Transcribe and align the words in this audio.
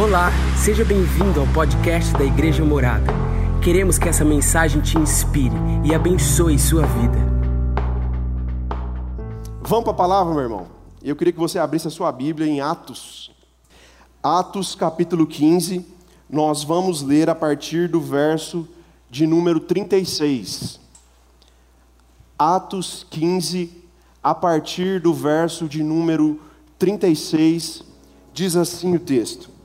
Olá, 0.00 0.30
seja 0.56 0.84
bem-vindo 0.84 1.40
ao 1.40 1.46
podcast 1.48 2.12
da 2.12 2.22
Igreja 2.22 2.64
Morada. 2.64 3.12
Queremos 3.60 3.98
que 3.98 4.08
essa 4.08 4.24
mensagem 4.24 4.80
te 4.80 4.96
inspire 4.96 5.56
e 5.84 5.92
abençoe 5.92 6.56
sua 6.56 6.86
vida. 6.86 7.18
Vamos 9.60 9.82
para 9.82 9.90
a 9.90 9.96
palavra, 9.96 10.32
meu 10.32 10.42
irmão. 10.44 10.68
Eu 11.02 11.16
queria 11.16 11.32
que 11.32 11.38
você 11.38 11.58
abrisse 11.58 11.88
a 11.88 11.90
sua 11.90 12.12
Bíblia 12.12 12.46
em 12.46 12.60
Atos. 12.60 13.32
Atos 14.22 14.76
capítulo 14.76 15.26
15. 15.26 15.84
Nós 16.30 16.62
vamos 16.62 17.02
ler 17.02 17.28
a 17.28 17.34
partir 17.34 17.88
do 17.88 18.00
verso 18.00 18.68
de 19.10 19.26
número 19.26 19.58
36. 19.58 20.78
Atos 22.38 23.04
15, 23.10 23.82
a 24.22 24.32
partir 24.32 25.00
do 25.00 25.12
verso 25.12 25.68
de 25.68 25.82
número 25.82 26.40
36, 26.78 27.82
diz 28.32 28.54
assim 28.54 28.94
o 28.94 29.00
texto. 29.00 29.57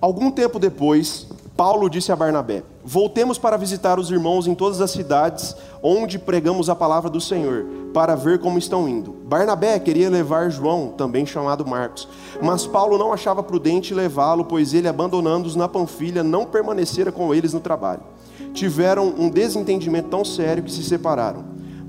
Algum 0.00 0.30
tempo 0.30 0.58
depois, 0.58 1.26
Paulo 1.56 1.88
disse 1.88 2.12
a 2.12 2.16
Barnabé: 2.16 2.62
Voltemos 2.84 3.38
para 3.38 3.56
visitar 3.56 3.98
os 3.98 4.10
irmãos 4.10 4.46
em 4.46 4.54
todas 4.54 4.80
as 4.80 4.90
cidades 4.90 5.56
onde 5.82 6.18
pregamos 6.18 6.68
a 6.68 6.74
palavra 6.74 7.08
do 7.08 7.20
Senhor, 7.20 7.64
para 7.94 8.14
ver 8.14 8.38
como 8.38 8.58
estão 8.58 8.86
indo. 8.86 9.14
Barnabé 9.24 9.78
queria 9.78 10.10
levar 10.10 10.50
João, 10.50 10.88
também 10.88 11.24
chamado 11.24 11.66
Marcos, 11.66 12.06
mas 12.42 12.66
Paulo 12.66 12.98
não 12.98 13.12
achava 13.12 13.42
prudente 13.42 13.94
levá-lo, 13.94 14.44
pois 14.44 14.74
ele, 14.74 14.86
abandonando-os 14.86 15.56
na 15.56 15.66
Panfilha, 15.66 16.22
não 16.22 16.44
permanecera 16.44 17.10
com 17.10 17.34
eles 17.34 17.54
no 17.54 17.60
trabalho. 17.60 18.02
Tiveram 18.52 19.14
um 19.16 19.30
desentendimento 19.30 20.08
tão 20.08 20.24
sério 20.24 20.62
que 20.62 20.72
se 20.72 20.82
separaram. 20.82 21.44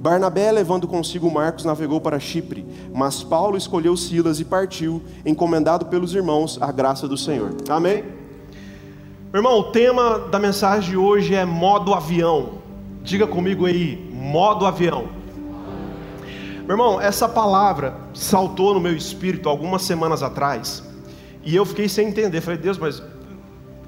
Barnabé, 0.07 0.49
levando 0.53 0.87
consigo 0.87 1.29
Marcos, 1.29 1.65
navegou 1.65 1.99
para 1.99 2.17
Chipre, 2.17 2.65
mas 2.93 3.23
Paulo 3.23 3.57
escolheu 3.57 3.97
Silas 3.97 4.39
e 4.39 4.45
partiu, 4.45 5.03
encomendado 5.25 5.87
pelos 5.87 6.15
irmãos 6.15 6.57
à 6.61 6.71
graça 6.71 7.09
do 7.09 7.17
Senhor. 7.17 7.53
Amém? 7.67 8.05
Irmão, 9.33 9.59
o 9.59 9.63
tema 9.63 10.17
da 10.17 10.39
mensagem 10.39 10.91
de 10.91 10.95
hoje 10.95 11.35
é 11.35 11.43
modo 11.43 11.93
avião. 11.93 12.59
Diga 13.03 13.27
comigo 13.27 13.65
aí, 13.65 14.09
modo 14.13 14.65
avião. 14.65 15.09
Meu 16.65 16.75
irmão, 16.75 17.01
essa 17.01 17.27
palavra 17.27 17.93
saltou 18.13 18.73
no 18.73 18.79
meu 18.79 18.95
espírito 18.95 19.49
algumas 19.49 19.81
semanas 19.81 20.23
atrás, 20.23 20.81
e 21.43 21.53
eu 21.53 21.65
fiquei 21.65 21.89
sem 21.89 22.07
entender. 22.07 22.39
Falei, 22.39 22.57
Deus, 22.57 22.77
mas 22.77 23.03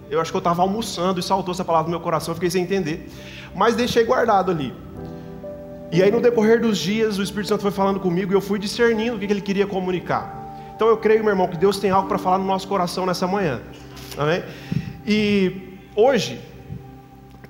eu 0.09 0.19
acho 0.19 0.31
que 0.31 0.35
eu 0.35 0.39
estava 0.39 0.63
almoçando 0.63 1.17
e 1.17 1.23
saltou 1.23 1.53
essa 1.53 1.63
palavra 1.63 1.85
no 1.89 1.91
meu 1.91 2.01
coração, 2.01 2.33
eu 2.33 2.35
fiquei 2.35 2.49
sem 2.49 2.63
entender. 2.63 3.09
Mas 3.55 3.73
deixei 3.73 4.03
guardado 4.03 4.51
ali. 4.51 4.73
E 5.91 6.03
aí, 6.03 6.11
no 6.11 6.21
decorrer 6.21 6.61
dos 6.61 6.77
dias, 6.77 7.17
o 7.17 7.23
Espírito 7.23 7.49
Santo 7.49 7.61
foi 7.61 7.71
falando 7.71 7.99
comigo 7.99 8.31
e 8.31 8.35
eu 8.35 8.41
fui 8.41 8.59
discernindo 8.59 9.15
o 9.15 9.19
que 9.19 9.25
ele 9.25 9.41
queria 9.41 9.65
comunicar. 9.65 10.71
Então, 10.75 10.87
eu 10.87 10.97
creio, 10.97 11.23
meu 11.23 11.31
irmão, 11.31 11.47
que 11.47 11.57
Deus 11.57 11.79
tem 11.79 11.89
algo 11.89 12.07
para 12.07 12.19
falar 12.19 12.37
no 12.37 12.45
nosso 12.45 12.67
coração 12.67 13.05
nessa 13.07 13.25
manhã. 13.25 13.59
Amém? 14.15 14.43
E 15.05 15.77
hoje, 15.95 16.39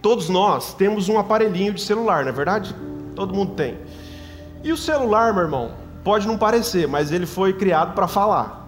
todos 0.01 0.29
nós 0.29 0.73
temos 0.73 1.09
um 1.09 1.19
aparelhinho 1.19 1.73
de 1.73 1.81
celular, 1.81 2.23
não 2.23 2.29
é 2.29 2.33
verdade? 2.33 2.73
Todo 3.13 3.33
mundo 3.33 3.55
tem. 3.55 3.77
E 4.63 4.71
o 4.71 4.77
celular, 4.77 5.33
meu 5.33 5.43
irmão, 5.43 5.73
pode 6.03 6.25
não 6.25 6.37
parecer, 6.37 6.87
mas 6.87 7.11
ele 7.11 7.25
foi 7.25 7.51
criado 7.53 7.93
para 7.93 8.07
falar. 8.07 8.67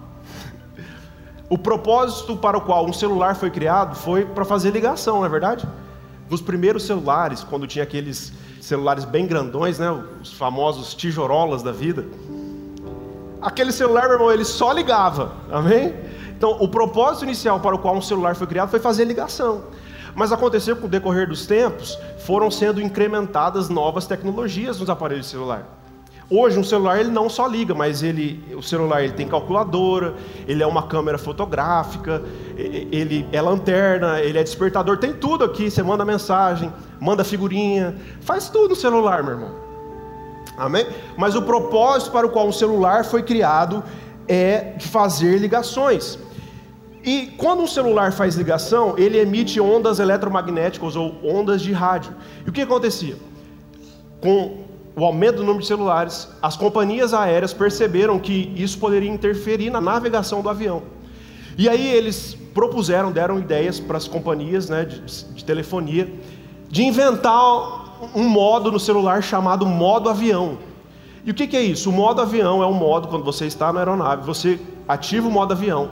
O 1.49 1.57
propósito 1.57 2.35
para 2.35 2.57
o 2.57 2.61
qual 2.61 2.85
um 2.85 2.93
celular 2.93 3.35
foi 3.35 3.49
criado 3.49 3.95
foi 3.95 4.25
para 4.25 4.43
fazer 4.43 4.71
ligação, 4.71 5.19
não 5.19 5.25
é 5.25 5.29
verdade? 5.29 5.67
Nos 6.29 6.41
primeiros 6.41 6.83
celulares, 6.83 7.43
quando 7.43 7.67
tinha 7.67 7.83
aqueles 7.83 8.33
celulares 8.61 9.03
bem 9.03 9.25
grandões, 9.25 9.79
né? 9.79 9.91
Os 10.21 10.31
famosos 10.33 10.93
tijorolas 10.93 11.61
da 11.61 11.71
vida. 11.71 12.05
Aquele 13.41 13.71
celular, 13.71 14.03
meu 14.03 14.13
irmão, 14.13 14.31
ele 14.31 14.45
só 14.45 14.71
ligava, 14.71 15.33
amém? 15.51 15.93
Então, 16.29 16.57
o 16.59 16.67
propósito 16.67 17.23
inicial 17.23 17.59
para 17.59 17.75
o 17.75 17.79
qual 17.79 17.95
um 17.95 18.01
celular 18.01 18.35
foi 18.35 18.47
criado 18.47 18.69
foi 18.69 18.79
fazer 18.79 19.05
ligação. 19.05 19.63
Mas 20.13 20.31
aconteceu 20.31 20.75
que, 20.75 20.81
com 20.81 20.87
o 20.87 20.89
decorrer 20.89 21.27
dos 21.27 21.45
tempos, 21.45 21.97
foram 22.19 22.51
sendo 22.51 22.81
incrementadas 22.81 23.69
novas 23.69 24.05
tecnologias 24.05 24.79
nos 24.79 24.89
aparelhos 24.89 25.27
celular. 25.27 25.80
Hoje 26.33 26.57
um 26.57 26.63
celular 26.63 26.97
ele 26.97 27.09
não 27.09 27.29
só 27.29 27.45
liga, 27.45 27.75
mas 27.75 28.01
ele, 28.01 28.41
o 28.55 28.63
celular 28.63 29.03
ele 29.03 29.11
tem 29.11 29.27
calculadora, 29.27 30.15
ele 30.47 30.63
é 30.63 30.65
uma 30.65 30.83
câmera 30.83 31.17
fotográfica, 31.17 32.23
ele 32.55 33.27
é 33.33 33.41
lanterna, 33.41 34.21
ele 34.21 34.39
é 34.39 34.43
despertador, 34.43 34.97
tem 34.97 35.11
tudo 35.11 35.43
aqui. 35.43 35.69
Você 35.69 35.83
manda 35.83 36.05
mensagem, 36.05 36.71
manda 37.01 37.25
figurinha, 37.25 37.97
faz 38.21 38.47
tudo 38.47 38.69
no 38.69 38.75
celular, 38.77 39.21
meu 39.21 39.33
irmão. 39.33 39.51
Amém? 40.57 40.87
Mas 41.17 41.35
o 41.35 41.41
propósito 41.41 42.13
para 42.13 42.25
o 42.25 42.29
qual 42.29 42.47
um 42.47 42.53
celular 42.53 43.03
foi 43.03 43.23
criado 43.23 43.83
é 44.25 44.75
de 44.77 44.87
fazer 44.87 45.37
ligações. 45.37 46.17
E 47.03 47.33
quando 47.37 47.61
um 47.61 47.67
celular 47.67 48.13
faz 48.13 48.35
ligação, 48.35 48.95
ele 48.97 49.17
emite 49.17 49.59
ondas 49.59 49.99
eletromagnéticas 49.99 50.95
ou 50.95 51.13
ondas 51.25 51.61
de 51.61 51.73
rádio. 51.73 52.15
E 52.45 52.49
o 52.49 52.53
que 52.53 52.61
acontecia? 52.61 53.17
Com 54.21 54.70
o 54.95 55.05
aumento 55.05 55.37
do 55.37 55.43
número 55.43 55.59
de 55.59 55.67
celulares, 55.67 56.27
as 56.41 56.57
companhias 56.57 57.13
aéreas 57.13 57.53
perceberam 57.53 58.19
que 58.19 58.51
isso 58.55 58.77
poderia 58.77 59.09
interferir 59.09 59.69
na 59.69 59.79
navegação 59.79 60.41
do 60.41 60.49
avião. 60.49 60.83
E 61.57 61.69
aí 61.69 61.87
eles 61.93 62.37
propuseram, 62.53 63.11
deram 63.11 63.39
ideias 63.39 63.79
para 63.79 63.97
as 63.97 64.07
companhias 64.07 64.69
né, 64.69 64.83
de, 64.83 64.99
de 64.99 65.45
telefonia, 65.45 66.11
de 66.69 66.83
inventar 66.83 67.39
um 68.15 68.27
modo 68.27 68.71
no 68.71 68.79
celular 68.79 69.23
chamado 69.23 69.65
modo 69.65 70.09
avião. 70.09 70.57
E 71.23 71.31
o 71.31 71.33
que, 71.33 71.47
que, 71.47 71.55
é 71.55 71.61
isso? 71.61 71.89
O 71.89 71.93
modo 71.93 72.21
avião 72.21 72.63
é 72.63 72.67
um 72.67 72.73
modo, 72.73 73.07
quando 73.07 73.23
você 73.23 73.45
está 73.45 73.71
na 73.71 73.79
aeronave, 73.79 74.25
você 74.25 74.59
ativa 74.87 75.27
o 75.27 75.31
modo 75.31 75.53
avião. 75.53 75.91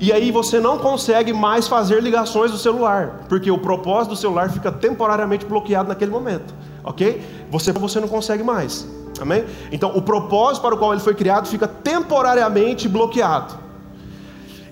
E 0.00 0.12
aí 0.12 0.32
você 0.32 0.58
não 0.58 0.78
consegue 0.78 1.32
mais 1.32 1.68
fazer 1.68 2.02
ligações 2.02 2.50
do 2.50 2.58
celular, 2.58 3.26
porque 3.28 3.50
o 3.50 3.58
propósito 3.58 4.10
do 4.10 4.16
celular 4.16 4.50
fica 4.50 4.72
temporariamente 4.72 5.44
bloqueado 5.44 5.88
naquele 5.88 6.10
momento 6.10 6.52
ok? 6.84 7.22
Você, 7.50 7.72
você 7.72 7.98
não 7.98 8.08
consegue 8.08 8.42
mais, 8.42 8.86
amém? 9.20 9.44
Então, 9.72 9.96
o 9.96 10.02
propósito 10.02 10.62
para 10.62 10.74
o 10.74 10.78
qual 10.78 10.92
ele 10.92 11.00
foi 11.00 11.14
criado 11.14 11.48
fica 11.48 11.66
temporariamente 11.66 12.88
bloqueado. 12.88 13.54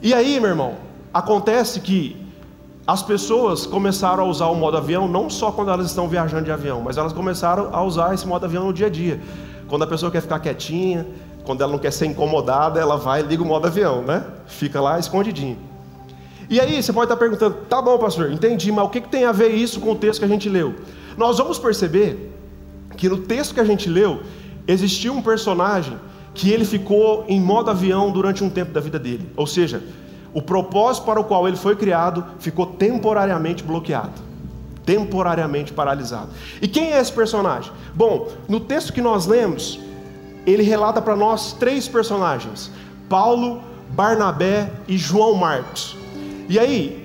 E 0.03 0.13
aí, 0.13 0.39
meu 0.39 0.51
irmão, 0.51 0.75
acontece 1.13 1.81
que 1.81 2.17
as 2.87 3.03
pessoas 3.03 3.65
começaram 3.65 4.25
a 4.25 4.27
usar 4.27 4.47
o 4.47 4.55
modo 4.55 4.77
avião 4.77 5.07
não 5.07 5.31
só 5.31 5.53
quando 5.53 5.71
elas 5.71 5.87
estão 5.87 6.09
viajando 6.09 6.45
de 6.45 6.51
avião, 6.51 6.81
mas 6.81 6.99
elas 6.99 7.13
começaram 7.13 7.71
a 7.73 7.83
usar 7.83 8.13
esse 8.13 8.27
modo 8.27 8.45
avião 8.45 8.65
no 8.65 8.73
dia 8.73 8.89
a 8.89 8.91
dia. 8.91 9.21
Quando 9.69 9.85
a 9.85 9.87
pessoa 9.87 10.11
quer 10.11 10.21
ficar 10.21 10.41
quietinha, 10.41 11.07
quando 11.45 11.63
ela 11.63 11.73
não 11.73 11.79
quer 11.79 11.93
ser 11.93 12.07
incomodada, 12.07 12.81
ela 12.81 12.97
vai 12.97 13.21
e 13.21 13.23
liga 13.23 13.43
o 13.43 13.47
modo 13.47 13.67
avião, 13.67 14.03
né? 14.03 14.25
Fica 14.47 14.81
lá 14.81 14.99
escondidinho. 14.99 15.57
E 16.51 16.61
aí 16.61 16.83
você 16.83 16.93
pode 16.93 17.05
estar 17.05 17.17
perguntando, 17.17 17.55
tá 17.69 17.81
bom, 17.81 17.97
pastor, 17.99 18.31
entendi, 18.31 18.71
mas 18.71 18.85
o 18.85 18.89
que, 18.89 19.01
que 19.01 19.09
tem 19.09 19.25
a 19.25 19.33
ver 19.33 19.51
isso 19.51 19.81
com 19.81 19.93
o 19.93 19.95
texto 19.95 20.19
que 20.19 20.25
a 20.25 20.29
gente 20.29 20.49
leu? 20.49 20.75
Nós 21.17 21.39
vamos 21.39 21.59
perceber 21.59 22.33
que 22.97 23.09
no 23.09 23.19
texto 23.19 23.55
que 23.55 23.61
a 23.61 23.65
gente 23.65 23.89
leu, 23.89 24.23
existiu 24.67 25.13
um 25.13 25.23
personagem 25.23 25.99
que 26.35 26.51
ele 26.51 26.65
ficou 26.65 27.25
em 27.29 27.41
modo 27.41 27.71
avião 27.71 28.11
durante 28.11 28.43
um 28.43 28.51
tempo 28.51 28.73
da 28.73 28.81
vida 28.81 28.99
dele. 28.99 29.29
Ou 29.37 29.47
seja, 29.47 29.83
o 30.33 30.41
propósito 30.41 31.05
para 31.05 31.21
o 31.21 31.25
qual 31.25 31.47
ele 31.47 31.57
foi 31.57 31.77
criado 31.77 32.25
ficou 32.39 32.67
temporariamente 32.67 33.63
bloqueado, 33.63 34.21
temporariamente 34.85 35.73
paralisado. 35.73 36.29
E 36.61 36.67
quem 36.67 36.93
é 36.93 37.01
esse 37.01 37.13
personagem? 37.13 37.71
Bom, 37.95 38.29
no 38.49 38.61
texto 38.61 38.93
que 38.93 39.03
nós 39.03 39.27
lemos, 39.27 39.79
ele 40.47 40.63
relata 40.63 41.03
para 41.03 41.15
nós 41.15 41.53
três 41.53 41.87
personagens: 41.87 42.71
Paulo, 43.09 43.61
Barnabé 43.91 44.71
e 44.89 44.97
João 44.97 45.35
Marcos. 45.35 45.97
E 46.49 46.59
aí, 46.59 47.02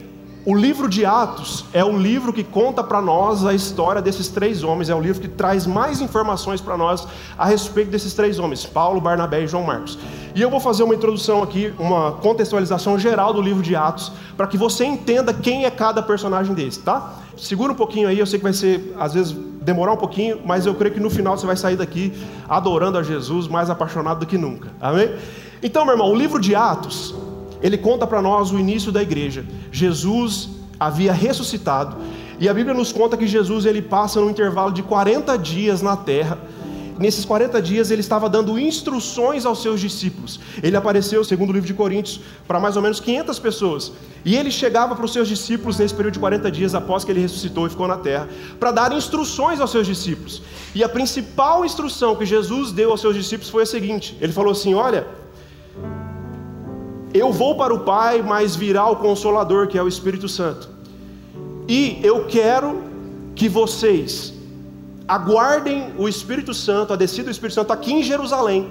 o 0.48 0.56
livro 0.56 0.88
de 0.88 1.06
Atos 1.06 1.66
é 1.74 1.84
o 1.84 1.98
livro 1.98 2.32
que 2.32 2.42
conta 2.42 2.82
para 2.82 3.02
nós 3.02 3.46
a 3.46 3.54
história 3.54 4.02
desses 4.02 4.30
três 4.30 4.64
homens, 4.64 4.90
é 4.90 4.96
o 4.96 5.02
livro 5.02 5.20
que 5.22 5.28
traz 5.28 5.68
mais 5.68 6.00
informações 6.00 6.62
para 6.62 6.78
nós 6.78 7.06
a 7.38 7.46
respeito 7.46 7.92
desses 7.92 8.14
três 8.14 8.40
homens, 8.40 8.66
Paulo, 8.66 9.02
Barnabé 9.02 9.44
e 9.44 9.48
João 9.48 9.66
Marcos. 9.66 10.00
E 10.34 10.42
eu 10.42 10.50
vou 10.50 10.62
fazer 10.62 10.84
uma 10.84 10.96
introdução 10.96 11.44
aqui, 11.44 11.74
uma 11.78 12.14
contextualização 12.14 12.98
geral 12.98 13.34
do 13.34 13.42
livro 13.42 13.62
de 13.62 13.76
Atos, 13.76 14.10
para 14.38 14.48
que 14.48 14.58
você 14.58 14.86
entenda 14.86 15.34
quem 15.34 15.66
é 15.66 15.70
cada 15.70 16.02
personagem 16.02 16.56
desse, 16.56 16.80
tá? 16.80 17.16
Segura 17.36 17.74
um 17.74 17.76
pouquinho 17.76 18.08
aí, 18.08 18.18
eu 18.18 18.26
sei 18.26 18.40
que 18.40 18.44
vai 18.44 18.54
ser, 18.54 18.96
às 18.98 19.16
vezes, 19.16 19.36
demorar 19.62 19.92
um 19.92 19.98
pouquinho, 19.98 20.40
mas 20.46 20.66
eu 20.66 20.74
creio 20.74 20.94
que 20.94 21.02
no 21.02 21.10
final 21.10 21.38
você 21.38 21.46
vai 21.46 21.58
sair 21.58 21.76
daqui 21.76 22.14
adorando 22.48 22.98
a 22.98 23.04
Jesus, 23.04 23.50
mais 23.50 23.70
apaixonado 23.70 24.22
do 24.22 24.26
que 24.26 24.38
nunca. 24.38 24.70
Amém? 24.80 25.14
Então, 25.62 25.84
meu 25.84 25.96
irmão, 25.96 26.10
o 26.10 26.16
livro 26.16 26.40
de 26.40 26.56
Atos 26.56 27.14
ele 27.62 27.78
conta 27.78 28.06
para 28.06 28.22
nós 28.22 28.52
o 28.52 28.60
início 28.60 28.92
da 28.92 29.02
igreja. 29.02 29.46
Jesus 29.72 30.50
havia 30.80 31.12
ressuscitado 31.12 31.98
e 32.40 32.48
a 32.48 32.54
Bíblia 32.54 32.76
nos 32.76 32.92
conta 32.92 33.18
que 33.18 33.26
Jesus 33.26 33.66
ele 33.66 33.82
passa 33.82 34.22
num 34.22 34.30
intervalo 34.30 34.72
de 34.72 34.84
40 34.84 35.38
dias 35.38 35.82
na 35.82 35.98
terra. 35.98 36.38
Nesses 37.00 37.26
40 37.26 37.62
dias 37.62 37.92
ele 37.92 38.02
estava 38.02 38.28
dando 38.28 38.58
instruções 38.58 39.46
aos 39.46 39.62
seus 39.62 39.80
discípulos. 39.80 40.40
Ele 40.62 40.76
apareceu, 40.76 41.24
segundo 41.24 41.50
o 41.50 41.54
livro 41.54 41.68
de 41.68 41.74
Coríntios, 41.74 42.20
para 42.48 42.60
mais 42.60 42.76
ou 42.76 42.82
menos 42.82 43.00
500 43.00 43.40
pessoas. 43.40 43.92
E 44.26 44.36
ele 44.36 44.50
chegava 44.50 44.96
para 44.96 45.06
os 45.06 45.14
seus 45.14 45.28
discípulos 45.28 45.78
nesse 45.78 45.94
período 45.94 46.14
de 46.14 46.20
40 46.20 46.52
dias 46.52 46.74
após 46.74 47.04
que 47.04 47.12
ele 47.12 47.20
ressuscitou 47.20 47.68
e 47.68 47.70
ficou 47.70 47.88
na 47.88 47.98
terra, 47.98 48.28
para 48.60 48.72
dar 48.72 48.92
instruções 48.94 49.60
aos 49.60 49.72
seus 49.72 49.86
discípulos. 49.86 50.42
E 50.74 50.84
a 50.84 50.90
principal 50.90 51.64
instrução 51.64 52.16
que 52.16 52.26
Jesus 52.26 52.72
deu 52.72 52.92
aos 52.92 53.02
seus 53.02 53.16
discípulos 53.16 53.50
foi 53.50 53.64
a 53.64 53.68
seguinte: 53.68 54.18
ele 54.20 54.34
falou 54.34 54.52
assim: 54.52 54.74
Olha, 54.74 55.08
Eu 57.18 57.32
vou 57.34 57.56
para 57.56 57.74
o 57.74 57.80
Pai, 57.80 58.22
mas 58.22 58.56
virá 58.56 58.86
o 58.88 58.98
Consolador, 58.98 59.68
que 59.68 59.78
é 59.78 59.82
o 59.82 59.88
Espírito 59.88 60.30
Santo. 60.30 60.70
E 61.68 62.00
eu 62.04 62.26
quero 62.26 62.84
que 63.36 63.50
vocês 63.50 64.34
aguardem 65.08 65.94
o 65.98 66.08
Espírito 66.08 66.54
Santo, 66.54 66.94
a 66.94 66.96
descida 66.96 67.26
do 67.26 67.32
Espírito 67.32 67.56
Santo 67.56 67.74
aqui 67.74 67.92
em 67.92 68.04
Jerusalém. 68.04 68.70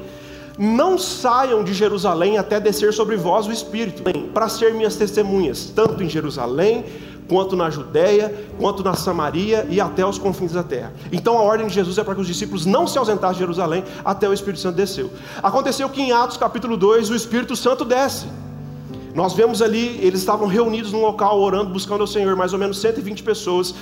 Não 0.57 0.97
saiam 0.97 1.65
de 1.65 1.75
Jerusalém 1.75 2.39
até 2.39 2.61
descer 2.61 2.93
sobre 2.93 3.17
vós 3.17 3.47
o 3.47 3.53
Espírito, 3.53 4.03
para 4.33 4.49
ser 4.49 4.73
minhas 4.73 4.95
testemunhas, 4.95 5.73
tanto 5.75 6.03
em 6.03 6.09
Jerusalém, 6.09 6.85
quanto 7.29 7.57
na 7.57 7.71
Judéia, 7.71 8.35
quanto 8.59 8.83
na 8.83 8.95
Samaria 8.95 9.67
e 9.69 9.81
até 9.81 10.05
os 10.05 10.19
confins 10.19 10.53
da 10.53 10.63
terra. 10.63 10.93
Então 11.13 11.37
a 11.39 11.43
ordem 11.43 11.67
de 11.67 11.75
Jesus 11.75 11.99
é 11.99 12.05
para 12.05 12.15
que 12.15 12.21
os 12.21 12.27
discípulos 12.27 12.67
não 12.67 12.87
se 12.87 12.99
ausentassem 12.99 13.35
de 13.35 13.41
Jerusalém 13.41 13.85
até 14.05 14.29
o 14.29 14.33
Espírito 14.33 14.61
Santo 14.61 14.77
desceu. 14.77 15.11
Aconteceu 15.43 15.89
que 15.89 16.01
em 16.01 16.13
Atos 16.13 16.37
capítulo 16.37 16.77
2 16.77 17.11
o 17.11 17.15
Espírito 17.15 17.57
Santo 17.57 17.85
desce. 17.85 18.27
Nós 19.17 19.33
vemos 19.33 19.63
ali, 19.63 19.99
eles 20.03 20.21
estavam 20.21 20.47
reunidos 20.47 20.93
num 20.93 21.01
local 21.01 21.41
orando, 21.41 21.71
buscando 21.71 22.03
ao 22.03 22.07
Senhor, 22.07 22.37
mais 22.37 22.53
ou 22.53 22.59
menos 22.59 22.79
120 22.79 23.23
pessoas. 23.23 23.75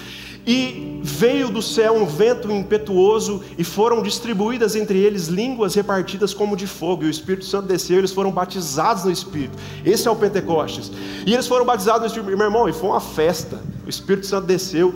E 0.46 1.00
veio 1.02 1.48
do 1.48 1.60
céu 1.60 1.96
um 1.96 2.06
vento 2.06 2.52
impetuoso, 2.52 3.42
e 3.58 3.64
foram 3.64 4.00
distribuídas 4.00 4.76
entre 4.76 4.96
eles 4.96 5.26
línguas 5.26 5.74
repartidas 5.74 6.32
como 6.32 6.56
de 6.56 6.68
fogo, 6.68 7.02
e 7.02 7.06
o 7.06 7.10
Espírito 7.10 7.46
Santo 7.46 7.66
desceu, 7.66 7.98
eles 7.98 8.12
foram 8.12 8.30
batizados 8.30 9.02
no 9.02 9.10
Espírito. 9.10 9.58
Esse 9.84 10.06
é 10.06 10.10
o 10.10 10.14
Pentecostes. 10.14 10.92
E 11.26 11.34
eles 11.34 11.48
foram 11.48 11.64
batizados 11.64 12.02
no 12.02 12.06
Espírito, 12.06 12.38
meu 12.38 12.46
irmão, 12.46 12.68
e 12.68 12.72
foi 12.72 12.90
uma 12.90 13.00
festa. 13.00 13.60
O 13.84 13.90
Espírito 13.90 14.26
Santo 14.28 14.46
desceu, 14.46 14.94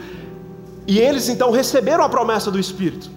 e 0.87 1.01
eles 1.01 1.29
então 1.29 1.51
receberam 1.51 2.05
a 2.05 2.09
promessa 2.09 2.49
do 2.49 2.61
Espírito. 2.61 3.11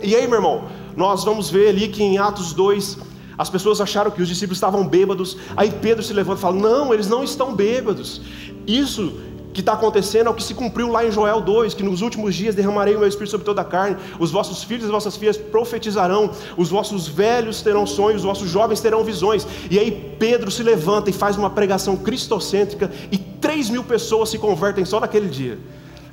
E 0.00 0.14
aí, 0.14 0.28
meu 0.28 0.36
irmão, 0.36 0.68
nós 0.96 1.24
vamos 1.24 1.50
ver 1.50 1.70
ali 1.70 1.88
que 1.88 2.04
em 2.04 2.18
Atos 2.18 2.52
2, 2.52 2.98
as 3.38 3.50
pessoas 3.50 3.80
acharam 3.80 4.10
que 4.10 4.22
os 4.22 4.28
discípulos 4.28 4.56
estavam 4.56 4.86
bêbados. 4.86 5.36
Aí 5.56 5.70
Pedro 5.70 6.02
se 6.02 6.12
levanta 6.12 6.38
e 6.38 6.42
fala: 6.42 6.56
Não, 6.56 6.92
eles 6.92 7.08
não 7.08 7.22
estão 7.22 7.54
bêbados. 7.54 8.20
Isso 8.66 9.12
que 9.56 9.60
está 9.60 9.72
acontecendo 9.72 10.26
é 10.26 10.30
o 10.30 10.34
que 10.34 10.42
se 10.42 10.52
cumpriu 10.52 10.90
lá 10.90 11.02
em 11.06 11.10
Joel 11.10 11.40
2, 11.40 11.72
que 11.72 11.82
nos 11.82 12.02
últimos 12.02 12.34
dias 12.34 12.54
derramarei 12.54 12.94
o 12.94 12.98
meu 12.98 13.08
espírito 13.08 13.30
sobre 13.30 13.46
toda 13.46 13.62
a 13.62 13.64
carne, 13.64 13.96
os 14.18 14.30
vossos 14.30 14.62
filhos 14.62 14.86
e 14.86 14.90
vossas 14.90 15.16
filhas 15.16 15.38
profetizarão, 15.38 16.30
os 16.58 16.68
vossos 16.68 17.08
velhos 17.08 17.62
terão 17.62 17.86
sonhos, 17.86 18.20
os 18.20 18.26
vossos 18.26 18.50
jovens 18.50 18.80
terão 18.80 19.02
visões. 19.02 19.46
E 19.70 19.78
aí 19.78 20.14
Pedro 20.18 20.50
se 20.50 20.62
levanta 20.62 21.08
e 21.08 21.12
faz 21.12 21.38
uma 21.38 21.48
pregação 21.48 21.96
cristocêntrica 21.96 22.92
e 23.10 23.16
3 23.16 23.70
mil 23.70 23.82
pessoas 23.82 24.28
se 24.28 24.38
convertem 24.38 24.84
só 24.84 25.00
naquele 25.00 25.28
dia. 25.28 25.58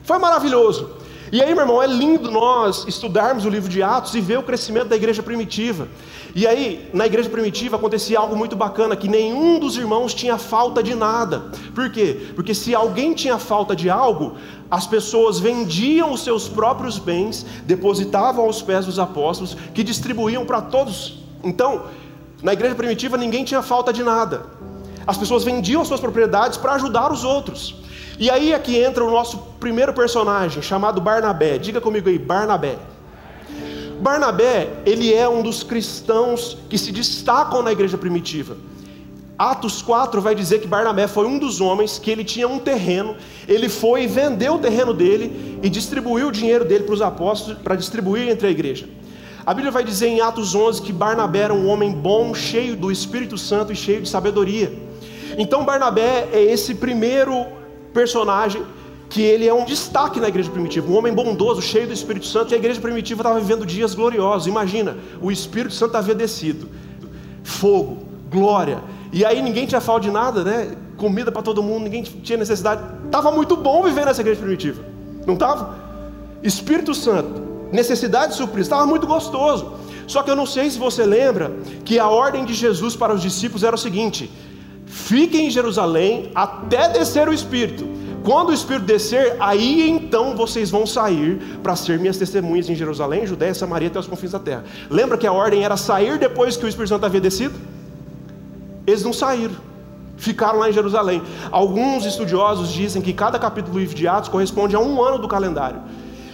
Foi 0.04 0.18
maravilhoso. 0.18 1.03
E 1.34 1.42
aí, 1.42 1.52
meu 1.56 1.64
irmão, 1.64 1.82
é 1.82 1.88
lindo 1.88 2.30
nós 2.30 2.86
estudarmos 2.88 3.44
o 3.44 3.50
livro 3.50 3.68
de 3.68 3.82
Atos 3.82 4.14
e 4.14 4.22
ver 4.22 4.38
o 4.38 4.44
crescimento 4.44 4.90
da 4.90 4.96
igreja 4.96 5.24
primitiva. 5.24 5.88
E 6.36 6.46
aí, 6.46 6.88
na 6.94 7.08
igreja 7.08 7.28
primitiva 7.28 7.76
acontecia 7.76 8.20
algo 8.20 8.36
muito 8.36 8.56
bacana, 8.56 8.96
que 8.96 9.08
nenhum 9.08 9.58
dos 9.58 9.76
irmãos 9.76 10.14
tinha 10.14 10.38
falta 10.38 10.84
de 10.84 10.94
nada. 10.94 11.46
Por 11.74 11.92
quê? 11.92 12.28
Porque 12.36 12.54
se 12.54 12.76
alguém 12.76 13.16
tinha 13.16 13.40
falta 13.40 13.76
de 13.76 13.90
algo, 13.90 14.36
as 14.70 14.86
pessoas 14.86 15.40
vendiam 15.40 16.12
os 16.12 16.24
seus 16.24 16.48
próprios 16.48 17.00
bens, 17.00 17.44
depositavam 17.66 18.46
aos 18.46 18.62
pés 18.62 18.86
dos 18.86 19.00
apóstolos, 19.00 19.58
que 19.74 19.84
distribuíam 19.84 20.46
para 20.46 20.62
todos. 20.62 21.18
Então, 21.44 21.86
na 22.44 22.54
igreja 22.54 22.76
primitiva 22.76 23.18
ninguém 23.18 23.44
tinha 23.44 23.64
falta 23.64 23.92
de 23.92 24.04
nada. 24.04 24.46
As 25.08 25.18
pessoas 25.18 25.44
vendiam 25.44 25.84
suas 25.84 26.00
propriedades 26.00 26.60
para 26.60 26.74
ajudar 26.74 27.12
os 27.12 27.24
outros. 27.24 27.82
E 28.20 28.30
aí 28.30 28.54
é 28.54 28.60
que 28.60 28.78
entra 28.78 29.04
o 29.04 29.12
nosso 29.12 29.38
primeiro 29.60 29.94
personagem, 29.94 30.62
chamado 30.62 31.02
Barnabé. 31.02 31.58
Diga 31.58 31.82
comigo 31.82 32.10
aí, 32.10 32.20
Barnabé. 32.20 32.78
Barnabé, 34.00 34.70
ele 34.86 35.14
é 35.14 35.28
um 35.28 35.42
dos 35.42 35.64
cristãos 35.64 36.58
que 36.70 36.78
se 36.78 36.92
destacam 36.92 37.62
na 37.62 37.72
igreja 37.72 37.98
primitiva. 37.98 38.58
Atos 39.38 39.82
4 39.82 40.22
vai 40.22 40.36
dizer 40.36 40.60
que 40.60 40.68
Barnabé 40.68 41.08
foi 41.08 41.26
um 41.26 41.40
dos 41.40 41.60
homens 41.60 41.98
que 41.98 42.12
ele 42.12 42.24
tinha 42.24 42.48
um 42.48 42.60
terreno, 42.60 43.16
ele 43.48 43.68
foi 43.68 44.04
e 44.04 44.08
vendeu 44.08 44.56
o 44.56 44.60
terreno 44.60 44.94
dele 44.94 45.60
e 45.64 45.70
distribuiu 45.70 46.28
o 46.28 46.32
dinheiro 46.32 46.64
dele 46.64 46.84
para 46.84 46.94
os 46.94 47.02
apóstolos 47.02 47.60
para 47.62 47.76
distribuir 47.76 48.30
entre 48.30 48.48
a 48.48 48.52
igreja. 48.52 48.88
A 49.46 49.54
Bíblia 49.54 49.72
vai 49.72 49.84
dizer 49.84 50.08
em 50.08 50.22
Atos 50.22 50.54
11 50.54 50.82
que 50.82 50.94
Barnabé 50.94 51.40
era 51.40 51.54
um 51.54 51.68
homem 51.68 51.92
bom, 51.92 52.34
cheio 52.34 52.76
do 52.76 52.92
Espírito 52.92 53.38
Santo 53.38 53.74
e 53.74 53.76
cheio 53.76 54.02
de 54.02 54.08
sabedoria. 54.08 54.72
Então 55.38 55.66
Barnabé 55.66 56.30
é 56.32 56.42
esse 56.42 56.76
primeiro 56.76 57.48
personagem 57.94 58.64
que 59.10 59.22
ele 59.22 59.48
é 59.48 59.54
um 59.54 59.64
destaque 59.64 60.20
na 60.20 60.28
igreja 60.28 60.50
primitiva, 60.50 60.92
um 60.92 60.98
homem 60.98 61.14
bondoso, 61.14 61.62
cheio 61.62 61.86
do 61.86 61.94
Espírito 61.94 62.26
Santo, 62.26 62.52
e 62.52 62.56
a 62.56 62.58
igreja 62.58 62.82
primitiva 62.82 63.22
estava 63.22 63.40
vivendo 63.40 63.64
dias 63.64 63.94
gloriosos. 63.94 64.48
Imagina, 64.48 64.98
o 65.22 65.32
Espírito 65.32 65.76
Santo 65.76 65.96
havia 65.96 66.16
descido, 66.16 66.68
fogo, 67.44 68.00
glória, 68.32 68.84
e 69.12 69.24
aí 69.24 69.40
ninguém 69.42 69.68
tinha 69.68 69.80
falta 69.80 70.02
de 70.02 70.12
nada, 70.12 70.44
né? 70.44 70.76
Comida 70.98 71.32
para 71.32 71.44
todo 71.44 71.62
mundo, 71.62 71.84
ninguém 71.84 72.02
tinha 72.02 72.38
necessidade. 72.38 72.82
Estava 73.06 73.32
muito 73.32 73.56
bom 73.56 73.84
viver 73.84 74.06
nessa 74.06 74.22
igreja 74.22 74.42
primitiva, 74.42 74.84
não 75.28 75.36
estava? 75.36 75.76
Espírito 76.42 76.96
Santo, 76.96 77.42
necessidade 77.72 78.34
suprida, 78.34 78.62
estava 78.62 78.86
muito 78.88 79.06
gostoso. 79.06 79.74
Só 80.08 80.24
que 80.24 80.32
eu 80.32 80.36
não 80.36 80.48
sei 80.48 80.70
se 80.72 80.80
você 80.80 81.06
lembra 81.06 81.56
que 81.86 82.00
a 82.00 82.08
ordem 82.08 82.44
de 82.46 82.54
Jesus 82.54 82.96
para 82.96 83.14
os 83.14 83.22
discípulos 83.22 83.64
era 83.64 83.76
o 83.76 83.80
seguinte: 83.80 84.32
Fiquem 84.94 85.48
em 85.48 85.50
Jerusalém 85.50 86.30
até 86.36 86.88
descer 86.88 87.28
o 87.28 87.34
Espírito. 87.34 87.84
Quando 88.24 88.50
o 88.50 88.54
Espírito 88.54 88.86
descer, 88.86 89.36
aí 89.40 89.90
então 89.90 90.36
vocês 90.36 90.70
vão 90.70 90.86
sair 90.86 91.42
para 91.64 91.76
ser 91.76 91.98
minhas 91.98 92.16
testemunhas 92.16 92.70
em 92.70 92.76
Jerusalém, 92.76 93.26
Judéia, 93.26 93.56
Samaria 93.56 93.88
até 93.88 93.98
os 94.00 94.06
confins 94.06 94.32
da 94.32 94.40
terra. 94.40 94.64
Lembra 94.92 95.18
que 95.18 95.26
a 95.26 95.34
ordem 95.34 95.66
era 95.66 95.76
sair 95.76 96.20
depois 96.20 96.56
que 96.56 96.64
o 96.64 96.68
Espírito 96.68 96.90
Santo 96.90 97.08
havia 97.08 97.20
descido? 97.20 97.56
Eles 98.86 99.04
não 99.04 99.12
saíram, 99.12 99.56
ficaram 100.16 100.60
lá 100.60 100.70
em 100.70 100.74
Jerusalém. 100.74 101.24
Alguns 101.50 102.06
estudiosos 102.06 102.72
dizem 102.72 103.02
que 103.02 103.14
cada 103.14 103.40
capítulo 103.40 103.74
do 103.74 103.80
livro 103.80 103.96
de 103.96 104.08
Atos 104.08 104.30
corresponde 104.30 104.76
a 104.76 104.80
um 104.80 105.02
ano 105.02 105.18
do 105.18 105.28
calendário. 105.28 105.82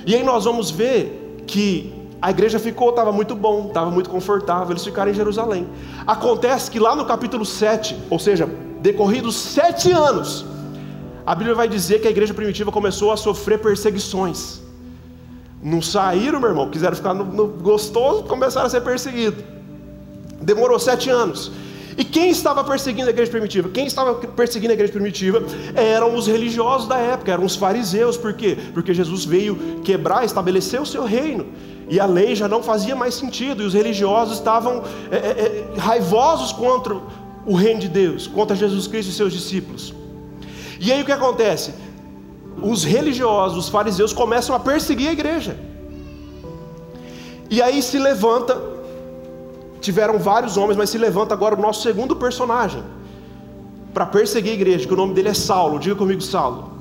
E 0.06 0.16
aí 0.16 0.24
nós 0.24 0.44
vamos 0.44 0.70
ver 0.70 1.44
que 1.48 1.94
a 2.21 2.31
igreja 2.31 2.60
ficou, 2.60 2.89
estava 2.89 3.12
muito 3.12 3.36
bom, 3.36 3.68
estava 3.68 3.89
muito 3.89 4.10
confortável, 4.10 4.71
eles 4.71 4.83
ficaram 4.83 5.12
em 5.12 5.13
Jerusalém. 5.13 5.68
Acontece 6.06 6.69
que 6.69 6.80
lá 6.80 6.95
no 6.95 7.06
capítulo 7.06 7.45
7, 7.45 7.95
ou 8.10 8.19
seja, 8.19 8.50
decorridos 8.81 9.36
sete 9.36 9.92
anos, 9.92 10.45
a 11.25 11.33
Bíblia 11.33 11.56
vai 11.56 11.68
dizer 11.68 12.01
que 12.01 12.07
a 12.07 12.12
igreja 12.12 12.33
primitiva 12.33 12.71
começou 12.71 13.12
a 13.12 13.18
sofrer 13.18 13.60
perseguições. 13.60 14.62
Não 15.62 15.81
saíram, 15.81 16.39
meu 16.39 16.50
irmão, 16.50 16.69
quiseram 16.69 16.95
ficar 16.95 17.13
no, 17.13 17.24
no 17.25 17.48
gostoso, 17.48 18.24
começaram 18.24 18.68
a 18.68 18.69
ser 18.69 18.81
perseguidos. 18.81 19.44
Demorou 20.42 20.80
sete 20.80 21.10
anos. 21.10 21.51
E 21.98 22.04
quem 22.04 22.30
estava 22.30 22.63
perseguindo 22.63 23.07
a 23.07 23.10
igreja 23.10 23.30
primitiva? 23.30 23.67
Quem 23.67 23.86
estava 23.86 24.15
perseguindo 24.15 24.72
a 24.72 24.74
igreja 24.74 24.94
primitiva 24.94 25.44
eram 25.75 26.15
os 26.15 26.27
religiosos 26.27 26.88
da 26.88 26.98
época, 26.98 27.34
eram 27.34 27.44
os 27.44 27.58
fariseus. 27.58 28.15
Por 28.15 28.34
quê? 28.34 28.58
Porque 28.74 28.94
Jesus 28.94 29.25
veio 29.25 29.82
quebrar, 29.84 30.24
estabelecer 30.24 30.82
o 30.82 30.86
seu 30.86 31.03
reino. 31.03 31.46
E 31.89 32.00
a 32.00 32.05
lei 32.05 32.36
já 32.36 32.48
não 32.48 32.62
fazia 32.62 32.96
mais 32.96 33.15
sentido, 33.15 33.63
e 33.63 33.65
os 33.65 33.74
religiosos 33.74 34.38
estavam 34.38 34.84
é, 35.10 35.15
é, 35.15 35.74
é, 35.75 35.79
raivosos 35.79 36.51
contra 36.51 36.96
o 37.46 37.55
reino 37.55 37.79
de 37.79 37.89
Deus, 37.89 38.27
contra 38.27 38.55
Jesus 38.55 38.86
Cristo 38.86 39.10
e 39.10 39.13
seus 39.13 39.34
discípulos. 39.34 39.91
E 40.79 40.91
aí 40.93 41.01
o 41.01 41.05
que 41.05 41.12
acontece? 41.12 41.74
Os 42.62 42.84
religiosos, 42.84 43.58
os 43.58 43.69
fariseus 43.69 44.13
começam 44.13 44.55
a 44.55 44.60
perseguir 44.60 45.10
a 45.10 45.12
igreja. 45.12 45.58
E 47.50 47.60
aí 47.60 47.81
se 47.81 47.98
levanta, 47.98 48.62
tiveram 49.81 50.19
vários 50.19 50.58
homens, 50.58 50.77
mas 50.77 50.91
se 50.91 50.98
levanta 51.00 51.34
agora 51.34 51.55
o 51.55 51.62
nosso 51.62 51.81
segundo 51.81 52.15
personagem 52.15 52.84
para 53.96 54.05
perseguir 54.05 54.51
a 54.51 54.53
igreja, 54.53 54.88
que 54.88 54.93
o 54.93 54.98
nome 54.98 55.15
dele 55.15 55.29
é 55.29 55.34
Saulo. 55.34 55.79
Diga 55.79 55.96
comigo, 55.96 56.22
Saulo. 56.22 56.72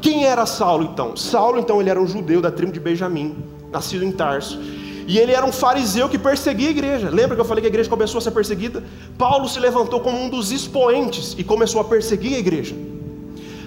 Quem 0.00 0.24
era 0.24 0.46
Saulo 0.46 0.84
então? 0.84 1.16
Saulo 1.16 1.58
então 1.58 1.80
ele 1.80 1.90
era 1.90 2.00
um 2.00 2.06
judeu 2.06 2.40
da 2.40 2.52
tribo 2.52 2.70
de 2.70 2.78
Benjamim 2.78 3.55
nascido 3.70 4.04
em 4.04 4.12
Tarso. 4.12 4.58
E 5.06 5.18
ele 5.18 5.32
era 5.32 5.46
um 5.46 5.52
fariseu 5.52 6.08
que 6.08 6.18
perseguia 6.18 6.68
a 6.68 6.70
igreja. 6.70 7.10
Lembra 7.10 7.36
que 7.36 7.40
eu 7.40 7.44
falei 7.44 7.62
que 7.62 7.68
a 7.68 7.70
igreja 7.70 7.88
começou 7.88 8.18
a 8.18 8.20
ser 8.20 8.32
perseguida? 8.32 8.82
Paulo 9.16 9.48
se 9.48 9.60
levantou 9.60 10.00
como 10.00 10.18
um 10.18 10.28
dos 10.28 10.50
expoentes 10.50 11.34
e 11.38 11.44
começou 11.44 11.80
a 11.80 11.84
perseguir 11.84 12.34
a 12.34 12.38
igreja. 12.38 12.74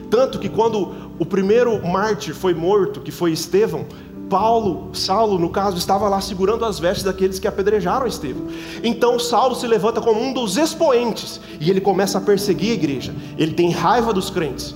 Tanto 0.10 0.40
que 0.40 0.50
quando 0.50 0.92
o 1.18 1.26
primeiro 1.26 1.86
mártir 1.88 2.34
foi 2.34 2.54
morto, 2.54 3.00
que 3.00 3.12
foi 3.12 3.32
Estevão, 3.32 3.86
Paulo, 4.30 4.90
Saulo, 4.94 5.40
no 5.40 5.50
caso, 5.50 5.78
estava 5.78 6.08
lá 6.08 6.22
segurando 6.22 6.64
as 6.64 6.78
vestes 6.78 7.04
daqueles 7.04 7.40
que 7.40 7.48
apedrejaram 7.48 8.06
Estevão. 8.06 8.48
Então 8.84 9.18
Saulo 9.18 9.56
se 9.56 9.66
levanta 9.66 10.00
como 10.00 10.22
um 10.22 10.32
dos 10.32 10.56
expoentes 10.56 11.42
e 11.60 11.70
ele 11.70 11.82
começa 11.82 12.20
a 12.20 12.22
perseguir 12.22 12.72
a 12.72 12.74
igreja. 12.76 13.14
Ele 13.38 13.54
tem 13.54 13.72
raiva 13.72 14.14
dos 14.14 14.30
crentes. 14.30 14.76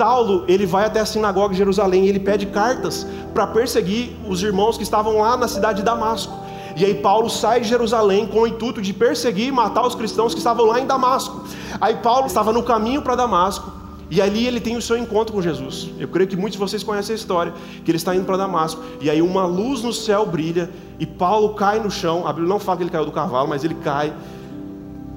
Saulo, 0.00 0.44
ele 0.48 0.64
vai 0.64 0.86
até 0.86 0.98
a 1.00 1.04
sinagoga 1.04 1.50
de 1.52 1.58
Jerusalém 1.58 2.06
e 2.06 2.08
ele 2.08 2.18
pede 2.18 2.46
cartas 2.46 3.06
para 3.34 3.46
perseguir 3.46 4.16
os 4.26 4.42
irmãos 4.42 4.78
que 4.78 4.82
estavam 4.82 5.18
lá 5.18 5.36
na 5.36 5.46
cidade 5.46 5.80
de 5.80 5.84
Damasco. 5.84 6.32
E 6.74 6.86
aí 6.86 6.94
Paulo 6.94 7.28
sai 7.28 7.60
de 7.60 7.68
Jerusalém 7.68 8.26
com 8.26 8.40
o 8.40 8.46
intuito 8.46 8.80
de 8.80 8.94
perseguir 8.94 9.48
e 9.48 9.52
matar 9.52 9.86
os 9.86 9.94
cristãos 9.94 10.32
que 10.32 10.38
estavam 10.38 10.64
lá 10.64 10.80
em 10.80 10.86
Damasco. 10.86 11.44
Aí 11.78 11.96
Paulo 11.96 12.26
estava 12.28 12.50
no 12.50 12.62
caminho 12.62 13.02
para 13.02 13.14
Damasco 13.14 13.70
e 14.10 14.22
ali 14.22 14.46
ele 14.46 14.58
tem 14.58 14.74
o 14.74 14.80
seu 14.80 14.96
encontro 14.96 15.34
com 15.34 15.42
Jesus. 15.42 15.90
Eu 15.98 16.08
creio 16.08 16.26
que 16.30 16.34
muitos 16.34 16.52
de 16.52 16.58
vocês 16.58 16.82
conhecem 16.82 17.12
a 17.12 17.16
história, 17.16 17.52
que 17.84 17.90
ele 17.90 17.98
está 17.98 18.16
indo 18.16 18.24
para 18.24 18.38
Damasco, 18.38 18.80
e 19.02 19.10
aí 19.10 19.20
uma 19.20 19.44
luz 19.44 19.82
no 19.82 19.92
céu 19.92 20.24
brilha, 20.24 20.70
e 20.98 21.04
Paulo 21.04 21.50
cai 21.50 21.78
no 21.78 21.90
chão. 21.90 22.26
A 22.26 22.32
Bíblia 22.32 22.48
não 22.48 22.58
fala 22.58 22.78
que 22.78 22.84
ele 22.84 22.90
caiu 22.90 23.04
do 23.04 23.12
cavalo, 23.12 23.48
mas 23.48 23.64
ele 23.64 23.74
cai, 23.74 24.14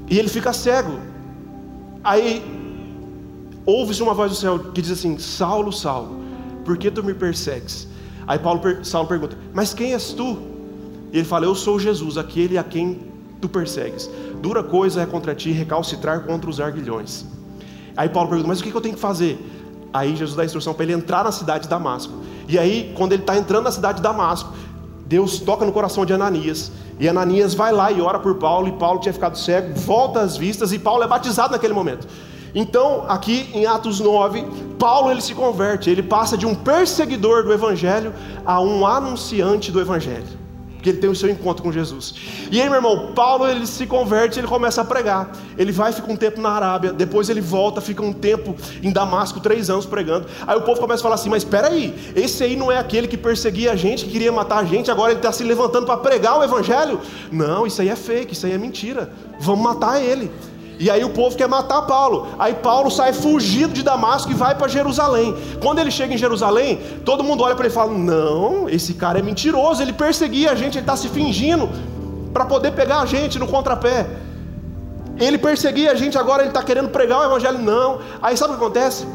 e 0.09 0.19
ele 0.19 0.27
fica 0.27 0.51
cego. 0.51 0.99
Aí 2.03 2.62
ouve-se 3.65 4.01
uma 4.01 4.13
voz 4.13 4.31
do 4.31 4.37
céu 4.37 4.59
que 4.59 4.81
diz 4.81 4.91
assim: 4.91 5.17
Saulo, 5.17 5.71
Saulo, 5.71 6.19
por 6.65 6.77
que 6.77 6.89
tu 6.91 7.03
me 7.03 7.13
persegues? 7.13 7.87
Aí 8.27 8.39
Paulo, 8.39 8.61
Saulo 8.83 9.07
pergunta: 9.07 9.37
Mas 9.53 9.73
quem 9.73 9.93
és 9.93 10.13
tu? 10.13 10.37
E 11.11 11.17
ele 11.17 11.25
fala: 11.25 11.45
Eu 11.45 11.55
sou 11.55 11.79
Jesus, 11.79 12.17
aquele 12.17 12.57
a 12.57 12.63
quem 12.63 13.01
tu 13.41 13.49
persegues. 13.49 14.09
Dura 14.41 14.63
coisa 14.63 15.01
é 15.01 15.05
contra 15.05 15.35
ti 15.35 15.51
recalcitrar 15.51 16.21
contra 16.21 16.49
os 16.49 16.59
arguilhões. 16.59 17.25
Aí 17.95 18.09
Paulo 18.09 18.29
pergunta: 18.29 18.47
Mas 18.47 18.59
o 18.59 18.63
que 18.63 18.73
eu 18.73 18.81
tenho 18.81 18.95
que 18.95 19.01
fazer? 19.01 19.39
Aí 19.93 20.15
Jesus 20.15 20.35
dá 20.35 20.41
a 20.41 20.45
instrução 20.45 20.73
para 20.73 20.83
ele 20.85 20.93
entrar 20.93 21.23
na 21.23 21.31
cidade 21.31 21.63
de 21.63 21.69
Damasco. 21.69 22.13
E 22.47 22.57
aí, 22.57 22.93
quando 22.95 23.13
ele 23.13 23.21
está 23.21 23.37
entrando 23.37 23.65
na 23.65 23.71
cidade 23.71 23.97
de 23.97 24.03
Damasco, 24.03 24.51
Deus 25.05 25.39
toca 25.39 25.63
no 25.63 25.71
coração 25.71 26.05
de 26.05 26.13
Ananias. 26.13 26.71
E 26.99 27.07
Ananias 27.07 27.53
vai 27.53 27.71
lá 27.71 27.91
e 27.91 28.01
ora 28.01 28.19
por 28.19 28.35
Paulo. 28.35 28.67
E 28.67 28.71
Paulo 28.73 28.99
tinha 28.99 29.13
ficado 29.13 29.37
cego, 29.37 29.73
volta 29.79 30.21
às 30.21 30.35
vistas. 30.35 30.71
E 30.71 30.79
Paulo 30.79 31.03
é 31.03 31.07
batizado 31.07 31.53
naquele 31.53 31.73
momento. 31.73 32.07
Então, 32.55 33.05
aqui 33.07 33.49
em 33.53 33.65
Atos 33.65 33.99
9, 33.99 34.45
Paulo 34.77 35.11
ele 35.11 35.21
se 35.21 35.33
converte. 35.33 35.89
Ele 35.89 36.03
passa 36.03 36.37
de 36.37 36.45
um 36.45 36.53
perseguidor 36.53 37.43
do 37.43 37.51
evangelho 37.51 38.13
a 38.45 38.61
um 38.61 38.85
anunciante 38.85 39.71
do 39.71 39.81
evangelho 39.81 40.43
porque 40.83 40.89
ele 40.89 40.97
tem 40.97 41.09
o 41.09 41.15
seu 41.15 41.29
encontro 41.29 41.63
com 41.63 41.71
Jesus. 41.71 42.13
E 42.51 42.61
aí, 42.61 42.67
meu 42.67 42.75
irmão, 42.75 43.13
Paulo 43.15 43.47
ele 43.47 43.65
se 43.65 43.87
converte, 43.87 44.37
ele 44.37 44.47
começa 44.47 44.81
a 44.81 44.83
pregar. 44.83 45.31
Ele 45.57 45.71
vai, 45.71 45.93
fica 45.93 46.11
um 46.11 46.17
tempo 46.17 46.41
na 46.41 46.49
Arábia, 46.49 46.91
depois 46.91 47.29
ele 47.29 47.39
volta, 47.39 47.79
fica 47.79 48.03
um 48.03 48.11
tempo 48.11 48.53
em 48.81 48.91
Damasco, 48.91 49.39
três 49.39 49.69
anos 49.69 49.85
pregando. 49.85 50.27
Aí 50.45 50.57
o 50.57 50.61
povo 50.61 50.81
começa 50.81 50.99
a 50.99 51.03
falar 51.03 51.15
assim: 51.15 51.29
Mas 51.29 51.43
espera 51.43 51.69
aí, 51.69 51.95
esse 52.17 52.43
aí 52.43 52.57
não 52.57 52.69
é 52.69 52.77
aquele 52.77 53.07
que 53.07 53.15
perseguia 53.15 53.71
a 53.71 53.77
gente, 53.77 54.03
que 54.03 54.11
queria 54.11 54.31
matar 54.31 54.57
a 54.57 54.65
gente, 54.65 54.91
agora 54.91 55.11
ele 55.11 55.19
está 55.19 55.31
se 55.31 55.45
levantando 55.45 55.85
para 55.85 55.95
pregar 55.95 56.37
o 56.37 56.43
Evangelho? 56.43 56.99
Não, 57.31 57.65
isso 57.65 57.81
aí 57.81 57.87
é 57.87 57.95
fake, 57.95 58.33
isso 58.33 58.45
aí 58.45 58.51
é 58.51 58.57
mentira. 58.57 59.09
Vamos 59.39 59.63
matar 59.63 60.03
ele. 60.03 60.29
E 60.79 60.89
aí 60.89 61.03
o 61.03 61.09
povo 61.09 61.35
quer 61.35 61.47
matar 61.47 61.83
Paulo. 61.83 62.27
Aí 62.39 62.53
Paulo 62.53 62.89
sai 62.89 63.13
fugido 63.13 63.73
de 63.73 63.83
Damasco 63.83 64.31
e 64.31 64.33
vai 64.33 64.55
para 64.55 64.67
Jerusalém. 64.67 65.35
Quando 65.61 65.79
ele 65.79 65.91
chega 65.91 66.13
em 66.13 66.17
Jerusalém, 66.17 66.79
todo 67.05 67.23
mundo 67.23 67.43
olha 67.43 67.55
para 67.55 67.65
ele 67.65 67.73
e 67.73 67.75
fala: 67.75 67.93
Não, 67.93 68.67
esse 68.69 68.93
cara 68.93 69.19
é 69.19 69.21
mentiroso, 69.21 69.81
ele 69.81 69.93
perseguia 69.93 70.51
a 70.51 70.55
gente, 70.55 70.77
ele 70.77 70.83
está 70.83 70.95
se 70.95 71.07
fingindo 71.07 71.69
para 72.33 72.45
poder 72.45 72.71
pegar 72.71 72.99
a 72.99 73.05
gente 73.05 73.37
no 73.37 73.47
contrapé. 73.47 74.07
Ele 75.19 75.37
perseguia 75.37 75.91
a 75.91 75.95
gente, 75.95 76.17
agora 76.17 76.41
ele 76.41 76.49
está 76.49 76.63
querendo 76.63 76.89
pregar 76.89 77.19
o 77.19 77.23
evangelho. 77.23 77.59
Não. 77.59 77.99
Aí 78.21 78.35
sabe 78.35 78.53
o 78.53 78.57
que 78.57 78.63
acontece? 78.63 79.05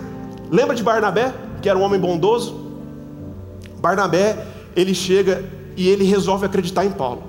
Lembra 0.50 0.74
de 0.74 0.82
Barnabé, 0.82 1.34
que 1.60 1.68
era 1.68 1.78
um 1.78 1.82
homem 1.82 1.98
bondoso? 1.98 2.68
Barnabé, 3.80 4.46
ele 4.76 4.94
chega 4.94 5.44
e 5.76 5.88
ele 5.88 6.04
resolve 6.04 6.46
acreditar 6.46 6.84
em 6.84 6.90
Paulo. 6.90 7.24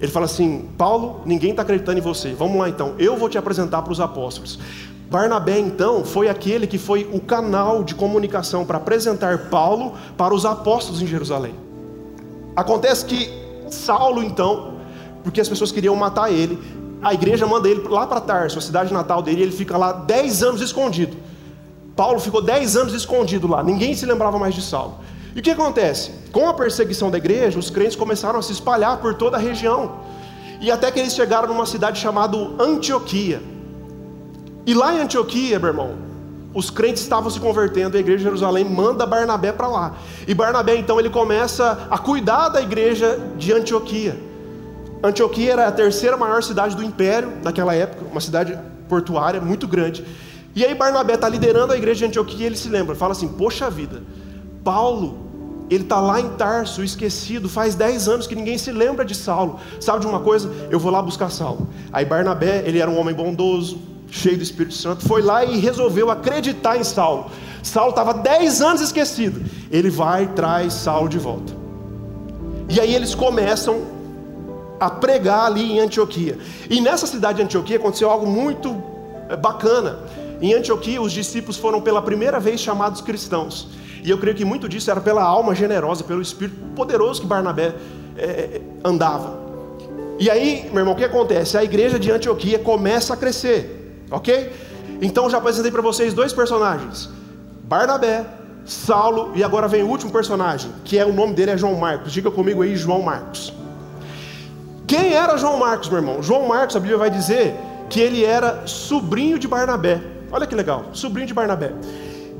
Ele 0.00 0.10
fala 0.10 0.26
assim: 0.26 0.68
Paulo, 0.78 1.20
ninguém 1.26 1.50
está 1.50 1.62
acreditando 1.62 1.98
em 1.98 2.02
você. 2.02 2.32
Vamos 2.32 2.58
lá 2.58 2.68
então, 2.68 2.94
eu 2.98 3.16
vou 3.16 3.28
te 3.28 3.36
apresentar 3.36 3.82
para 3.82 3.92
os 3.92 4.00
apóstolos. 4.00 4.58
Barnabé, 5.10 5.58
então, 5.58 6.04
foi 6.04 6.28
aquele 6.28 6.68
que 6.68 6.78
foi 6.78 7.08
o 7.12 7.20
canal 7.20 7.82
de 7.82 7.96
comunicação 7.96 8.64
para 8.64 8.78
apresentar 8.78 9.50
Paulo 9.50 9.94
para 10.16 10.32
os 10.32 10.46
apóstolos 10.46 11.02
em 11.02 11.06
Jerusalém. 11.06 11.54
Acontece 12.54 13.04
que 13.04 13.28
Saulo, 13.68 14.22
então, 14.22 14.74
porque 15.24 15.40
as 15.40 15.48
pessoas 15.48 15.72
queriam 15.72 15.96
matar 15.96 16.32
ele, 16.32 16.58
a 17.02 17.12
igreja 17.12 17.46
manda 17.46 17.68
ele 17.68 17.82
lá 17.88 18.06
para 18.06 18.20
Tarso, 18.20 18.58
a 18.58 18.62
cidade 18.62 18.92
natal 18.92 19.20
dele, 19.20 19.40
e 19.40 19.42
ele 19.42 19.52
fica 19.52 19.76
lá 19.76 19.92
dez 19.92 20.42
anos 20.42 20.60
escondido. 20.60 21.16
Paulo 21.96 22.20
ficou 22.20 22.40
dez 22.40 22.76
anos 22.76 22.94
escondido 22.94 23.48
lá, 23.48 23.62
ninguém 23.62 23.94
se 23.94 24.06
lembrava 24.06 24.38
mais 24.38 24.54
de 24.54 24.62
Saulo. 24.62 24.94
E 25.34 25.40
o 25.40 25.42
que 25.42 25.50
acontece? 25.50 26.10
Com 26.32 26.48
a 26.48 26.54
perseguição 26.54 27.10
da 27.10 27.18
igreja, 27.18 27.58
os 27.58 27.70
crentes 27.70 27.96
começaram 27.96 28.38
a 28.38 28.42
se 28.42 28.52
espalhar 28.52 28.98
por 28.98 29.14
toda 29.14 29.36
a 29.36 29.40
região. 29.40 30.00
E 30.60 30.70
até 30.70 30.90
que 30.90 30.98
eles 30.98 31.14
chegaram 31.14 31.48
numa 31.48 31.66
cidade 31.66 32.00
chamada 32.00 32.36
Antioquia. 32.58 33.40
E 34.66 34.74
lá 34.74 34.94
em 34.94 35.00
Antioquia, 35.00 35.58
meu 35.58 35.68
irmão, 35.68 35.94
os 36.52 36.68
crentes 36.68 37.02
estavam 37.02 37.30
se 37.30 37.38
convertendo, 37.38 37.96
a 37.96 38.00
igreja 38.00 38.18
de 38.18 38.24
Jerusalém 38.24 38.64
manda 38.64 39.06
Barnabé 39.06 39.52
para 39.52 39.68
lá. 39.68 39.94
E 40.26 40.34
Barnabé 40.34 40.76
então 40.76 40.98
ele 40.98 41.08
começa 41.08 41.86
a 41.88 41.96
cuidar 41.96 42.48
da 42.48 42.60
igreja 42.60 43.18
de 43.38 43.52
Antioquia. 43.52 44.18
Antioquia 45.02 45.52
era 45.52 45.68
a 45.68 45.72
terceira 45.72 46.16
maior 46.16 46.42
cidade 46.42 46.76
do 46.76 46.82
império 46.82 47.32
naquela 47.42 47.74
época, 47.74 48.04
uma 48.10 48.20
cidade 48.20 48.58
portuária 48.88 49.40
muito 49.40 49.66
grande. 49.66 50.04
E 50.54 50.64
aí 50.64 50.74
Barnabé 50.74 51.14
está 51.14 51.28
liderando 51.28 51.72
a 51.72 51.76
igreja 51.76 52.00
de 52.00 52.04
Antioquia 52.06 52.42
e 52.42 52.46
ele 52.46 52.56
se 52.56 52.68
lembra, 52.68 52.94
fala 52.94 53.12
assim: 53.12 53.28
Poxa 53.28 53.70
vida, 53.70 54.02
Paulo, 54.64 55.18
ele 55.70 55.84
está 55.84 56.00
lá 56.00 56.20
em 56.20 56.28
Tarso, 56.30 56.82
esquecido, 56.82 57.48
faz 57.48 57.74
10 57.74 58.08
anos 58.08 58.26
que 58.26 58.34
ninguém 58.34 58.58
se 58.58 58.72
lembra 58.72 59.04
de 59.04 59.14
Saulo. 59.14 59.60
Sabe 59.78 60.00
de 60.00 60.06
uma 60.06 60.20
coisa? 60.20 60.50
Eu 60.70 60.80
vou 60.80 60.90
lá 60.90 61.00
buscar 61.00 61.30
Saulo. 61.30 61.68
Aí 61.92 62.04
Barnabé, 62.04 62.64
ele 62.66 62.78
era 62.78 62.90
um 62.90 62.98
homem 62.98 63.14
bondoso, 63.14 63.78
cheio 64.10 64.36
do 64.36 64.42
Espírito 64.42 64.74
Santo, 64.74 65.06
foi 65.06 65.22
lá 65.22 65.44
e 65.44 65.58
resolveu 65.58 66.10
acreditar 66.10 66.76
em 66.76 66.82
Saulo. 66.82 67.30
Saulo 67.62 67.90
estava 67.90 68.14
10 68.14 68.62
anos 68.62 68.80
esquecido. 68.80 69.42
Ele 69.70 69.90
vai 69.90 70.24
e 70.24 70.28
traz 70.28 70.72
Saulo 70.72 71.08
de 71.08 71.18
volta. 71.18 71.52
E 72.68 72.80
aí 72.80 72.94
eles 72.94 73.14
começam 73.14 73.82
a 74.78 74.90
pregar 74.90 75.46
ali 75.46 75.72
em 75.72 75.80
Antioquia. 75.80 76.38
E 76.68 76.80
nessa 76.80 77.06
cidade 77.06 77.36
de 77.36 77.44
Antioquia 77.44 77.76
aconteceu 77.76 78.10
algo 78.10 78.26
muito 78.26 78.74
bacana. 79.40 79.98
Em 80.40 80.54
Antioquia, 80.54 81.00
os 81.00 81.12
discípulos 81.12 81.56
foram 81.56 81.80
pela 81.80 82.00
primeira 82.00 82.40
vez 82.40 82.60
chamados 82.60 83.00
cristãos. 83.00 83.68
E 84.02 84.08
eu 84.08 84.18
creio 84.18 84.36
que 84.36 84.44
muito 84.44 84.68
disso 84.68 84.90
era 84.90 85.00
pela 85.00 85.22
alma 85.22 85.54
generosa, 85.54 86.02
pelo 86.02 86.22
espírito 86.22 86.56
poderoso 86.74 87.20
que 87.20 87.26
Barnabé 87.26 87.74
é, 88.16 88.60
andava. 88.82 89.38
E 90.18 90.30
aí, 90.30 90.68
meu 90.70 90.80
irmão, 90.80 90.94
o 90.94 90.96
que 90.96 91.04
acontece? 91.04 91.56
A 91.56 91.64
igreja 91.64 91.98
de 91.98 92.10
Antioquia 92.10 92.58
começa 92.58 93.14
a 93.14 93.16
crescer, 93.16 94.04
ok? 94.10 94.52
Então 95.00 95.30
já 95.30 95.38
apresentei 95.38 95.70
para 95.70 95.82
vocês 95.82 96.12
dois 96.12 96.32
personagens: 96.32 97.08
Barnabé, 97.64 98.26
Saulo, 98.64 99.32
e 99.34 99.42
agora 99.42 99.66
vem 99.66 99.82
o 99.82 99.88
último 99.88 100.10
personagem, 100.10 100.70
que 100.84 100.98
é 100.98 101.04
o 101.04 101.12
nome 101.12 101.34
dele 101.34 101.52
é 101.52 101.56
João 101.56 101.74
Marcos. 101.74 102.12
Diga 102.12 102.30
comigo 102.30 102.62
aí, 102.62 102.76
João 102.76 103.02
Marcos. 103.02 103.52
Quem 104.86 105.14
era 105.14 105.36
João 105.36 105.56
Marcos, 105.56 105.88
meu 105.88 105.98
irmão? 105.98 106.22
João 106.22 106.46
Marcos, 106.46 106.76
a 106.76 106.80
Bíblia 106.80 106.98
vai 106.98 107.10
dizer 107.10 107.54
que 107.88 108.00
ele 108.00 108.24
era 108.24 108.66
sobrinho 108.66 109.38
de 109.38 109.46
Barnabé. 109.46 110.00
Olha 110.32 110.46
que 110.46 110.54
legal, 110.54 110.86
sobrinho 110.92 111.26
de 111.26 111.34
Barnabé. 111.34 111.72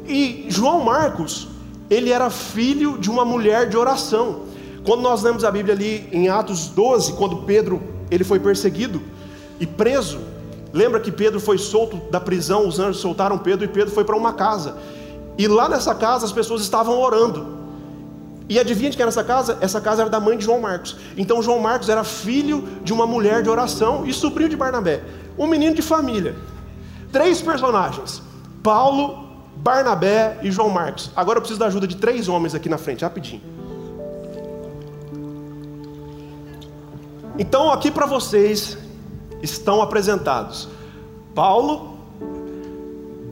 E 0.06 0.46
João 0.48 0.80
Marcos, 0.80 1.48
ele 1.88 2.10
era 2.10 2.30
filho 2.30 2.98
de 2.98 3.10
uma 3.10 3.24
mulher 3.24 3.68
de 3.68 3.76
oração. 3.76 4.42
Quando 4.84 5.02
nós 5.02 5.22
lemos 5.22 5.44
a 5.44 5.50
Bíblia 5.50 5.74
ali 5.74 6.08
em 6.12 6.28
Atos 6.28 6.68
12, 6.68 7.12
quando 7.14 7.38
Pedro 7.38 7.82
ele 8.10 8.24
foi 8.24 8.38
perseguido 8.38 9.02
e 9.58 9.66
preso, 9.66 10.20
lembra 10.72 11.00
que 11.00 11.12
Pedro 11.12 11.38
foi 11.38 11.58
solto 11.58 11.96
da 12.10 12.20
prisão, 12.20 12.66
os 12.66 12.78
anjos 12.78 13.00
soltaram 13.00 13.38
Pedro 13.38 13.64
e 13.64 13.68
Pedro 13.68 13.92
foi 13.92 14.04
para 14.04 14.16
uma 14.16 14.32
casa. 14.32 14.76
E 15.36 15.46
lá 15.48 15.68
nessa 15.68 15.94
casa 15.94 16.24
as 16.24 16.32
pessoas 16.32 16.62
estavam 16.62 16.98
orando. 17.00 17.60
E 18.48 18.58
adivinha 18.58 18.90
de 18.90 18.96
que 18.96 19.02
era 19.02 19.10
essa 19.10 19.22
casa? 19.22 19.58
Essa 19.60 19.80
casa 19.80 20.02
era 20.02 20.10
da 20.10 20.18
mãe 20.18 20.36
de 20.36 20.44
João 20.44 20.60
Marcos. 20.60 20.96
Então 21.16 21.40
João 21.40 21.60
Marcos 21.60 21.88
era 21.88 22.02
filho 22.02 22.66
de 22.82 22.92
uma 22.92 23.06
mulher 23.06 23.42
de 23.42 23.48
oração 23.48 24.04
e 24.04 24.12
sobrinho 24.12 24.50
de 24.50 24.56
Barnabé. 24.56 25.02
Um 25.38 25.46
menino 25.46 25.74
de 25.74 25.82
família. 25.82 26.34
Três 27.12 27.42
personagens: 27.42 28.22
Paulo, 28.62 29.28
Barnabé 29.56 30.38
e 30.42 30.50
João 30.50 30.70
Marcos. 30.70 31.10
Agora 31.14 31.38
eu 31.38 31.42
preciso 31.42 31.60
da 31.60 31.66
ajuda 31.66 31.86
de 31.86 31.96
três 31.96 32.28
homens 32.28 32.54
aqui 32.54 32.68
na 32.68 32.78
frente, 32.78 33.02
rapidinho. 33.02 33.42
Então, 37.38 37.70
aqui 37.70 37.90
para 37.90 38.06
vocês 38.06 38.76
estão 39.42 39.80
apresentados 39.80 40.68
Paulo, 41.34 41.98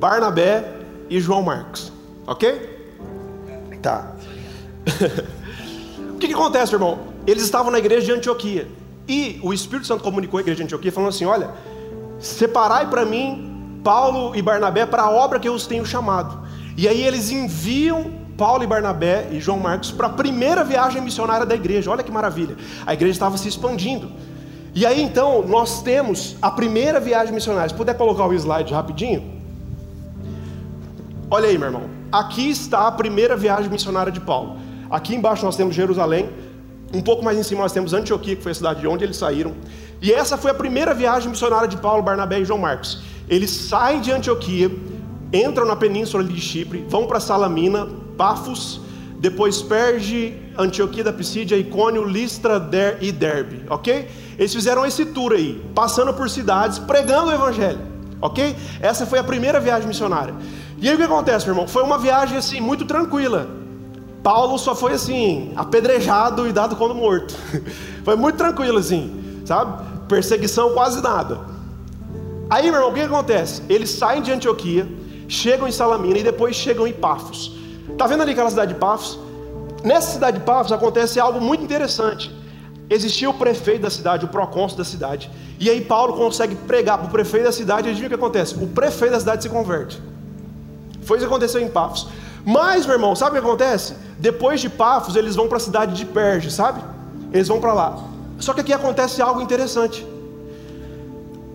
Barnabé 0.01 0.77
e 1.11 1.21
João 1.21 1.43
Marcos, 1.43 1.93
ok? 2.27 2.79
Tá. 3.83 4.15
o 6.15 6.19
que, 6.19 6.29
que 6.29 6.35
acontece, 6.35 6.75
irmão? 6.75 6.99
Eles 7.27 7.43
estavam 7.43 7.71
na 7.71 7.79
igreja 7.79 8.07
de 8.07 8.13
Antioquia 8.13 8.67
e 9.07 9.39
o 9.43 9.53
Espírito 9.53 9.87
Santo 9.87 10.03
comunicou 10.03 10.39
à 10.39 10.41
igreja 10.41 10.59
de 10.59 10.65
Antioquia 10.65 10.91
falando 10.91 11.11
assim: 11.11 11.25
Olha, 11.25 11.51
separai 12.19 12.89
para 12.89 13.05
mim 13.05 13.48
Paulo 13.89 14.37
e 14.37 14.43
Barnabé 14.43 14.85
para 14.85 15.05
a 15.05 15.11
obra 15.11 15.41
que 15.41 15.49
eu 15.49 15.55
os 15.55 15.67
tenho 15.67 15.87
chamado. 15.87 16.47
E 16.77 16.87
aí 16.87 17.03
eles 17.03 17.31
enviam 17.31 18.01
Paulo 18.37 18.63
e 18.63 18.67
Barnabé 18.67 19.29
e 19.33 19.41
João 19.41 19.59
Marcos 19.59 19.91
para 19.91 20.09
a 20.09 20.11
primeira 20.11 20.63
viagem 20.63 21.01
missionária 21.01 21.47
da 21.47 21.55
igreja. 21.55 21.91
Olha 21.91 22.03
que 22.03 22.13
maravilha. 22.13 22.55
A 22.85 22.93
igreja 22.93 23.13
estava 23.13 23.39
se 23.39 23.49
expandindo. 23.49 24.13
E 24.75 24.85
aí 24.85 25.01
então 25.03 25.43
nós 25.49 25.81
temos 25.81 26.37
a 26.43 26.51
primeira 26.51 27.01
viagem 27.01 27.33
missionária. 27.33 27.71
Se 27.71 27.75
puder 27.75 27.97
colocar 27.97 28.27
o 28.27 28.35
slide 28.35 28.75
rapidinho. 28.75 29.23
Olha 31.31 31.49
aí, 31.49 31.57
meu 31.57 31.69
irmão. 31.69 31.85
Aqui 32.13 32.51
está 32.51 32.89
a 32.89 32.93
primeira 32.93 33.39
viagem 33.39 33.71
missionária 33.71 34.13
de 34.13 34.21
Paulo. 34.21 34.59
Aqui 34.91 35.15
embaixo 35.15 35.47
nós 35.47 35.57
temos 35.57 35.75
Jerusalém. 35.75 36.29
Um 36.93 37.01
pouco 37.01 37.25
mais 37.25 37.39
em 37.39 37.43
cima 37.43 37.63
nós 37.63 37.73
temos 37.73 37.95
Antioquia, 37.95 38.37
que 38.37 38.43
foi 38.43 38.53
a 38.53 38.55
cidade 38.55 38.81
de 38.81 38.87
onde 38.87 39.03
eles 39.03 39.17
saíram. 39.17 39.55
E 40.03 40.13
essa 40.13 40.37
foi 40.37 40.51
a 40.51 40.55
primeira 40.55 40.93
viagem 40.93 41.31
missionária 41.31 41.67
de 41.67 41.79
Paulo, 41.79 42.03
Barnabé 42.03 42.41
e 42.41 42.45
João 42.45 42.61
Marcos. 42.61 43.18
Eles 43.29 43.51
saem 43.51 44.01
de 44.01 44.11
Antioquia, 44.11 44.71
entram 45.33 45.67
na 45.67 45.77
península 45.77 46.25
de 46.25 46.41
Chipre, 46.41 46.85
vão 46.89 47.07
para 47.07 47.21
Salamina, 47.21 47.87
Pafos, 48.17 48.81
depois 49.19 49.61
Perge, 49.61 50.35
Antioquia 50.57 51.05
da 51.05 51.13
Pisídia, 51.13 51.57
Icônio, 51.57 52.05
Listra 52.05 52.59
Der 52.59 52.99
e 53.01 53.13
Derbe, 53.13 53.65
ok? 53.69 54.09
Eles 54.39 54.55
fizeram 54.55 54.87
esse 54.87 55.05
tour 55.07 55.33
aí, 55.33 55.63
passando 55.75 56.15
por 56.15 56.31
cidades, 56.31 56.79
pregando 56.79 57.29
o 57.29 57.33
evangelho, 57.33 57.81
ok? 58.21 58.57
Essa 58.81 59.05
foi 59.05 59.19
a 59.19 59.25
primeira 59.25 59.61
viagem 59.61 59.89
missionária. 59.89 60.35
E 60.79 60.89
aí 60.89 60.95
o 60.95 60.97
que 60.97 61.05
acontece, 61.05 61.45
meu 61.47 61.55
irmão? 61.55 61.69
Foi 61.69 61.83
uma 61.83 61.99
viagem 61.99 62.39
assim 62.39 62.61
muito 62.61 62.85
tranquila. 62.85 63.49
Paulo 64.23 64.59
só 64.59 64.75
foi 64.75 64.93
assim, 64.93 65.53
apedrejado 65.57 66.47
e 66.47 66.53
dado 66.53 66.77
como 66.77 66.95
morto. 66.95 67.35
foi 68.05 68.17
muito 68.17 68.37
tranquilo 68.37 68.79
assim, 68.79 69.43
sabe? 69.45 69.83
Perseguição 70.09 70.73
quase 70.73 71.03
nada. 71.03 71.58
Aí, 72.51 72.71
meu 72.71 72.75
irmão, 72.75 72.91
o 72.91 72.95
que 72.95 73.01
acontece? 73.01 73.63
Eles 73.69 73.91
saem 73.91 74.23
de 74.23 74.33
Antioquia, 74.33 74.89
chegam 75.29 75.69
em 75.69 75.73
Salamina 75.73 76.19
e 76.19 76.23
depois 76.23 76.57
chegam 76.57 76.87
em 76.87 76.93
Pafos. 76.93 77.53
Tá 77.99 78.07
vendo 78.07 78.23
ali 78.23 78.33
aquela 78.33 78.49
cidade 78.49 78.73
de 78.73 78.81
Pafos? 78.81 79.19
Nessa 79.85 80.13
cidade 80.13 80.39
de 80.39 80.45
Pafos 80.45 80.73
acontece 80.73 81.21
algo 81.21 81.41
muito 81.41 81.63
interessante. 81.63 82.35
Existia 82.89 83.29
o 83.29 83.35
prefeito 83.35 83.83
da 83.83 83.91
cidade, 83.91 84.25
o 84.25 84.29
procônsul 84.29 84.79
da 84.79 84.85
cidade. 84.85 85.31
E 85.61 85.69
aí 85.69 85.83
Paulo 85.83 86.15
consegue 86.15 86.55
pregar 86.55 86.97
para 86.97 87.07
o 87.07 87.11
prefeito 87.11 87.45
da 87.45 87.53
cidade 87.53 87.87
e 87.87 87.91
adivinha 87.91 88.07
o 88.07 88.11
que 88.11 88.15
acontece? 88.15 88.55
O 88.55 88.67
prefeito 88.69 89.13
da 89.13 89.21
cidade 89.21 89.43
se 89.43 89.49
converte. 89.51 90.01
Foi 91.03 91.19
isso 91.19 91.27
que 91.27 91.33
aconteceu 91.33 91.61
em 91.61 91.69
Pafos. 91.69 92.09
Mas, 92.47 92.87
meu 92.87 92.95
irmão, 92.95 93.15
sabe 93.15 93.33
o 93.33 93.43
que 93.43 93.47
acontece? 93.47 93.95
Depois 94.19 94.59
de 94.59 94.71
Pafos, 94.71 95.17
eles 95.17 95.37
vão 95.37 95.49
para 95.49 95.59
a 95.59 95.61
cidade 95.61 95.95
de 95.95 96.07
Perge, 96.07 96.51
sabe? 96.51 96.83
Eles 97.31 97.47
vão 97.47 97.61
para 97.61 97.75
lá. 97.75 97.99
Só 98.39 98.55
que 98.55 98.63
aqui 98.63 98.73
acontece 98.73 99.21
algo 99.21 99.43
interessante. 99.43 100.07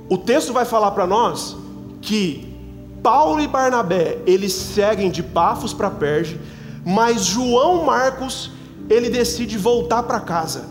O 0.10 0.18
texto 0.18 0.52
vai 0.52 0.66
falar 0.66 0.92
para 0.92 1.08
nós 1.08 1.56
que 2.02 2.54
Paulo 3.02 3.42
e 3.42 3.48
Barnabé, 3.48 4.18
eles 4.26 4.54
seguem 4.54 5.10
de 5.12 5.22
Pafos 5.22 5.74
para 5.74 5.90
Perge, 5.90 6.40
mas 6.86 7.26
João 7.26 7.86
Marcos, 7.86 8.52
ele 8.90 9.10
decide 9.10 9.58
voltar 9.58 10.04
para 10.04 10.20
casa. 10.20 10.66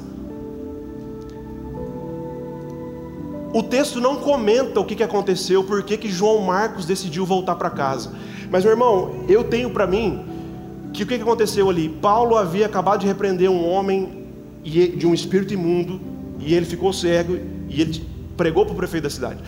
O 3.54 3.62
texto 3.62 4.00
não 4.00 4.16
comenta 4.16 4.80
o 4.80 4.84
que, 4.84 4.94
que 4.94 5.02
aconteceu, 5.02 5.62
por 5.62 5.82
que, 5.82 6.08
João 6.08 6.40
Marcos 6.40 6.86
decidiu 6.86 7.26
voltar 7.26 7.56
para 7.56 7.68
casa. 7.68 8.12
Mas, 8.50 8.64
meu 8.64 8.72
irmão, 8.72 9.24
eu 9.28 9.44
tenho 9.44 9.68
para 9.70 9.86
mim 9.86 10.24
que 10.92 11.02
o 11.02 11.06
que, 11.06 11.16
que 11.16 11.22
aconteceu 11.22 11.68
ali? 11.68 11.88
Paulo 11.88 12.36
havia 12.36 12.64
acabado 12.64 13.00
de 13.00 13.06
repreender 13.06 13.50
um 13.50 13.68
homem 13.68 14.26
de 14.62 15.06
um 15.06 15.12
espírito 15.12 15.52
imundo, 15.52 16.00
e 16.38 16.54
ele 16.54 16.64
ficou 16.64 16.92
cego, 16.92 17.38
e 17.68 17.80
ele 17.80 18.06
pregou 18.42 18.64
para 18.66 18.75
o 18.75 18.76
prefeito 18.76 19.04
da 19.04 19.11
cidade. 19.11 19.38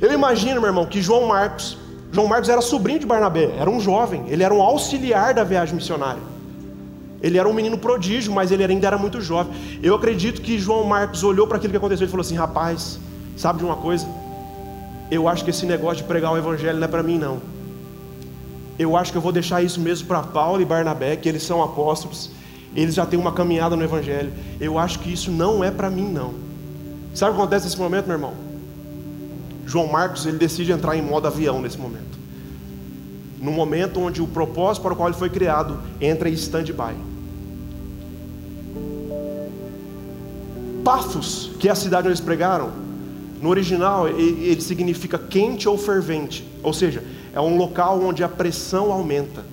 Eu 0.00 0.10
imagino, 0.10 0.58
meu 0.58 0.70
irmão, 0.70 0.86
que 0.86 1.02
João 1.02 1.26
Marcos, 1.26 1.76
João 2.10 2.26
Marcos 2.26 2.48
era 2.48 2.62
sobrinho 2.62 2.98
de 2.98 3.04
Barnabé, 3.04 3.50
era 3.58 3.68
um 3.68 3.78
jovem, 3.78 4.24
ele 4.28 4.42
era 4.42 4.54
um 4.54 4.62
auxiliar 4.62 5.34
da 5.34 5.44
viagem 5.44 5.74
missionária. 5.74 6.22
Ele 7.22 7.36
era 7.36 7.46
um 7.46 7.52
menino 7.52 7.76
prodígio, 7.76 8.32
mas 8.32 8.50
ele 8.50 8.64
ainda 8.64 8.86
era 8.86 8.96
muito 8.96 9.20
jovem. 9.20 9.52
Eu 9.82 9.94
acredito 9.94 10.40
que 10.40 10.58
João 10.58 10.84
Marcos 10.84 11.22
olhou 11.22 11.46
para 11.46 11.58
aquilo 11.58 11.72
que 11.72 11.76
aconteceu 11.76 12.06
e 12.06 12.10
falou 12.10 12.22
assim: 12.22 12.36
rapaz, 12.36 12.98
sabe 13.36 13.58
de 13.58 13.64
uma 13.66 13.76
coisa? 13.76 14.06
Eu 15.10 15.28
acho 15.28 15.44
que 15.44 15.50
esse 15.50 15.66
negócio 15.66 15.98
de 15.98 16.04
pregar 16.04 16.32
o 16.32 16.38
evangelho 16.38 16.78
não 16.78 16.86
é 16.86 16.88
para 16.88 17.02
mim, 17.02 17.18
não. 17.18 17.38
Eu 18.78 18.96
acho 18.96 19.12
que 19.12 19.18
eu 19.18 19.22
vou 19.22 19.32
deixar 19.32 19.62
isso 19.62 19.80
mesmo 19.80 20.06
para 20.06 20.22
Paulo 20.22 20.62
e 20.62 20.64
Barnabé, 20.64 21.16
que 21.16 21.28
eles 21.28 21.42
são 21.42 21.62
apóstolos, 21.62 22.30
eles 22.74 22.94
já 22.94 23.04
têm 23.04 23.18
uma 23.18 23.32
caminhada 23.32 23.76
no 23.76 23.82
evangelho. 23.82 24.32
Eu 24.58 24.78
acho 24.78 25.00
que 25.00 25.12
isso 25.12 25.30
não 25.30 25.62
é 25.62 25.70
para 25.70 25.90
mim, 25.90 26.08
não. 26.08 26.47
Sabe 27.18 27.32
o 27.32 27.34
que 27.34 27.40
acontece 27.40 27.64
nesse 27.64 27.76
momento, 27.76 28.06
meu 28.06 28.14
irmão? 28.14 28.32
João 29.66 29.88
Marcos 29.88 30.24
ele 30.24 30.38
decide 30.38 30.70
entrar 30.70 30.96
em 30.96 31.02
modo 31.02 31.26
avião 31.26 31.60
nesse 31.60 31.76
momento. 31.76 32.16
No 33.42 33.50
momento 33.50 33.98
onde 33.98 34.22
o 34.22 34.26
propósito 34.28 34.84
para 34.84 34.92
o 34.92 34.96
qual 34.96 35.08
ele 35.08 35.18
foi 35.18 35.28
criado 35.28 35.80
entra 36.00 36.28
em 36.28 36.32
stand-by. 36.34 36.94
Pafos, 40.84 41.50
que 41.58 41.66
é 41.68 41.72
a 41.72 41.74
cidade 41.74 42.06
onde 42.06 42.10
eles 42.10 42.20
pregaram, 42.20 42.70
no 43.42 43.48
original 43.48 44.06
ele 44.06 44.60
significa 44.60 45.18
quente 45.18 45.68
ou 45.68 45.76
fervente, 45.76 46.46
ou 46.62 46.72
seja, 46.72 47.02
é 47.32 47.40
um 47.40 47.56
local 47.56 48.00
onde 48.00 48.22
a 48.22 48.28
pressão 48.28 48.92
aumenta. 48.92 49.44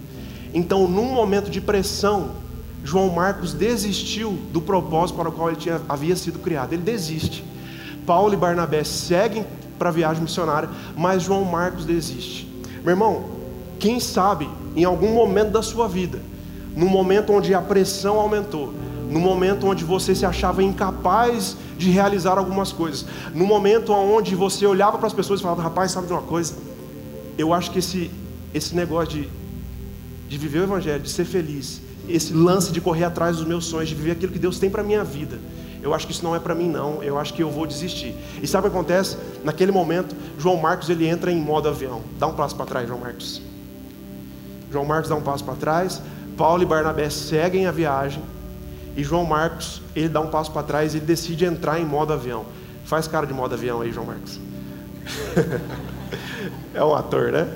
Então, 0.54 0.88
num 0.88 1.06
momento 1.06 1.50
de 1.50 1.60
pressão, 1.60 2.30
João 2.84 3.10
Marcos 3.10 3.56
desistiu 3.56 4.38
do 4.54 4.62
propósito 4.62 5.16
para 5.16 5.30
o 5.30 5.32
qual 5.32 5.48
ele 5.48 5.58
tinha, 5.58 5.82
havia 5.90 6.16
sido 6.16 6.38
criado. 6.38 6.72
Ele 6.74 6.84
desiste. 6.84 7.55
Paulo 8.06 8.34
e 8.34 8.38
Barnabé 8.38 8.84
seguem 8.84 9.46
para 9.78 9.90
a 9.90 9.92
viagem 9.92 10.24
missionária, 10.24 10.70
mas 10.96 11.24
João 11.24 11.44
Marcos 11.44 11.86
desiste. 11.86 12.48
Meu 12.84 12.92
irmão, 12.92 13.26
quem 13.80 14.00
sabe 14.00 14.50
em 14.76 14.84
algum 14.84 15.14
momento 15.14 15.52
da 15.52 15.62
sua 15.62 15.88
vida, 15.88 16.22
no 16.76 16.88
momento 16.88 17.34
onde 17.34 17.54
a 17.54 17.62
pressão 17.62 18.20
aumentou, 18.20 18.74
no 19.10 19.20
momento 19.20 19.68
onde 19.68 19.84
você 19.84 20.16
se 20.16 20.26
achava 20.26 20.64
incapaz 20.64 21.56
de 21.78 21.90
realizar 21.90 22.38
algumas 22.38 22.72
coisas, 22.72 23.06
no 23.34 23.46
momento 23.46 23.92
onde 23.94 24.36
você 24.36 24.66
olhava 24.66 24.98
para 24.98 25.08
as 25.08 25.14
pessoas 25.14 25.40
e 25.40 25.44
falava: 25.44 25.62
Rapaz, 25.62 25.92
sabe 25.92 26.08
de 26.08 26.14
uma 26.14 26.22
coisa? 26.22 26.56
Eu 27.38 27.54
acho 27.54 27.72
que 27.72 27.80
esse, 27.80 28.10
esse 28.54 28.76
negócio 28.76 29.22
de, 29.22 29.30
de 30.28 30.38
viver 30.38 30.60
o 30.60 30.64
Evangelho, 30.64 31.02
de 31.02 31.10
ser 31.10 31.26
feliz, 31.26 31.82
esse 32.08 32.34
lance 32.34 32.72
de 32.72 32.80
correr 32.80 33.04
atrás 33.04 33.38
dos 33.38 33.46
meus 33.46 33.66
sonhos, 33.66 33.90
de 33.90 33.96
viver 33.96 34.12
aquilo 34.12 34.32
que 34.32 34.40
Deus 34.40 34.60
tem 34.60 34.70
para 34.70 34.82
a 34.82 34.86
minha 34.86 35.04
vida, 35.04 35.40
eu 35.86 35.94
acho 35.94 36.08
que 36.08 36.14
isso 36.14 36.24
não 36.24 36.36
é 36.36 36.40
para 36.40 36.56
mim 36.56 36.68
não, 36.68 37.04
eu 37.04 37.20
acho 37.20 37.32
que 37.32 37.44
eu 37.44 37.52
vou 37.52 37.68
desistir. 37.68 38.16
E 38.42 38.48
sabe 38.48 38.68
o 38.68 38.72
que 38.72 38.76
acontece? 38.76 39.18
Naquele 39.44 39.72
momento, 39.72 40.16
João 40.36 40.58
Marcos 40.58 40.90
ele 40.90 41.08
entra 41.08 41.32
em 41.32 41.40
modo 41.40 41.70
avião. 41.70 42.02
Dá 42.18 42.26
um 42.26 42.34
passo 42.34 42.56
para 42.56 42.66
trás, 42.66 42.88
João 42.88 43.00
Marcos. 43.00 43.40
João 44.72 44.84
Marcos 44.84 45.08
dá 45.08 45.16
um 45.16 45.22
passo 45.22 45.44
para 45.44 45.54
trás, 45.54 46.02
Paulo 46.36 46.64
e 46.64 46.66
Barnabé 46.66 47.08
seguem 47.12 47.68
a 47.68 47.72
viagem, 47.72 48.24
e 48.98 49.04
João 49.04 49.26
Marcos, 49.26 49.80
ele 49.96 50.10
dá 50.10 50.20
um 50.22 50.28
passo 50.28 50.52
para 50.52 50.64
trás 50.64 50.96
e 50.96 50.98
ele 50.98 51.06
decide 51.06 51.46
entrar 51.46 51.80
em 51.80 51.86
modo 51.86 52.12
avião. 52.12 52.46
Faz 52.84 53.08
cara 53.08 53.28
de 53.28 53.34
modo 53.34 53.54
avião 53.54 53.82
aí, 53.82 53.92
João 53.92 54.08
Marcos. 54.08 54.40
é 56.74 56.84
um 56.84 56.96
ator, 56.96 57.32
né? 57.32 57.48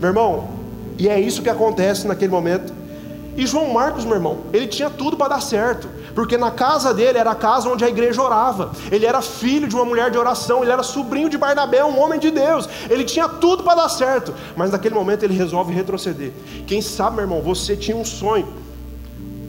Meu 0.00 0.08
irmão, 0.08 0.48
e 0.96 1.06
é 1.06 1.20
isso 1.20 1.42
que 1.42 1.50
acontece 1.50 2.06
naquele 2.06 2.32
momento. 2.32 2.72
E 3.36 3.46
João 3.46 3.72
Marcos, 3.74 4.06
meu 4.06 4.14
irmão, 4.14 4.44
ele 4.54 4.66
tinha 4.66 4.88
tudo 4.88 5.18
para 5.18 5.28
dar 5.28 5.42
certo, 5.42 5.97
porque 6.14 6.36
na 6.36 6.50
casa 6.50 6.92
dele 6.92 7.18
era 7.18 7.30
a 7.30 7.34
casa 7.34 7.68
onde 7.68 7.84
a 7.84 7.88
igreja 7.88 8.22
orava. 8.22 8.72
Ele 8.90 9.06
era 9.06 9.20
filho 9.22 9.68
de 9.68 9.74
uma 9.74 9.84
mulher 9.84 10.10
de 10.10 10.18
oração, 10.18 10.62
ele 10.62 10.72
era 10.72 10.82
sobrinho 10.82 11.28
de 11.28 11.38
Barnabé, 11.38 11.84
um 11.84 12.00
homem 12.00 12.18
de 12.18 12.30
Deus. 12.30 12.68
Ele 12.88 13.04
tinha 13.04 13.28
tudo 13.28 13.62
para 13.62 13.82
dar 13.82 13.88
certo, 13.88 14.34
mas 14.56 14.70
naquele 14.70 14.94
momento 14.94 15.22
ele 15.22 15.34
resolve 15.34 15.72
retroceder. 15.72 16.32
Quem 16.66 16.80
sabe, 16.80 17.16
meu 17.16 17.24
irmão, 17.24 17.42
você 17.42 17.76
tinha 17.76 17.96
um 17.96 18.04
sonho, 18.04 18.48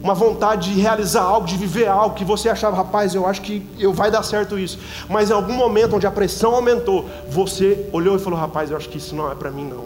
uma 0.02 0.14
vontade 0.14 0.72
de 0.72 0.80
realizar 0.80 1.22
algo, 1.22 1.46
de 1.46 1.56
viver 1.56 1.86
algo 1.86 2.14
que 2.14 2.24
você 2.24 2.48
achava, 2.48 2.76
rapaz, 2.76 3.14
eu 3.14 3.26
acho 3.26 3.42
que 3.42 3.66
eu 3.78 3.92
vai 3.92 4.10
dar 4.10 4.22
certo 4.22 4.58
isso. 4.58 4.78
Mas 5.08 5.30
em 5.30 5.32
algum 5.32 5.52
momento 5.52 5.96
onde 5.96 6.06
a 6.06 6.10
pressão 6.10 6.54
aumentou, 6.54 7.04
você 7.28 7.88
olhou 7.92 8.16
e 8.16 8.18
falou, 8.18 8.38
rapaz, 8.38 8.70
eu 8.70 8.76
acho 8.76 8.88
que 8.88 8.98
isso 8.98 9.14
não 9.14 9.30
é 9.30 9.34
para 9.34 9.50
mim 9.50 9.64
não. 9.64 9.84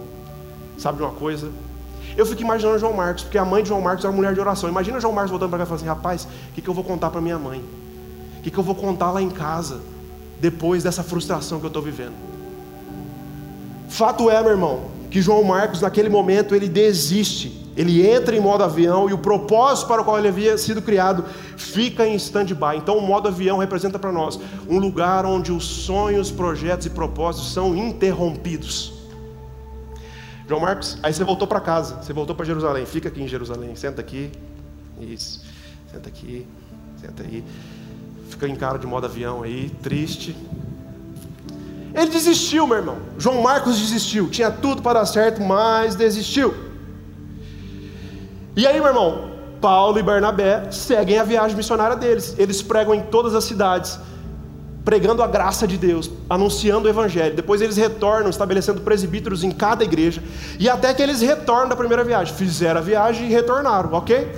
Sabe 0.79 0.99
de 0.99 1.05
uma 1.05 1.13
coisa? 1.13 1.51
Eu 2.17 2.25
fico 2.25 2.43
imaginando 2.43 2.79
João 2.79 2.93
Marcos, 2.93 3.25
porque 3.25 3.39
a 3.39 3.45
mãe 3.45 3.63
de 3.63 3.69
João 3.69 3.81
Marcos 3.81 4.05
era 4.05 4.13
uma 4.13 4.17
mulher 4.17 4.35
de 4.35 4.41
oração. 4.41 4.69
Imagina 4.69 5.01
João 5.01 5.13
Marcos 5.13 5.31
voltando 5.31 5.51
para 5.51 5.59
cá 5.59 5.65
e 5.65 5.67
falando 5.67 5.81
assim: 5.81 5.89
rapaz, 5.89 6.25
o 6.25 6.55
que, 6.55 6.63
que 6.63 6.69
eu 6.69 6.75
vou 6.75 6.85
contar 6.85 7.11
para 7.11 7.21
minha 7.21 7.39
mãe? 7.39 7.63
O 8.39 8.43
que, 8.43 8.51
que 8.51 8.59
eu 8.59 8.63
vou 8.63 8.75
contar 8.75 9.11
lá 9.11 9.21
em 9.21 9.31
casa, 9.31 9.81
depois 10.41 10.83
dessa 10.83 11.03
frustração 11.03 11.59
que 11.59 11.67
eu 11.67 11.69
estou 11.69 11.83
vivendo? 11.83 12.15
Fato 13.89 14.31
é, 14.31 14.41
meu 14.43 14.53
irmão, 14.53 14.85
que 15.11 15.21
João 15.21 15.43
Marcos, 15.43 15.81
naquele 15.81 16.09
momento, 16.09 16.55
ele 16.55 16.69
desiste. 16.69 17.63
Ele 17.77 18.07
entra 18.07 18.37
em 18.37 18.41
modo 18.41 18.63
avião 18.63 19.11
e 19.11 19.13
o 19.13 19.19
propósito 19.19 19.89
para 19.89 20.01
o 20.01 20.05
qual 20.05 20.17
ele 20.19 20.29
havia 20.29 20.57
sido 20.57 20.81
criado 20.81 21.25
fica 21.57 22.07
em 22.07 22.15
stand-by. 22.15 22.77
Então, 22.77 22.97
o 22.97 23.03
modo 23.03 23.27
avião 23.27 23.59
representa 23.59 23.99
para 23.99 24.13
nós 24.13 24.39
um 24.69 24.79
lugar 24.79 25.27
onde 25.27 25.51
os 25.51 25.65
sonhos, 25.65 26.31
projetos 26.31 26.87
e 26.87 26.91
propósitos 26.91 27.53
são 27.53 27.77
interrompidos. 27.77 28.94
João 30.47 30.61
Marcos, 30.61 30.99
aí 31.03 31.13
você 31.13 31.25
voltou 31.25 31.49
para 31.49 31.61
casa, 31.61 32.03
você 32.03 32.13
voltou 32.13 32.37
para 32.37 32.45
Jerusalém, 32.45 32.85
fica 32.85 33.09
aqui 33.09 33.23
em 33.23 33.29
Jerusalém, 33.29 33.75
senta 33.75 34.03
aqui, 34.03 34.31
isso, 35.01 35.43
senta 35.91 36.09
aqui, 36.09 36.47
senta 37.01 37.23
aí, 37.23 37.43
fica 38.29 38.47
em 38.47 38.55
cara 38.55 38.79
de 38.79 38.87
modo 38.87 39.07
avião 39.07 39.43
aí, 39.43 39.71
triste. 39.83 40.37
Ele 41.95 42.11
desistiu, 42.11 42.67
meu 42.67 42.77
irmão. 42.77 42.99
João 43.17 43.41
Marcos 43.41 43.79
desistiu, 43.79 44.29
tinha 44.29 44.51
tudo 44.51 44.83
para 44.83 45.01
dar 45.01 45.07
certo, 45.07 45.41
mas 45.41 45.95
desistiu. 45.95 46.53
E 48.57 48.67
aí, 48.67 48.79
meu 48.79 48.89
irmão, 48.89 49.31
Paulo 49.61 49.99
e 49.99 50.03
Bernabé 50.03 50.71
seguem 50.71 51.19
a 51.19 51.25
viagem 51.25 51.57
missionária 51.57 51.97
deles. 51.97 52.35
Eles 52.37 52.61
pregam 52.61 52.95
em 52.95 53.03
todas 53.03 53.35
as 53.35 53.45
cidades 53.45 53.99
pregando 54.85 55.23
a 55.23 55.27
graça 55.27 55.67
de 55.67 55.79
Deus, 55.79 56.11
anunciando 56.29 56.87
o 56.87 56.91
Evangelho. 56.91 57.35
Depois 57.35 57.63
eles 57.63 57.77
retornam, 57.77 58.29
estabelecendo 58.29 58.83
presbíteros 58.83 59.43
em 59.43 59.51
cada 59.51 59.83
igreja, 59.83 60.23
e 60.59 60.69
até 60.69 60.93
que 60.93 61.03
eles 61.03 61.21
retornam 61.21 61.69
da 61.69 61.77
primeira 61.77 62.05
viagem. 62.05 62.35
Fizeram 62.35 62.81
a 62.81 62.83
viagem 62.83 63.27
e 63.27 63.31
retornaram, 63.31 63.93
ok? 63.93 64.31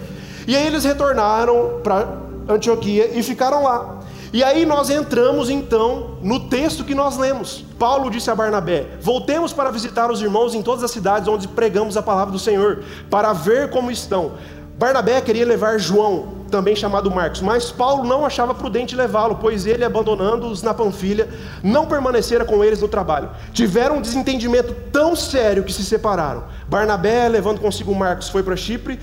E 0.46 0.54
aí 0.54 0.66
eles 0.66 0.84
retornaram 0.84 1.80
para 1.82 2.06
Antioquia 2.48 3.18
e 3.18 3.22
ficaram 3.22 3.64
lá. 3.64 3.96
E 4.32 4.44
aí 4.44 4.66
nós 4.66 4.90
entramos 4.90 5.48
então 5.50 6.18
no 6.22 6.48
texto 6.48 6.84
que 6.84 6.94
nós 6.94 7.16
lemos. 7.16 7.64
Paulo 7.78 8.10
disse 8.10 8.30
a 8.30 8.34
Barnabé: 8.34 8.86
Voltemos 9.00 9.52
para 9.52 9.70
visitar 9.70 10.10
os 10.10 10.20
irmãos 10.20 10.54
em 10.54 10.62
todas 10.62 10.84
as 10.84 10.90
cidades 10.90 11.26
onde 11.26 11.48
pregamos 11.48 11.96
a 11.96 12.02
palavra 12.02 12.32
do 12.32 12.38
Senhor, 12.38 12.82
para 13.10 13.32
ver 13.32 13.70
como 13.70 13.90
estão. 13.90 14.32
Barnabé 14.78 15.20
queria 15.22 15.46
levar 15.46 15.78
João, 15.78 16.35
também 16.50 16.76
chamado 16.76 17.10
Marcos. 17.10 17.40
Mas 17.40 17.70
Paulo 17.70 18.04
não 18.04 18.24
achava 18.24 18.54
prudente 18.54 18.96
levá-lo, 18.96 19.36
pois 19.40 19.66
ele, 19.66 19.84
abandonando-os 19.84 20.62
na 20.62 20.72
Panfilha, 20.72 21.28
não 21.62 21.86
permanecera 21.86 22.44
com 22.44 22.62
eles 22.64 22.80
no 22.80 22.88
trabalho. 22.88 23.30
Tiveram 23.52 23.98
um 23.98 24.00
desentendimento 24.00 24.74
tão 24.92 25.14
sério 25.14 25.64
que 25.64 25.72
se 25.72 25.84
separaram. 25.84 26.44
Barnabé, 26.68 27.28
levando 27.28 27.60
consigo 27.60 27.94
Marcos, 27.94 28.28
foi 28.28 28.42
para 28.42 28.56
Chipre, 28.56 28.98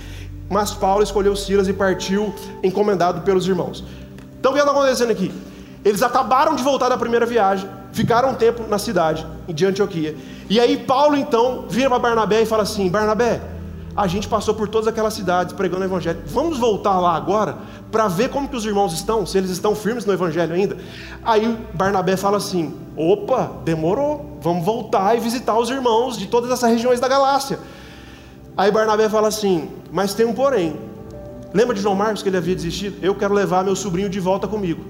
mas 0.48 0.72
Paulo 0.72 1.02
escolheu 1.02 1.34
Silas 1.36 1.68
e 1.68 1.72
partiu 1.72 2.34
encomendado 2.62 3.22
pelos 3.22 3.46
irmãos. 3.46 3.84
Então 4.38 4.52
o 4.52 4.54
que 4.54 4.60
está 4.60 4.72
acontecendo 4.72 5.10
aqui? 5.10 5.32
Eles 5.84 6.02
acabaram 6.02 6.54
de 6.54 6.62
voltar 6.62 6.88
da 6.88 6.96
primeira 6.96 7.26
viagem, 7.26 7.68
ficaram 7.92 8.30
um 8.30 8.34
tempo 8.34 8.66
na 8.68 8.78
cidade 8.78 9.26
de 9.48 9.66
Antioquia. 9.66 10.16
E 10.48 10.58
aí 10.58 10.76
Paulo 10.76 11.16
então 11.16 11.64
vira 11.68 11.88
para 11.90 11.98
Barnabé 11.98 12.42
e 12.42 12.46
fala 12.46 12.62
assim: 12.62 12.88
Barnabé, 12.88 13.40
a 13.96 14.06
gente 14.06 14.26
passou 14.28 14.54
por 14.54 14.68
todas 14.68 14.88
aquelas 14.88 15.14
cidades 15.14 15.52
pregando 15.52 15.82
o 15.82 15.84
evangelho. 15.84 16.22
Vamos 16.26 16.58
voltar 16.58 16.98
lá 16.98 17.14
agora 17.14 17.58
para 17.92 18.08
ver 18.08 18.28
como 18.28 18.48
que 18.48 18.56
os 18.56 18.64
irmãos 18.64 18.92
estão, 18.92 19.24
se 19.24 19.38
eles 19.38 19.50
estão 19.50 19.74
firmes 19.74 20.04
no 20.04 20.12
evangelho 20.12 20.54
ainda. 20.54 20.76
Aí 21.22 21.56
Barnabé 21.72 22.16
fala 22.16 22.38
assim: 22.38 22.74
"Opa, 22.96 23.52
demorou. 23.64 24.38
Vamos 24.40 24.64
voltar 24.64 25.16
e 25.16 25.20
visitar 25.20 25.56
os 25.58 25.70
irmãos 25.70 26.18
de 26.18 26.26
todas 26.26 26.50
essas 26.50 26.70
regiões 26.70 26.98
da 26.98 27.06
Galácia". 27.06 27.58
Aí 28.56 28.70
Barnabé 28.70 29.08
fala 29.08 29.28
assim: 29.28 29.68
"Mas 29.92 30.12
tem 30.12 30.26
um 30.26 30.32
porém. 30.32 30.76
Lembra 31.52 31.74
de 31.74 31.80
João 31.80 31.94
Marcos 31.94 32.20
que 32.20 32.28
ele 32.28 32.36
havia 32.36 32.54
desistido? 32.54 32.96
Eu 33.00 33.14
quero 33.14 33.32
levar 33.32 33.62
meu 33.62 33.76
sobrinho 33.76 34.08
de 34.08 34.18
volta 34.18 34.48
comigo". 34.48 34.84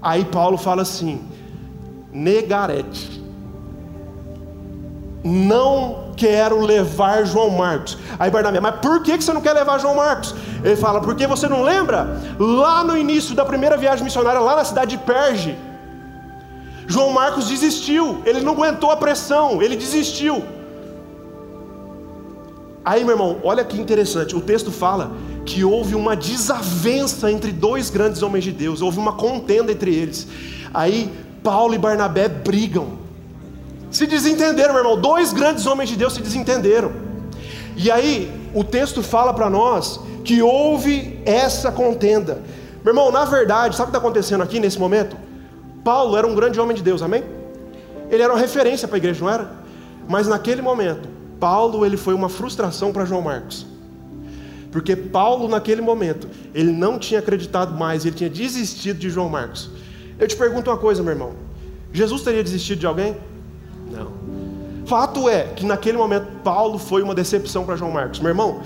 Aí 0.00 0.24
Paulo 0.24 0.56
fala 0.56 0.80
assim: 0.80 1.20
"Negarete. 2.10 3.25
Não 5.28 6.12
quero 6.16 6.60
levar 6.60 7.26
João 7.26 7.50
Marcos. 7.50 7.98
Aí 8.16 8.30
Barnabé, 8.30 8.60
mas 8.60 8.76
por 8.76 9.02
que 9.02 9.16
você 9.16 9.32
não 9.32 9.40
quer 9.40 9.54
levar 9.54 9.80
João 9.80 9.96
Marcos? 9.96 10.32
Ele 10.62 10.76
fala, 10.76 11.00
porque 11.00 11.26
você 11.26 11.48
não 11.48 11.64
lembra? 11.64 12.22
Lá 12.38 12.84
no 12.84 12.96
início 12.96 13.34
da 13.34 13.44
primeira 13.44 13.76
viagem 13.76 14.04
missionária, 14.04 14.38
lá 14.38 14.54
na 14.54 14.64
cidade 14.64 14.96
de 14.96 14.98
Perge, 14.98 15.58
João 16.86 17.10
Marcos 17.10 17.48
desistiu, 17.48 18.22
ele 18.24 18.40
não 18.40 18.52
aguentou 18.52 18.88
a 18.92 18.96
pressão, 18.96 19.60
ele 19.60 19.74
desistiu. 19.74 20.44
Aí, 22.84 23.02
meu 23.02 23.14
irmão, 23.14 23.40
olha 23.42 23.64
que 23.64 23.80
interessante, 23.80 24.36
o 24.36 24.40
texto 24.40 24.70
fala 24.70 25.10
que 25.44 25.64
houve 25.64 25.96
uma 25.96 26.14
desavença 26.14 27.32
entre 27.32 27.50
dois 27.50 27.90
grandes 27.90 28.22
homens 28.22 28.44
de 28.44 28.52
Deus, 28.52 28.80
houve 28.80 29.00
uma 29.00 29.14
contenda 29.14 29.72
entre 29.72 29.92
eles. 29.92 30.28
Aí 30.72 31.12
Paulo 31.42 31.74
e 31.74 31.78
Barnabé 31.78 32.28
brigam 32.28 33.05
se 33.90 34.06
desentenderam, 34.06 34.74
meu 34.74 34.82
irmão. 34.82 35.00
Dois 35.00 35.32
grandes 35.32 35.66
homens 35.66 35.88
de 35.88 35.96
Deus 35.96 36.14
se 36.14 36.20
desentenderam. 36.20 36.92
E 37.76 37.90
aí, 37.90 38.32
o 38.54 38.64
texto 38.64 39.02
fala 39.02 39.32
para 39.34 39.50
nós 39.50 40.00
que 40.24 40.42
houve 40.42 41.20
essa 41.24 41.70
contenda. 41.70 42.42
Meu 42.82 42.92
irmão, 42.92 43.10
na 43.10 43.24
verdade, 43.24 43.76
sabe 43.76 43.88
o 43.88 43.92
que 43.92 43.96
está 43.96 44.06
acontecendo 44.06 44.42
aqui 44.42 44.58
nesse 44.58 44.78
momento? 44.78 45.16
Paulo 45.84 46.16
era 46.16 46.26
um 46.26 46.34
grande 46.34 46.58
homem 46.58 46.76
de 46.76 46.82
Deus, 46.82 47.02
amém? 47.02 47.22
Ele 48.10 48.22
era 48.22 48.32
uma 48.32 48.38
referência 48.38 48.88
para 48.88 48.96
a 48.96 48.98
igreja, 48.98 49.20
não 49.24 49.30
era? 49.30 49.50
Mas 50.08 50.26
naquele 50.26 50.62
momento, 50.62 51.08
Paulo 51.38 51.84
ele 51.84 51.96
foi 51.96 52.14
uma 52.14 52.28
frustração 52.28 52.92
para 52.92 53.04
João 53.04 53.22
Marcos. 53.22 53.66
Porque 54.70 54.94
Paulo, 54.94 55.48
naquele 55.48 55.80
momento, 55.80 56.28
ele 56.54 56.72
não 56.72 56.98
tinha 56.98 57.20
acreditado 57.20 57.74
mais, 57.74 58.04
ele 58.04 58.16
tinha 58.16 58.30
desistido 58.30 58.98
de 58.98 59.10
João 59.10 59.28
Marcos. 59.28 59.70
Eu 60.18 60.26
te 60.26 60.36
pergunto 60.36 60.70
uma 60.70 60.76
coisa, 60.76 61.02
meu 61.02 61.12
irmão: 61.12 61.32
Jesus 61.92 62.22
teria 62.22 62.42
desistido 62.42 62.80
de 62.80 62.86
alguém? 62.86 63.16
Não. 63.96 64.12
Fato 64.86 65.28
é 65.28 65.44
que 65.44 65.66
naquele 65.66 65.98
momento 65.98 66.26
Paulo 66.44 66.78
foi 66.78 67.02
uma 67.02 67.14
decepção 67.14 67.64
para 67.64 67.74
João 67.74 67.90
Marcos. 67.90 68.20
Meu 68.20 68.28
irmão, 68.28 68.60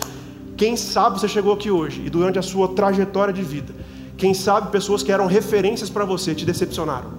quem 0.57 0.77
sabe 0.77 1.19
você 1.19 1.27
chegou 1.27 1.55
aqui 1.55 1.71
hoje 1.71 2.03
e 2.05 2.11
durante 2.11 2.39
a 2.39 2.43
sua 2.43 2.69
trajetória 2.69 3.33
de 3.33 3.43
vida, 3.43 3.73
quem 4.19 4.35
sabe 4.35 4.71
pessoas 4.71 5.03
que 5.03 5.11
eram 5.11 5.27
referências 5.27 5.89
para 5.89 6.05
você 6.05 6.35
te 6.35 6.45
decepcionaram. 6.45 7.11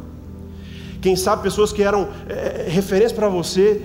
Quem 1.01 1.15
sabe 1.15 1.41
pessoas 1.41 1.73
que 1.73 1.81
eram 1.81 2.09
é, 2.29 2.67
referências 2.69 3.11
para 3.11 3.27
você 3.27 3.81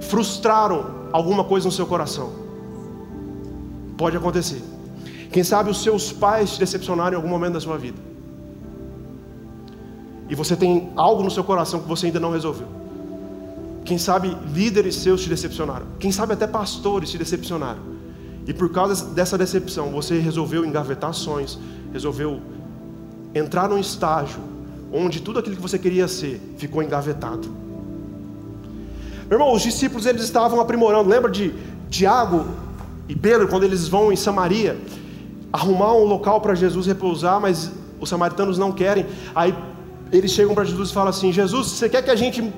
frustraram 0.00 0.86
alguma 1.12 1.44
coisa 1.44 1.66
no 1.66 1.72
seu 1.72 1.86
coração. 1.86 2.32
Pode 3.96 4.16
acontecer. 4.16 4.60
Quem 5.30 5.44
sabe 5.44 5.70
os 5.70 5.80
seus 5.80 6.12
pais 6.12 6.54
te 6.54 6.58
decepcionaram 6.58 7.12
em 7.12 7.16
algum 7.16 7.28
momento 7.28 7.52
da 7.52 7.60
sua 7.60 7.78
vida. 7.78 7.98
E 10.28 10.34
você 10.34 10.56
tem 10.56 10.90
algo 10.96 11.22
no 11.22 11.30
seu 11.30 11.44
coração 11.44 11.80
que 11.80 11.88
você 11.88 12.06
ainda 12.06 12.18
não 12.18 12.32
resolveu. 12.32 12.66
Quem 13.86 13.96
sabe 13.96 14.36
líderes 14.52 14.96
seus 14.96 15.22
te 15.22 15.28
decepcionaram. 15.28 15.86
Quem 16.00 16.10
sabe 16.10 16.32
até 16.32 16.46
pastores 16.46 17.08
te 17.08 17.16
decepcionaram. 17.16 17.80
E 18.44 18.52
por 18.52 18.70
causa 18.70 19.06
dessa 19.14 19.38
decepção, 19.38 19.90
você 19.90 20.18
resolveu 20.18 20.64
engavetar 20.64 21.14
sonhos, 21.14 21.58
resolveu 21.92 22.40
entrar 23.32 23.68
num 23.68 23.78
estágio 23.78 24.40
onde 24.92 25.20
tudo 25.20 25.38
aquilo 25.38 25.56
que 25.56 25.62
você 25.62 25.78
queria 25.78 26.08
ser 26.08 26.40
ficou 26.58 26.82
engavetado. 26.82 27.48
Meu 29.28 29.38
irmão, 29.38 29.52
os 29.54 29.62
discípulos 29.62 30.04
eles 30.04 30.22
estavam 30.22 30.60
aprimorando. 30.60 31.08
Lembra 31.08 31.30
de 31.30 31.54
Tiago 31.88 32.44
e 33.08 33.14
Pedro 33.14 33.46
quando 33.48 33.64
eles 33.64 33.86
vão 33.86 34.12
em 34.12 34.16
Samaria 34.16 34.78
arrumar 35.52 35.94
um 35.94 36.04
local 36.04 36.40
para 36.40 36.54
Jesus 36.54 36.86
repousar, 36.86 37.40
mas 37.40 37.70
os 38.00 38.08
samaritanos 38.08 38.58
não 38.58 38.72
querem. 38.72 39.06
Aí 39.34 39.54
eles 40.12 40.32
chegam 40.32 40.54
para 40.54 40.64
Jesus 40.64 40.90
e 40.90 40.92
falam 40.92 41.10
assim: 41.10 41.32
Jesus, 41.32 41.68
você 41.68 41.88
quer 41.88 42.02
que 42.02 42.10
a 42.10 42.16
gente 42.16 42.52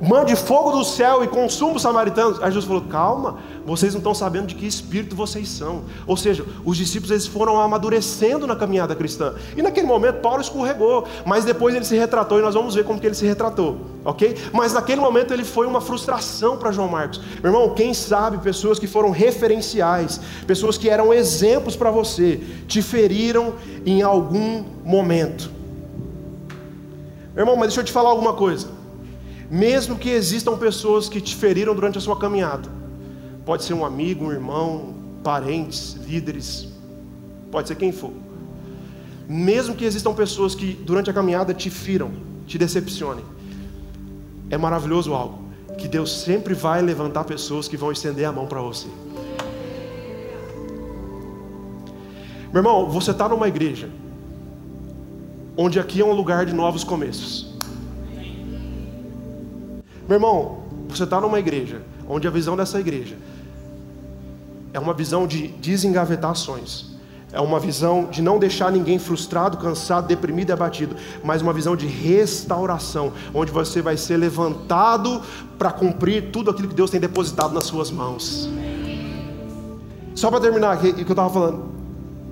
mande 0.00 0.34
fogo 0.34 0.72
do 0.72 0.84
céu 0.84 1.22
e 1.22 1.28
consuma 1.28 1.74
os 1.74 1.82
samaritanos. 1.82 2.42
Aí 2.42 2.50
Jesus 2.50 2.64
falou: 2.64 2.82
calma, 2.82 3.38
vocês 3.66 3.92
não 3.92 3.98
estão 3.98 4.14
sabendo 4.14 4.46
de 4.46 4.54
que 4.54 4.66
espírito 4.66 5.14
vocês 5.14 5.48
são. 5.48 5.82
Ou 6.06 6.16
seja, 6.16 6.44
os 6.64 6.76
discípulos 6.76 7.10
eles 7.10 7.26
foram 7.26 7.60
amadurecendo 7.60 8.46
na 8.46 8.56
caminhada 8.56 8.94
cristã. 8.94 9.34
E 9.56 9.62
naquele 9.62 9.86
momento 9.86 10.20
Paulo 10.20 10.40
escorregou, 10.40 11.06
mas 11.26 11.44
depois 11.44 11.74
ele 11.74 11.84
se 11.84 11.96
retratou 11.96 12.38
e 12.38 12.42
nós 12.42 12.54
vamos 12.54 12.74
ver 12.74 12.84
como 12.84 12.98
que 12.98 13.06
ele 13.06 13.14
se 13.14 13.26
retratou, 13.26 13.78
ok? 14.04 14.36
Mas 14.52 14.72
naquele 14.72 15.00
momento 15.00 15.32
ele 15.34 15.44
foi 15.44 15.66
uma 15.66 15.80
frustração 15.80 16.56
para 16.56 16.72
João 16.72 16.88
Marcos. 16.88 17.20
Meu 17.42 17.52
irmão, 17.52 17.74
quem 17.74 17.92
sabe 17.92 18.38
pessoas 18.38 18.78
que 18.78 18.86
foram 18.86 19.10
referenciais, 19.10 20.20
pessoas 20.46 20.78
que 20.78 20.88
eram 20.88 21.12
exemplos 21.12 21.76
para 21.76 21.90
você, 21.90 22.40
te 22.66 22.80
feriram 22.80 23.54
em 23.84 24.02
algum 24.02 24.64
momento. 24.84 25.50
Meu 27.34 27.42
irmão, 27.42 27.56
mas 27.56 27.68
deixa 27.68 27.80
eu 27.80 27.84
te 27.84 27.92
falar 27.92 28.10
alguma 28.10 28.32
coisa. 28.32 28.79
Mesmo 29.50 29.98
que 29.98 30.08
existam 30.08 30.56
pessoas 30.56 31.08
que 31.08 31.20
te 31.20 31.34
feriram 31.34 31.74
durante 31.74 31.98
a 31.98 32.00
sua 32.00 32.16
caminhada, 32.16 32.68
pode 33.44 33.64
ser 33.64 33.74
um 33.74 33.84
amigo, 33.84 34.26
um 34.26 34.30
irmão, 34.30 34.94
parentes, 35.24 35.94
líderes, 35.94 36.68
pode 37.50 37.66
ser 37.66 37.74
quem 37.74 37.90
for. 37.90 38.12
Mesmo 39.28 39.74
que 39.74 39.84
existam 39.84 40.14
pessoas 40.14 40.54
que 40.54 40.72
durante 40.72 41.10
a 41.10 41.12
caminhada 41.12 41.52
te 41.52 41.68
firam, 41.68 42.12
te 42.46 42.56
decepcionem, 42.58 43.24
é 44.50 44.56
maravilhoso 44.56 45.14
algo, 45.14 45.40
que 45.76 45.88
Deus 45.88 46.20
sempre 46.20 46.54
vai 46.54 46.80
levantar 46.80 47.24
pessoas 47.24 47.66
que 47.66 47.76
vão 47.76 47.90
estender 47.90 48.26
a 48.26 48.32
mão 48.32 48.46
para 48.46 48.60
você. 48.60 48.86
Meu 52.52 52.60
irmão, 52.60 52.88
você 52.88 53.10
está 53.10 53.28
numa 53.28 53.48
igreja, 53.48 53.90
onde 55.56 55.80
aqui 55.80 56.00
é 56.00 56.04
um 56.04 56.12
lugar 56.12 56.46
de 56.46 56.52
novos 56.52 56.84
começos. 56.84 57.49
Meu 60.10 60.16
irmão, 60.16 60.58
você 60.88 61.04
está 61.04 61.20
numa 61.20 61.38
igreja 61.38 61.82
onde 62.08 62.26
a 62.26 62.32
visão 62.32 62.56
dessa 62.56 62.80
igreja 62.80 63.16
é 64.72 64.80
uma 64.80 64.92
visão 64.92 65.24
de 65.24 65.46
desengavetar 65.46 66.32
ações. 66.32 66.98
É 67.32 67.40
uma 67.40 67.60
visão 67.60 68.06
de 68.10 68.20
não 68.20 68.36
deixar 68.36 68.72
ninguém 68.72 68.98
frustrado, 68.98 69.56
cansado, 69.56 70.08
deprimido 70.08 70.50
e 70.50 70.52
abatido, 70.52 70.96
mas 71.22 71.42
uma 71.42 71.52
visão 71.52 71.76
de 71.76 71.86
restauração, 71.86 73.12
onde 73.32 73.52
você 73.52 73.80
vai 73.80 73.96
ser 73.96 74.16
levantado 74.16 75.22
para 75.56 75.70
cumprir 75.70 76.32
tudo 76.32 76.50
aquilo 76.50 76.66
que 76.66 76.74
Deus 76.74 76.90
tem 76.90 76.98
depositado 76.98 77.54
nas 77.54 77.62
suas 77.62 77.88
mãos. 77.92 78.50
Só 80.16 80.28
para 80.28 80.40
terminar 80.40 80.72
aqui 80.72 80.88
o 80.88 80.94
que 80.94 81.02
eu 81.02 81.10
estava 81.10 81.30
falando, 81.30 81.70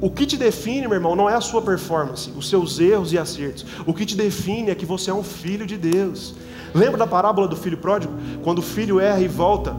o 0.01 0.11
que 0.11 0.27
te 0.27 0.37
define, 0.37 0.87
meu 0.87 0.97
irmão, 0.97 1.17
não 1.17 1.29
é 1.29 1.35
a 1.35 1.41
sua 1.41 1.61
performance, 1.61 2.31
os 2.37 2.49
seus 2.49 2.79
erros 2.79 3.13
e 3.13 3.19
acertos. 3.19 3.67
O 3.85 3.93
que 3.93 4.07
te 4.07 4.17
define 4.17 4.71
é 4.71 4.75
que 4.75 4.87
você 4.87 5.11
é 5.11 5.15
um 5.15 5.25
filho 5.25 5.67
de 5.67 5.77
Deus. 5.77 6.35
Lembra 6.73 6.99
da 6.99 7.07
parábola 7.07 7.49
do 7.49 7.57
filho 7.57 7.79
pródigo? 7.79 8.13
Quando 8.45 8.59
o 8.59 8.63
filho 8.63 9.01
erra 9.01 9.21
e 9.21 9.27
volta, 9.27 9.75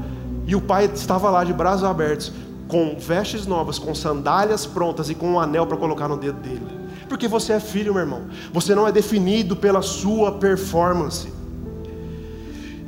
e 0.45 0.55
o 0.55 0.61
pai 0.61 0.89
estava 0.93 1.29
lá 1.29 1.43
de 1.43 1.53
braços 1.53 1.85
abertos, 1.85 2.33
com 2.67 2.97
vestes 2.99 3.45
novas, 3.45 3.79
com 3.79 3.95
sandálias 3.95 4.65
prontas 4.65 5.09
e 5.09 5.15
com 5.15 5.33
um 5.33 5.39
anel 5.39 5.65
para 5.65 5.77
colocar 5.77 6.07
no 6.07 6.17
dedo 6.17 6.39
dele. 6.39 6.61
Porque 7.07 7.27
você 7.27 7.53
é 7.53 7.59
filho, 7.59 7.93
meu 7.93 8.01
irmão. 8.01 8.23
Você 8.51 8.75
não 8.75 8.87
é 8.87 8.91
definido 8.91 9.55
pela 9.55 9.81
sua 9.81 10.33
performance. 10.33 11.31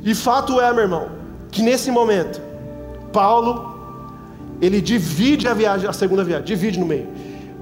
E 0.04 0.14
fato 0.14 0.60
é, 0.60 0.72
meu 0.72 0.82
irmão, 0.82 1.08
que 1.50 1.62
nesse 1.62 1.90
momento, 1.90 2.40
Paulo, 3.12 3.72
ele 4.60 4.80
divide 4.80 5.48
a 5.48 5.54
viagem, 5.54 5.88
a 5.88 5.92
segunda 5.92 6.22
viagem, 6.22 6.44
divide 6.44 6.78
no 6.78 6.86
meio. 6.86 7.08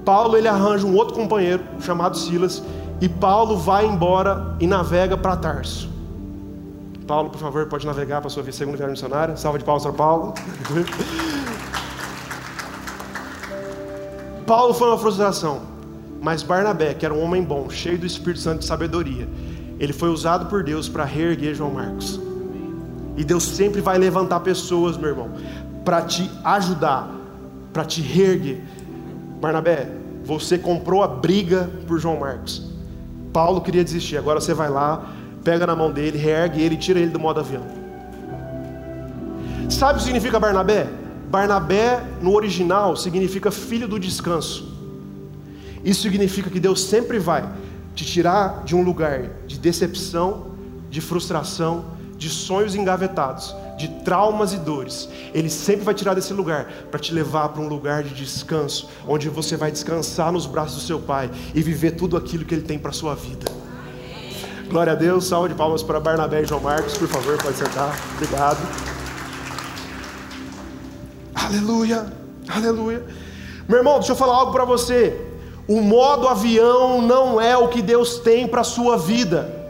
Paulo, 0.05 0.37
ele 0.37 0.47
arranja 0.47 0.85
um 0.85 0.95
outro 0.95 1.13
companheiro, 1.13 1.63
chamado 1.79 2.17
Silas, 2.17 2.63
e 2.99 3.07
Paulo 3.09 3.57
vai 3.57 3.85
embora 3.85 4.55
e 4.59 4.67
navega 4.67 5.17
para 5.17 5.35
Tarso. 5.35 5.89
Paulo, 7.07 7.29
por 7.29 7.39
favor, 7.39 7.65
pode 7.67 7.85
navegar 7.85 8.21
para 8.21 8.27
a 8.27 8.29
sua 8.29 8.43
segunda 8.51 8.77
viagem 8.77 8.93
missionária. 8.93 9.35
Salva 9.35 9.59
de 9.59 9.65
palmas 9.65 9.83
para 9.83 9.91
Paulo. 9.91 10.33
Paulo 14.47 14.73
foi 14.73 14.87
uma 14.87 14.97
frustração. 14.97 15.61
Mas 16.21 16.43
Barnabé, 16.43 16.93
que 16.93 17.05
era 17.05 17.13
um 17.13 17.21
homem 17.23 17.43
bom, 17.43 17.69
cheio 17.69 17.97
do 17.97 18.05
Espírito 18.05 18.39
Santo 18.41 18.59
de 18.59 18.65
sabedoria, 18.65 19.27
ele 19.79 19.91
foi 19.91 20.09
usado 20.09 20.45
por 20.45 20.63
Deus 20.63 20.87
para 20.87 21.03
reerguer 21.03 21.55
João 21.55 21.71
Marcos. 21.71 22.19
E 23.17 23.23
Deus 23.23 23.43
sempre 23.43 23.81
vai 23.81 23.97
levantar 23.97 24.39
pessoas, 24.41 24.95
meu 24.97 25.09
irmão, 25.09 25.31
para 25.83 26.03
te 26.03 26.29
ajudar, 26.43 27.09
para 27.73 27.83
te 27.83 28.01
reerguer. 28.01 28.61
Barnabé, 29.41 29.87
você 30.23 30.55
comprou 30.55 31.01
a 31.01 31.07
briga 31.07 31.69
por 31.87 31.99
João 31.99 32.19
Marcos. 32.19 32.69
Paulo 33.33 33.59
queria 33.59 33.83
desistir, 33.83 34.15
agora 34.15 34.39
você 34.39 34.53
vai 34.53 34.69
lá, 34.69 35.11
pega 35.43 35.65
na 35.65 35.75
mão 35.75 35.91
dele, 35.91 36.17
reergue 36.17 36.61
ele 36.61 36.77
tira 36.77 36.99
ele 36.99 37.09
do 37.09 37.19
modo 37.19 37.39
avião. 37.39 37.63
Sabe 39.67 39.93
o 39.93 39.97
que 39.97 40.03
significa 40.03 40.39
Barnabé? 40.39 40.87
Barnabé, 41.27 42.03
no 42.21 42.35
original, 42.35 42.95
significa 42.95 43.49
filho 43.49 43.87
do 43.87 43.99
descanso. 43.99 44.71
Isso 45.83 46.03
significa 46.03 46.49
que 46.49 46.59
Deus 46.59 46.83
sempre 46.83 47.17
vai 47.17 47.49
te 47.95 48.05
tirar 48.05 48.63
de 48.63 48.75
um 48.75 48.83
lugar 48.83 49.23
de 49.47 49.57
decepção, 49.57 50.51
de 50.89 51.01
frustração, 51.01 51.85
de 52.15 52.29
sonhos 52.29 52.75
engavetados, 52.75 53.55
de 53.81 53.87
traumas 54.03 54.53
e 54.53 54.57
dores. 54.57 55.09
Ele 55.33 55.49
sempre 55.49 55.83
vai 55.83 55.93
tirar 55.93 56.13
desse 56.13 56.33
lugar 56.33 56.65
para 56.89 56.99
te 56.99 57.13
levar 57.13 57.49
para 57.49 57.61
um 57.61 57.67
lugar 57.67 58.03
de 58.03 58.13
descanso, 58.13 58.89
onde 59.07 59.27
você 59.27 59.57
vai 59.57 59.71
descansar 59.71 60.31
nos 60.31 60.45
braços 60.45 60.75
do 60.75 60.81
seu 60.81 60.99
Pai 60.99 61.29
e 61.55 61.61
viver 61.61 61.91
tudo 61.91 62.15
aquilo 62.15 62.45
que 62.45 62.53
Ele 62.53 62.61
tem 62.61 62.77
para 62.77 62.91
a 62.91 62.93
sua 62.93 63.15
vida. 63.15 63.51
Glória 64.69 64.93
a 64.93 64.95
Deus, 64.95 65.25
salve 65.25 65.49
de 65.49 65.55
palmas 65.55 65.83
para 65.83 65.99
Barnabé 65.99 66.43
e 66.43 66.45
João 66.45 66.61
Marcos, 66.61 66.97
por 66.97 67.07
favor, 67.07 67.37
pode 67.41 67.57
sentar. 67.57 67.93
Obrigado. 68.15 68.59
Aleluia, 71.33 72.05
aleluia. 72.47 73.03
Meu 73.67 73.79
irmão, 73.79 73.95
deixa 73.95 74.13
eu 74.13 74.15
falar 74.15 74.35
algo 74.35 74.51
para 74.51 74.63
você. 74.63 75.19
O 75.67 75.81
modo 75.81 76.27
avião 76.27 77.01
não 77.01 77.39
é 77.39 77.57
o 77.57 77.67
que 77.67 77.81
Deus 77.81 78.19
tem 78.19 78.47
para 78.47 78.61
a 78.61 78.63
sua 78.63 78.97
vida. 78.97 79.61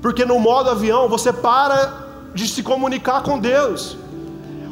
Porque 0.00 0.24
no 0.24 0.38
modo 0.38 0.68
avião 0.68 1.08
você 1.08 1.32
para 1.32 2.01
de 2.34 2.48
se 2.48 2.62
comunicar 2.62 3.22
com 3.22 3.38
Deus. 3.38 3.96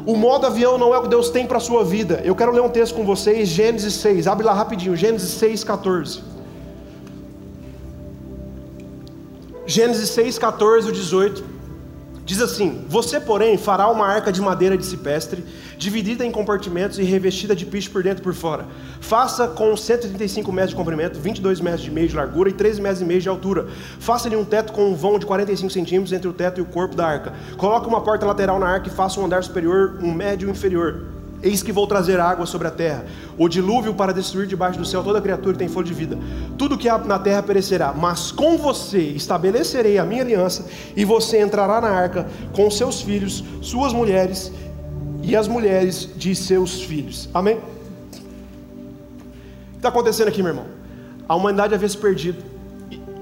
O 0.05 0.15
modo 0.15 0.47
avião 0.47 0.77
não 0.77 0.93
é 0.93 0.97
o 0.97 1.03
que 1.03 1.09
Deus 1.09 1.29
tem 1.29 1.45
para 1.45 1.57
a 1.57 1.61
sua 1.61 1.83
vida. 1.83 2.21
Eu 2.23 2.35
quero 2.35 2.51
ler 2.51 2.61
um 2.61 2.69
texto 2.69 2.95
com 2.95 3.05
vocês, 3.05 3.47
Gênesis 3.49 3.93
6. 3.95 4.27
Abre 4.27 4.45
lá 4.45 4.53
rapidinho, 4.53 4.95
Gênesis 4.95 5.31
6, 5.31 5.63
14. 5.63 6.23
Gênesis 9.65 10.09
6, 10.09 10.39
14 10.39 10.91
18. 10.91 11.43
Diz 12.25 12.41
assim: 12.41 12.83
Você, 12.87 13.19
porém, 13.19 13.57
fará 13.57 13.89
uma 13.89 14.07
arca 14.07 14.31
de 14.31 14.41
madeira 14.41 14.77
de 14.77 14.85
cipestre, 14.85 15.43
dividida 15.81 16.23
em 16.23 16.31
compartimentos 16.31 16.99
e 16.99 17.03
revestida 17.03 17.55
de 17.55 17.65
piche 17.65 17.89
por 17.89 18.03
dentro 18.03 18.21
e 18.21 18.23
por 18.23 18.35
fora. 18.35 18.67
Faça 18.99 19.47
com 19.47 19.75
135 19.75 20.51
metros 20.51 20.69
de 20.69 20.75
comprimento, 20.75 21.19
22 21.19 21.59
metros 21.59 21.81
de 21.81 21.89
meio 21.89 22.07
de 22.07 22.15
largura 22.15 22.51
e 22.51 22.53
13 22.53 22.79
metros 22.79 23.01
e 23.01 23.05
meio 23.05 23.19
de 23.19 23.27
altura. 23.27 23.65
Faça-lhe 23.99 24.35
um 24.35 24.45
teto 24.45 24.73
com 24.73 24.91
um 24.91 24.93
vão 24.93 25.17
de 25.17 25.25
45 25.25 25.71
centímetros 25.71 26.13
entre 26.13 26.27
o 26.27 26.33
teto 26.33 26.59
e 26.59 26.61
o 26.61 26.65
corpo 26.65 26.95
da 26.95 27.07
arca. 27.07 27.33
Coloque 27.57 27.87
uma 27.87 27.99
porta 27.99 28.27
lateral 28.27 28.59
na 28.59 28.67
arca 28.67 28.89
e 28.89 28.91
faça 28.91 29.19
um 29.19 29.25
andar 29.25 29.43
superior, 29.43 29.97
um 30.03 30.13
médio 30.13 30.45
e 30.45 30.49
um 30.49 30.51
inferior. 30.51 31.01
Eis 31.41 31.63
que 31.63 31.71
vou 31.71 31.87
trazer 31.87 32.19
água 32.19 32.45
sobre 32.45 32.67
a 32.67 32.71
terra, 32.71 33.03
o 33.35 33.49
dilúvio 33.49 33.95
para 33.95 34.13
destruir 34.13 34.45
debaixo 34.45 34.77
do 34.77 34.85
céu 34.85 35.03
toda 35.03 35.19
criatura 35.19 35.53
que 35.53 35.59
tem 35.59 35.67
folha 35.67 35.87
de 35.87 35.93
vida. 35.95 36.15
Tudo 36.59 36.77
que 36.77 36.87
há 36.87 36.99
na 36.99 37.17
terra 37.17 37.41
perecerá, 37.41 37.91
mas 37.91 38.31
com 38.31 38.55
você 38.55 38.99
estabelecerei 38.99 39.97
a 39.97 40.05
minha 40.05 40.21
aliança, 40.21 40.67
e 40.95 41.03
você 41.03 41.41
entrará 41.41 41.81
na 41.81 41.89
arca 41.89 42.27
com 42.53 42.69
seus 42.69 43.01
filhos, 43.01 43.43
suas 43.59 43.91
mulheres 43.91 44.51
e 45.21 45.35
as 45.35 45.47
mulheres 45.47 46.09
de 46.15 46.35
seus 46.35 46.81
filhos. 46.81 47.29
Amém? 47.33 47.57
O 47.57 47.59
que 49.71 49.77
está 49.77 49.89
acontecendo 49.89 50.27
aqui, 50.27 50.41
meu 50.41 50.51
irmão? 50.51 50.65
A 51.27 51.35
humanidade 51.35 51.73
havia 51.73 51.89
se 51.89 51.97
perdido, 51.97 52.43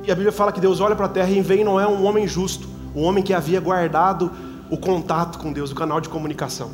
e 0.05 0.11
a 0.11 0.15
Bíblia 0.15 0.31
fala 0.31 0.51
que 0.51 0.59
Deus 0.59 0.79
olha 0.79 0.95
para 0.95 1.05
a 1.05 1.09
terra 1.09 1.29
e 1.29 1.41
vem 1.41 1.63
não 1.63 1.79
é 1.79 1.87
um 1.87 2.05
homem 2.05 2.27
justo, 2.27 2.67
um 2.95 3.03
homem 3.03 3.23
que 3.23 3.33
havia 3.33 3.59
guardado 3.59 4.31
o 4.69 4.77
contato 4.77 5.37
com 5.37 5.51
Deus, 5.51 5.71
o 5.71 5.75
canal 5.75 6.01
de 6.01 6.09
comunicação. 6.09 6.71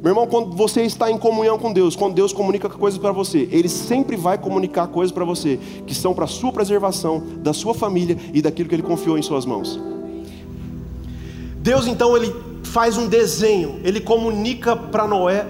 Meu 0.00 0.10
irmão, 0.10 0.26
quando 0.26 0.54
você 0.54 0.82
está 0.82 1.10
em 1.10 1.16
comunhão 1.16 1.58
com 1.58 1.72
Deus, 1.72 1.96
quando 1.96 2.14
Deus 2.14 2.30
comunica 2.30 2.68
coisas 2.68 2.98
para 2.98 3.10
você, 3.10 3.48
Ele 3.50 3.70
sempre 3.70 4.16
vai 4.16 4.36
comunicar 4.36 4.86
coisas 4.88 5.10
para 5.10 5.24
você 5.24 5.58
que 5.86 5.94
são 5.94 6.12
para 6.12 6.26
a 6.26 6.28
sua 6.28 6.52
preservação, 6.52 7.22
da 7.38 7.54
sua 7.54 7.72
família 7.72 8.18
e 8.32 8.42
daquilo 8.42 8.68
que 8.68 8.74
Ele 8.74 8.82
confiou 8.82 9.16
em 9.16 9.22
suas 9.22 9.46
mãos. 9.46 9.80
Deus 11.64 11.86
então 11.86 12.14
ele 12.14 12.30
faz 12.74 12.98
um 12.98 13.06
desenho, 13.06 13.80
ele 13.84 14.00
comunica 14.00 14.74
para 14.74 15.06
Noé 15.06 15.46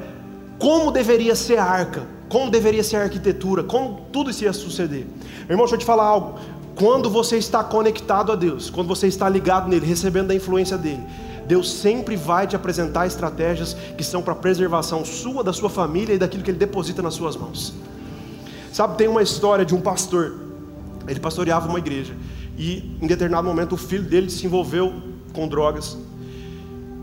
como 0.59 0.91
deveria 0.91 1.35
ser 1.35 1.57
a 1.57 1.65
arca, 1.65 2.07
como 2.29 2.51
deveria 2.51 2.85
ser 2.85 2.97
a 2.97 3.05
arquitetura, 3.05 3.65
como 3.65 4.03
tudo 4.13 4.29
isso 4.29 4.45
ia 4.45 4.53
suceder. 4.53 5.07
Irmão, 5.49 5.65
deixa 5.65 5.77
eu 5.77 5.79
te 5.79 5.87
falar 5.87 6.05
algo. 6.05 6.39
Quando 6.75 7.09
você 7.09 7.39
está 7.39 7.65
conectado 7.65 8.31
a 8.31 8.37
Deus, 8.37 8.69
quando 8.69 8.89
você 8.89 9.07
está 9.07 9.27
ligado 9.27 9.71
nele, 9.71 9.87
recebendo 9.87 10.33
a 10.33 10.35
influência 10.35 10.77
dele, 10.77 11.01
Deus 11.47 11.73
sempre 11.73 12.15
vai 12.15 12.47
te 12.47 12.57
apresentar 12.57 13.07
estratégias 13.07 13.75
que 13.97 14.05
são 14.05 14.21
para 14.21 14.35
preservação 14.35 15.03
sua, 15.03 15.43
da 15.43 15.53
sua 15.55 15.71
família 15.71 16.13
e 16.13 16.19
daquilo 16.19 16.43
que 16.43 16.51
Ele 16.51 16.59
deposita 16.59 17.01
nas 17.01 17.15
suas 17.15 17.37
mãos. 17.37 17.73
Sabe, 18.71 18.99
tem 18.99 19.09
uma 19.09 19.23
história 19.23 19.65
de 19.65 19.75
um 19.75 19.81
pastor, 19.81 20.35
ele 21.09 21.21
pastoreava 21.21 21.69
uma 21.69 21.79
igreja, 21.79 22.15
e 22.59 22.99
em 23.01 23.07
determinado 23.07 23.47
momento 23.47 23.77
o 23.77 23.79
filho 23.79 24.05
dele 24.05 24.29
se 24.29 24.45
envolveu 24.45 24.93
com 25.33 25.49
drogas. 25.49 25.97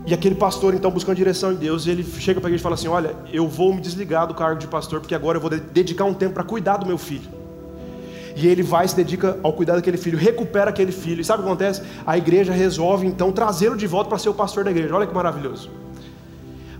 E 0.04 0.12
aquele 0.12 0.34
pastor, 0.34 0.74
então, 0.74 0.90
buscando 0.90 1.16
direção 1.16 1.52
em 1.52 1.56
Deus, 1.56 1.86
ele 1.86 2.02
chega 2.02 2.40
para 2.40 2.48
a 2.48 2.50
igreja 2.50 2.62
e 2.62 2.64
fala 2.64 2.74
assim: 2.74 2.88
Olha, 2.88 3.14
eu 3.32 3.46
vou 3.46 3.72
me 3.72 3.80
desligar 3.80 4.26
do 4.26 4.34
cargo 4.34 4.58
de 4.58 4.66
pastor, 4.66 5.00
porque 5.00 5.14
agora 5.14 5.38
eu 5.38 5.40
vou 5.40 5.50
dedicar 5.50 6.04
um 6.04 6.14
tempo 6.14 6.34
para 6.34 6.42
cuidar 6.42 6.78
do 6.78 6.86
meu 6.86 6.98
filho. 6.98 7.42
E 8.34 8.46
ele 8.48 8.62
vai, 8.62 8.88
se 8.88 8.96
dedica 8.96 9.38
ao 9.42 9.52
cuidado 9.52 9.76
daquele 9.76 9.96
filho, 9.98 10.18
recupera 10.18 10.70
aquele 10.70 10.90
filho. 10.90 11.20
E 11.20 11.24
sabe 11.24 11.42
o 11.42 11.44
que 11.44 11.50
acontece? 11.50 11.82
A 12.06 12.16
igreja 12.16 12.52
resolve 12.52 13.06
então 13.06 13.30
trazê-lo 13.30 13.76
de 13.76 13.86
volta 13.86 14.08
para 14.08 14.18
ser 14.18 14.30
o 14.30 14.34
pastor 14.34 14.64
da 14.64 14.70
igreja. 14.70 14.94
Olha 14.94 15.06
que 15.06 15.14
maravilhoso. 15.14 15.70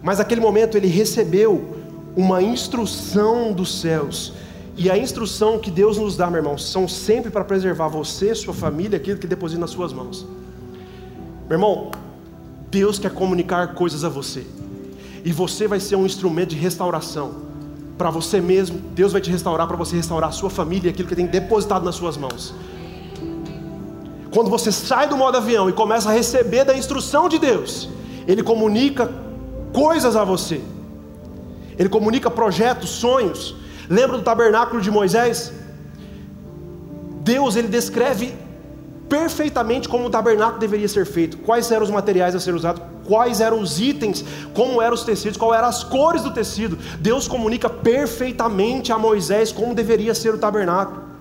Mas 0.02 0.18
naquele 0.18 0.40
momento 0.40 0.76
ele 0.76 0.88
recebeu 0.88 1.76
uma 2.16 2.42
instrução 2.42 3.52
dos 3.52 3.80
céus. 3.80 4.32
E 4.76 4.90
a 4.90 4.96
instrução 4.96 5.58
que 5.58 5.70
Deus 5.70 5.98
nos 5.98 6.16
dá, 6.16 6.28
meu 6.28 6.38
irmão, 6.38 6.56
são 6.56 6.88
sempre 6.88 7.30
para 7.30 7.44
preservar 7.44 7.88
você, 7.88 8.34
sua 8.34 8.54
família, 8.54 8.96
aquilo 8.96 9.18
que 9.18 9.26
deposita 9.26 9.60
nas 9.60 9.70
suas 9.70 9.92
mãos. 9.92 10.26
Meu 11.48 11.56
irmão, 11.56 11.90
Deus 12.72 12.98
quer 12.98 13.12
comunicar 13.12 13.74
coisas 13.74 14.02
a 14.02 14.08
você. 14.08 14.46
E 15.22 15.30
você 15.30 15.68
vai 15.68 15.78
ser 15.78 15.94
um 15.94 16.06
instrumento 16.06 16.48
de 16.48 16.56
restauração 16.56 17.52
para 17.98 18.10
você 18.10 18.40
mesmo, 18.40 18.78
Deus 18.94 19.12
vai 19.12 19.20
te 19.20 19.30
restaurar 19.30 19.68
para 19.68 19.76
você 19.76 19.94
restaurar 19.94 20.30
a 20.30 20.32
sua 20.32 20.48
família 20.48 20.88
e 20.88 20.90
aquilo 20.90 21.06
que 21.06 21.14
tem 21.14 21.26
depositado 21.26 21.84
nas 21.84 21.94
suas 21.94 22.16
mãos. 22.16 22.54
Quando 24.32 24.48
você 24.48 24.72
sai 24.72 25.06
do 25.06 25.16
modo 25.16 25.36
avião 25.36 25.68
e 25.68 25.72
começa 25.72 26.08
a 26.08 26.12
receber 26.12 26.64
da 26.64 26.74
instrução 26.74 27.28
de 27.28 27.38
Deus, 27.38 27.90
Ele 28.26 28.42
comunica 28.42 29.12
coisas 29.72 30.16
a 30.16 30.24
você, 30.24 30.62
Ele 31.78 31.90
comunica 31.90 32.30
projetos, 32.30 32.88
sonhos. 32.88 33.54
Lembra 33.88 34.16
do 34.16 34.24
tabernáculo 34.24 34.80
de 34.80 34.90
Moisés? 34.90 35.52
Deus 37.22 37.54
ele 37.54 37.68
descreve 37.68 38.34
perfeitamente 39.12 39.90
como 39.90 40.06
o 40.06 40.10
tabernáculo 40.10 40.58
deveria 40.58 40.88
ser 40.88 41.04
feito, 41.04 41.36
quais 41.36 41.70
eram 41.70 41.84
os 41.84 41.90
materiais 41.90 42.34
a 42.34 42.40
ser 42.40 42.54
usados, 42.54 42.82
quais 43.04 43.42
eram 43.42 43.60
os 43.60 43.78
itens, 43.78 44.24
como 44.54 44.80
eram 44.80 44.94
os 44.94 45.04
tecidos, 45.04 45.36
quais 45.36 45.58
eram 45.58 45.68
as 45.68 45.84
cores 45.84 46.22
do 46.22 46.32
tecido. 46.32 46.78
Deus 46.98 47.28
comunica 47.28 47.68
perfeitamente 47.68 48.90
a 48.90 48.96
Moisés 48.96 49.52
como 49.52 49.74
deveria 49.74 50.14
ser 50.14 50.32
o 50.32 50.38
tabernáculo. 50.38 51.11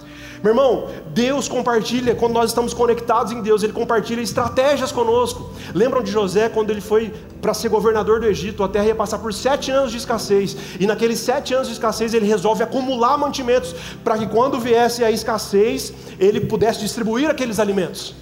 Meu 0.44 0.54
irmão, 0.54 0.88
Deus 1.14 1.48
compartilha, 1.48 2.16
quando 2.16 2.34
nós 2.34 2.50
estamos 2.50 2.74
conectados 2.74 3.32
em 3.32 3.44
Deus, 3.44 3.62
Ele 3.62 3.74
compartilha 3.74 4.22
estratégias 4.22 4.92
conosco. 4.92 5.52
Lembram 5.74 6.02
de 6.02 6.10
José 6.12 6.50
quando 6.50 6.72
ele 6.72 6.82
foi 6.82 7.14
para 7.40 7.54
ser 7.54 7.70
governador 7.70 8.20
do 8.20 8.26
Egito? 8.26 8.64
A 8.64 8.68
terra 8.68 8.86
ia 8.86 8.96
passar 8.96 9.20
por 9.20 9.32
sete 9.34 9.70
anos 9.70 9.92
de 9.92 9.98
escassez, 9.98 10.58
e 10.80 10.88
naqueles 10.88 11.20
sete 11.20 11.54
anos 11.54 11.68
de 11.68 11.74
escassez 11.74 12.16
ele 12.16 12.26
resolve 12.26 12.64
acumular 12.64 13.18
mantimentos, 13.18 13.76
para 14.04 14.18
que 14.18 14.26
quando 14.28 14.60
viesse 14.60 15.04
a 15.04 15.12
escassez, 15.12 15.94
ele 16.20 16.42
pudesse 16.42 16.80
distribuir 16.80 17.30
aqueles 17.30 17.60
alimentos. 17.60 18.16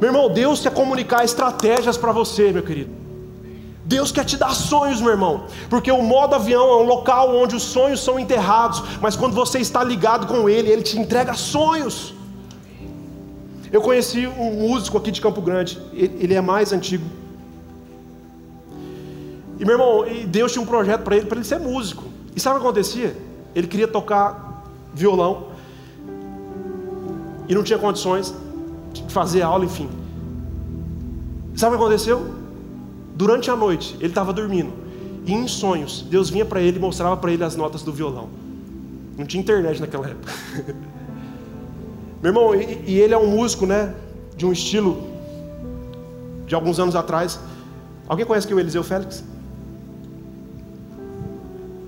Meu 0.00 0.08
irmão, 0.08 0.30
Deus 0.30 0.60
quer 0.60 0.72
comunicar 0.72 1.24
estratégias 1.24 1.98
para 1.98 2.12
você, 2.12 2.50
meu 2.50 2.62
querido. 2.62 3.05
Deus 3.86 4.10
quer 4.10 4.24
te 4.24 4.36
dar 4.36 4.52
sonhos, 4.52 5.00
meu 5.00 5.10
irmão, 5.10 5.44
porque 5.70 5.92
o 5.92 6.02
modo 6.02 6.34
avião 6.34 6.68
é 6.68 6.76
um 6.82 6.86
local 6.86 7.34
onde 7.36 7.54
os 7.54 7.62
sonhos 7.62 8.02
são 8.02 8.18
enterrados, 8.18 8.82
mas 9.00 9.14
quando 9.14 9.34
você 9.34 9.60
está 9.60 9.84
ligado 9.84 10.26
com 10.26 10.48
Ele, 10.48 10.70
Ele 10.70 10.82
te 10.82 10.98
entrega 10.98 11.34
sonhos. 11.34 12.12
Eu 13.72 13.80
conheci 13.80 14.26
um 14.26 14.68
músico 14.68 14.98
aqui 14.98 15.10
de 15.10 15.20
Campo 15.20 15.40
Grande, 15.40 15.80
ele 15.92 16.34
é 16.34 16.40
mais 16.40 16.72
antigo. 16.72 17.04
E 19.58 19.64
meu 19.64 19.74
irmão, 19.74 20.04
Deus 20.28 20.52
tinha 20.52 20.62
um 20.62 20.66
projeto 20.66 21.02
para 21.02 21.16
ele, 21.16 21.26
para 21.26 21.38
ele 21.38 21.46
ser 21.46 21.58
músico. 21.58 22.04
E 22.34 22.40
sabe 22.40 22.56
o 22.56 22.60
que 22.60 22.66
acontecia? 22.66 23.16
Ele 23.54 23.66
queria 23.66 23.88
tocar 23.88 24.64
violão 24.92 25.48
e 27.48 27.54
não 27.54 27.62
tinha 27.62 27.78
condições 27.78 28.34
fazer 29.08 29.42
aula, 29.42 29.64
enfim. 29.64 29.88
Sabe 31.54 31.74
o 31.74 31.78
que 31.78 31.84
aconteceu? 31.84 32.35
Durante 33.16 33.50
a 33.50 33.56
noite, 33.56 33.96
ele 33.98 34.08
estava 34.08 34.32
dormindo. 34.32 34.72
E 35.24 35.32
em 35.32 35.48
sonhos, 35.48 36.06
Deus 36.08 36.28
vinha 36.28 36.44
para 36.44 36.60
ele 36.60 36.76
e 36.76 36.80
mostrava 36.80 37.16
para 37.16 37.32
ele 37.32 37.42
as 37.42 37.56
notas 37.56 37.82
do 37.82 37.92
violão. 37.92 38.28
Não 39.16 39.24
tinha 39.24 39.40
internet 39.40 39.80
naquela 39.80 40.06
época. 40.06 40.32
Meu 42.22 42.30
irmão, 42.30 42.54
e, 42.54 42.82
e 42.86 43.00
ele 43.00 43.14
é 43.14 43.18
um 43.18 43.28
músico, 43.28 43.64
né? 43.64 43.94
De 44.36 44.44
um 44.44 44.52
estilo 44.52 45.02
de 46.46 46.54
alguns 46.54 46.78
anos 46.78 46.94
atrás. 46.94 47.40
Alguém 48.06 48.26
conhece 48.26 48.46
que 48.46 48.54
o 48.54 48.60
Eliseu 48.60 48.84
Félix? 48.84 49.24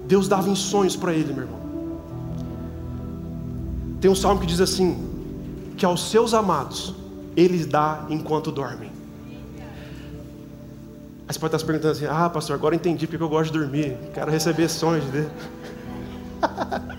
Deus 0.07 0.27
dava 0.27 0.49
em 0.49 0.57
sonhos 0.57 0.97
para 0.97 1.13
ele, 1.13 1.35
meu 1.35 1.45
irmão. 1.45 1.61
Tem 4.01 4.11
um 4.11 4.15
salmo 4.15 4.41
que 4.41 4.47
diz 4.47 4.61
assim: 4.61 4.97
que 5.77 5.85
aos 5.85 6.11
seus 6.11 6.33
amados 6.33 6.95
ele 7.37 7.65
dá 7.67 8.07
enquanto 8.09 8.51
dormem. 8.51 8.98
Aí 11.29 11.35
você 11.35 11.39
pode 11.39 11.55
estar 11.55 11.59
se 11.59 11.65
perguntando 11.67 11.93
assim: 11.93 12.07
ah, 12.07 12.31
pastor, 12.31 12.55
agora 12.57 12.75
entendi 12.75 13.07
porque 13.07 13.23
eu 13.23 13.29
gosto 13.29 13.53
de 13.53 13.59
dormir, 13.59 13.99
quero 14.15 14.31
receber 14.31 14.67
sonhos 14.69 15.05
de 15.05 15.11
Deus. 15.11 15.29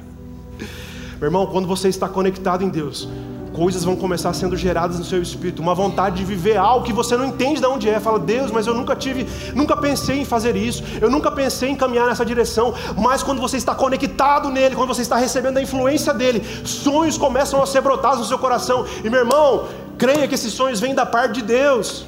Meu 1.20 1.28
irmão, 1.28 1.48
quando 1.48 1.68
você 1.68 1.90
está 1.90 2.08
conectado 2.08 2.64
em 2.64 2.70
Deus, 2.70 3.10
coisas 3.52 3.84
vão 3.84 3.96
começar 3.96 4.32
sendo 4.34 4.56
geradas 4.56 5.00
no 5.00 5.04
seu 5.04 5.20
espírito, 5.20 5.64
uma 5.64 5.74
vontade 5.74 6.18
de 6.18 6.24
viver 6.24 6.58
algo 6.58 6.86
que 6.86 6.94
você 6.94 7.18
não 7.18 7.26
entende 7.26 7.60
de 7.60 7.66
onde 7.66 7.90
é. 7.90 8.00
Fala, 8.00 8.20
Deus, 8.20 8.52
mas 8.52 8.68
eu 8.68 8.76
nunca 8.76 8.96
tive, 8.96 9.28
nunca 9.56 9.76
pensei 9.76 10.20
em 10.20 10.26
fazer 10.26 10.56
isso, 10.56 10.84
eu 11.02 11.10
nunca 11.10 11.32
pensei 11.32 11.70
em 11.72 11.76
caminhar 11.76 12.06
nessa 12.06 12.24
direção. 12.24 12.76
Mas 12.96 13.24
quando 13.24 13.42
você 13.42 13.58
está 13.58 13.74
conectado 13.74 14.50
nele, 14.52 14.76
quando 14.76 14.90
você 14.90 15.02
está 15.02 15.18
recebendo 15.18 15.58
a 15.58 15.62
influência 15.62 16.14
dele, 16.14 16.46
sonhos 16.64 17.18
começam 17.18 17.64
a 17.64 17.66
ser 17.66 17.82
brotados 17.82 18.20
no 18.20 18.26
seu 18.26 18.38
coração. 18.38 18.86
E 19.04 19.10
meu 19.10 19.22
irmão, 19.22 19.66
creia 19.98 20.28
que 20.28 20.36
esses 20.36 20.54
sonhos 20.54 20.80
vêm 20.80 20.94
da 20.94 21.06
parte 21.06 21.34
de 21.34 21.42
Deus. 21.42 22.06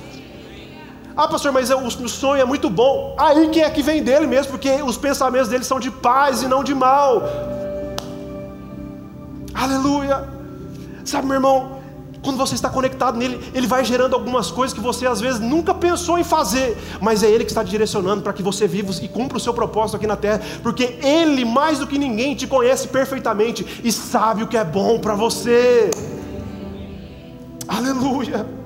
Ah, 1.15 1.27
pastor, 1.27 1.51
mas 1.51 1.69
o 1.69 2.09
sonho 2.09 2.41
é 2.41 2.45
muito 2.45 2.69
bom. 2.69 3.15
Aí 3.17 3.49
que 3.49 3.61
é 3.61 3.69
que 3.69 3.83
vem 3.83 4.01
dele 4.03 4.27
mesmo, 4.27 4.51
porque 4.51 4.81
os 4.81 4.97
pensamentos 4.97 5.49
dele 5.49 5.63
são 5.63 5.79
de 5.79 5.91
paz 5.91 6.41
e 6.41 6.47
não 6.47 6.63
de 6.63 6.73
mal. 6.73 7.23
Aleluia. 9.53 10.27
Sabe, 11.03 11.27
meu 11.27 11.35
irmão, 11.35 11.81
quando 12.23 12.37
você 12.37 12.55
está 12.55 12.69
conectado 12.69 13.17
nele, 13.17 13.39
ele 13.53 13.67
vai 13.67 13.83
gerando 13.83 14.15
algumas 14.15 14.51
coisas 14.51 14.73
que 14.73 14.79
você 14.79 15.07
às 15.07 15.19
vezes 15.19 15.39
nunca 15.39 15.73
pensou 15.73 16.19
em 16.19 16.23
fazer, 16.23 16.77
mas 17.01 17.23
é 17.23 17.29
ele 17.29 17.43
que 17.43 17.51
está 17.51 17.63
te 17.63 17.71
direcionando 17.71 18.21
para 18.21 18.31
que 18.31 18.43
você 18.43 18.67
viva 18.67 18.93
e 19.01 19.07
cumpra 19.07 19.37
o 19.37 19.39
seu 19.39 19.53
propósito 19.53 19.97
aqui 19.97 20.07
na 20.07 20.15
terra, 20.15 20.41
porque 20.61 20.99
ele, 21.01 21.43
mais 21.43 21.79
do 21.79 21.87
que 21.87 21.97
ninguém, 21.97 22.35
te 22.35 22.47
conhece 22.47 22.87
perfeitamente 22.87 23.81
e 23.83 23.91
sabe 23.91 24.43
o 24.43 24.47
que 24.47 24.55
é 24.55 24.63
bom 24.63 24.99
para 24.99 25.15
você. 25.15 25.89
Aleluia. 27.67 28.60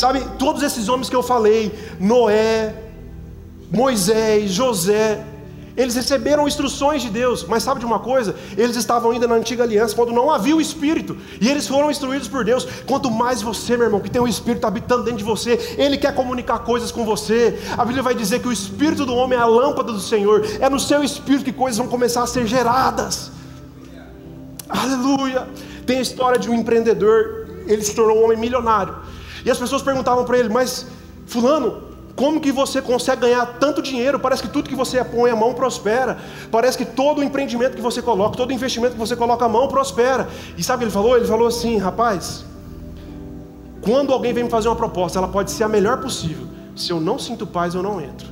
Sabe, 0.00 0.24
todos 0.38 0.62
esses 0.62 0.88
homens 0.88 1.10
que 1.10 1.16
eu 1.16 1.22
falei, 1.22 1.70
Noé, 2.00 2.74
Moisés, 3.70 4.50
José, 4.50 5.22
eles 5.76 5.94
receberam 5.94 6.48
instruções 6.48 7.02
de 7.02 7.10
Deus, 7.10 7.44
mas 7.44 7.62
sabe 7.62 7.80
de 7.80 7.84
uma 7.84 7.98
coisa? 7.98 8.34
Eles 8.56 8.76
estavam 8.76 9.10
ainda 9.10 9.28
na 9.28 9.34
antiga 9.34 9.62
aliança, 9.62 9.94
quando 9.94 10.10
não 10.10 10.30
havia 10.30 10.56
o 10.56 10.60
Espírito, 10.60 11.18
e 11.38 11.46
eles 11.50 11.68
foram 11.68 11.90
instruídos 11.90 12.28
por 12.28 12.46
Deus. 12.46 12.66
Quanto 12.86 13.10
mais 13.10 13.42
você, 13.42 13.76
meu 13.76 13.88
irmão, 13.88 14.00
que 14.00 14.08
tem 14.08 14.22
o 14.22 14.26
Espírito 14.26 14.66
habitando 14.66 15.02
dentro 15.02 15.18
de 15.18 15.24
você, 15.24 15.76
ele 15.76 15.98
quer 15.98 16.14
comunicar 16.14 16.60
coisas 16.60 16.90
com 16.90 17.04
você. 17.04 17.58
A 17.76 17.84
Bíblia 17.84 18.02
vai 18.02 18.14
dizer 18.14 18.40
que 18.40 18.48
o 18.48 18.52
Espírito 18.52 19.04
do 19.04 19.14
homem 19.14 19.38
é 19.38 19.42
a 19.42 19.44
lâmpada 19.44 19.92
do 19.92 20.00
Senhor, 20.00 20.46
é 20.60 20.70
no 20.70 20.80
seu 20.80 21.04
Espírito 21.04 21.44
que 21.44 21.52
coisas 21.52 21.76
vão 21.76 21.88
começar 21.88 22.22
a 22.22 22.26
ser 22.26 22.46
geradas. 22.46 23.30
Aleluia! 24.66 25.46
Tem 25.84 25.98
a 25.98 26.02
história 26.02 26.38
de 26.38 26.48
um 26.48 26.54
empreendedor, 26.54 27.48
ele 27.66 27.82
se 27.82 27.94
tornou 27.94 28.22
um 28.22 28.24
homem 28.24 28.38
milionário, 28.38 28.96
e 29.44 29.50
as 29.50 29.58
pessoas 29.58 29.82
perguntavam 29.82 30.24
para 30.24 30.38
ele, 30.38 30.48
mas 30.48 30.86
Fulano, 31.26 31.90
como 32.16 32.40
que 32.40 32.52
você 32.52 32.82
consegue 32.82 33.22
ganhar 33.22 33.46
tanto 33.58 33.80
dinheiro? 33.80 34.20
Parece 34.20 34.42
que 34.42 34.48
tudo 34.48 34.68
que 34.68 34.74
você 34.74 35.02
põe 35.02 35.30
a 35.30 35.36
mão 35.36 35.54
prospera. 35.54 36.18
Parece 36.50 36.76
que 36.76 36.84
todo 36.84 37.22
empreendimento 37.22 37.74
que 37.74 37.80
você 37.80 38.02
coloca, 38.02 38.36
todo 38.36 38.52
investimento 38.52 38.92
que 38.92 38.98
você 38.98 39.16
coloca 39.16 39.44
a 39.44 39.48
mão 39.48 39.68
prospera. 39.68 40.28
E 40.58 40.62
sabe 40.62 40.76
o 40.76 40.78
que 40.80 40.84
ele 40.84 40.90
falou? 40.90 41.16
Ele 41.16 41.26
falou 41.26 41.48
assim, 41.48 41.78
rapaz, 41.78 42.44
quando 43.80 44.12
alguém 44.12 44.32
vem 44.32 44.44
me 44.44 44.50
fazer 44.50 44.68
uma 44.68 44.76
proposta, 44.76 45.18
ela 45.18 45.28
pode 45.28 45.50
ser 45.50 45.64
a 45.64 45.68
melhor 45.68 45.98
possível. 46.00 46.46
Se 46.76 46.90
eu 46.90 47.00
não 47.00 47.18
sinto 47.18 47.46
paz, 47.46 47.74
eu 47.74 47.82
não 47.82 48.00
entro. 48.00 48.28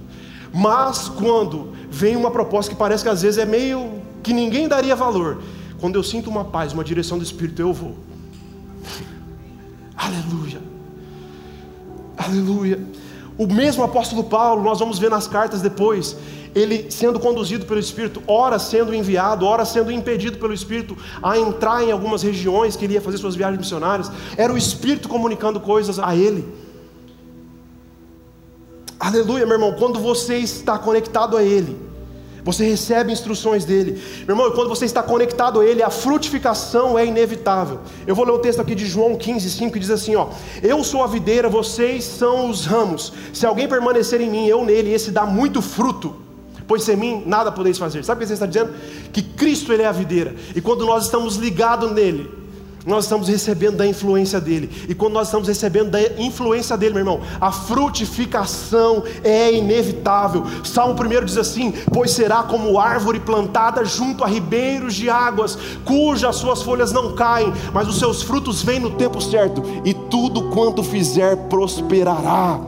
Mas 0.52 1.08
quando 1.08 1.72
vem 1.90 2.14
uma 2.16 2.30
proposta 2.30 2.70
que 2.70 2.76
parece 2.76 3.02
que 3.02 3.08
às 3.08 3.22
vezes 3.22 3.38
é 3.38 3.46
meio 3.46 4.02
que 4.22 4.32
ninguém 4.32 4.68
daria 4.68 4.94
valor, 4.94 5.40
quando 5.80 5.94
eu 5.94 6.02
sinto 6.02 6.28
uma 6.28 6.44
paz, 6.44 6.72
uma 6.72 6.84
direção 6.84 7.16
do 7.16 7.24
Espírito, 7.24 7.62
eu 7.62 7.72
vou. 7.72 7.94
Aleluia. 9.96 10.67
Aleluia. 12.28 12.78
O 13.36 13.46
mesmo 13.46 13.82
apóstolo 13.82 14.24
Paulo, 14.24 14.62
nós 14.62 14.78
vamos 14.78 14.98
ver 14.98 15.10
nas 15.10 15.26
cartas 15.28 15.62
depois, 15.62 16.16
ele 16.54 16.90
sendo 16.90 17.20
conduzido 17.20 17.64
pelo 17.64 17.78
Espírito, 17.78 18.22
ora 18.26 18.58
sendo 18.58 18.92
enviado, 18.92 19.46
ora 19.46 19.64
sendo 19.64 19.92
impedido 19.92 20.38
pelo 20.38 20.52
Espírito 20.52 20.96
a 21.22 21.38
entrar 21.38 21.84
em 21.84 21.92
algumas 21.92 22.22
regiões 22.22 22.74
que 22.76 22.84
ele 22.84 22.94
ia 22.94 23.00
fazer 23.00 23.18
suas 23.18 23.36
viagens 23.36 23.60
missionárias, 23.60 24.10
era 24.36 24.52
o 24.52 24.58
Espírito 24.58 25.08
comunicando 25.08 25.60
coisas 25.60 25.98
a 25.98 26.14
ele. 26.14 26.44
Aleluia, 28.98 29.46
meu 29.46 29.54
irmão, 29.54 29.72
quando 29.78 30.00
você 30.00 30.38
está 30.38 30.76
conectado 30.76 31.36
a 31.36 31.42
Ele, 31.42 31.76
você 32.52 32.66
recebe 32.66 33.12
instruções 33.12 33.66
dele. 33.66 34.02
Meu 34.26 34.34
irmão, 34.34 34.50
quando 34.52 34.70
você 34.70 34.86
está 34.86 35.02
conectado 35.02 35.60
a 35.60 35.66
ele, 35.66 35.82
a 35.82 35.90
frutificação 35.90 36.98
é 36.98 37.04
inevitável. 37.04 37.80
Eu 38.06 38.14
vou 38.14 38.24
ler 38.24 38.32
o 38.32 38.38
texto 38.38 38.60
aqui 38.60 38.74
de 38.74 38.86
João 38.86 39.16
15, 39.16 39.50
5, 39.50 39.70
que 39.70 39.78
diz 39.78 39.90
assim: 39.90 40.16
ó, 40.16 40.28
Eu 40.62 40.82
sou 40.82 41.02
a 41.02 41.06
videira, 41.06 41.50
vocês 41.50 42.04
são 42.04 42.48
os 42.48 42.64
ramos. 42.64 43.12
Se 43.34 43.44
alguém 43.44 43.68
permanecer 43.68 44.22
em 44.22 44.30
mim, 44.30 44.46
eu 44.46 44.64
nele, 44.64 44.94
esse 44.94 45.10
dá 45.10 45.26
muito 45.26 45.60
fruto. 45.60 46.16
Pois 46.66 46.84
sem 46.84 46.96
mim 46.96 47.22
nada 47.26 47.52
podeis 47.52 47.76
fazer. 47.76 48.02
Sabe 48.02 48.18
o 48.18 48.20
que 48.22 48.26
você 48.28 48.32
está 48.32 48.46
dizendo? 48.46 48.72
Que 49.12 49.20
Cristo 49.20 49.70
ele 49.70 49.82
é 49.82 49.86
a 49.86 49.92
videira. 49.92 50.34
E 50.56 50.62
quando 50.62 50.86
nós 50.86 51.04
estamos 51.04 51.36
ligados 51.36 51.92
nele, 51.92 52.30
nós 52.88 53.04
estamos 53.04 53.28
recebendo 53.28 53.76
da 53.76 53.86
influência 53.86 54.40
dele. 54.40 54.86
E 54.88 54.94
quando 54.94 55.12
nós 55.12 55.28
estamos 55.28 55.46
recebendo 55.46 55.90
da 55.90 56.02
influência 56.20 56.76
dele, 56.76 56.94
meu 56.94 57.00
irmão, 57.00 57.20
a 57.40 57.52
frutificação 57.52 59.04
é 59.22 59.52
inevitável. 59.52 60.44
Salmo 60.64 60.94
1 60.94 61.24
diz 61.24 61.36
assim: 61.36 61.72
Pois 61.92 62.10
será 62.10 62.42
como 62.42 62.78
árvore 62.78 63.20
plantada 63.20 63.84
junto 63.84 64.24
a 64.24 64.26
ribeiros 64.26 64.94
de 64.94 65.10
águas, 65.10 65.58
cujas 65.84 66.36
suas 66.36 66.62
folhas 66.62 66.90
não 66.90 67.14
caem, 67.14 67.52
mas 67.72 67.86
os 67.86 67.98
seus 67.98 68.22
frutos 68.22 68.62
vêm 68.62 68.80
no 68.80 68.90
tempo 68.90 69.20
certo, 69.20 69.62
e 69.84 69.92
tudo 69.92 70.48
quanto 70.50 70.82
fizer 70.82 71.36
prosperará 71.48 72.58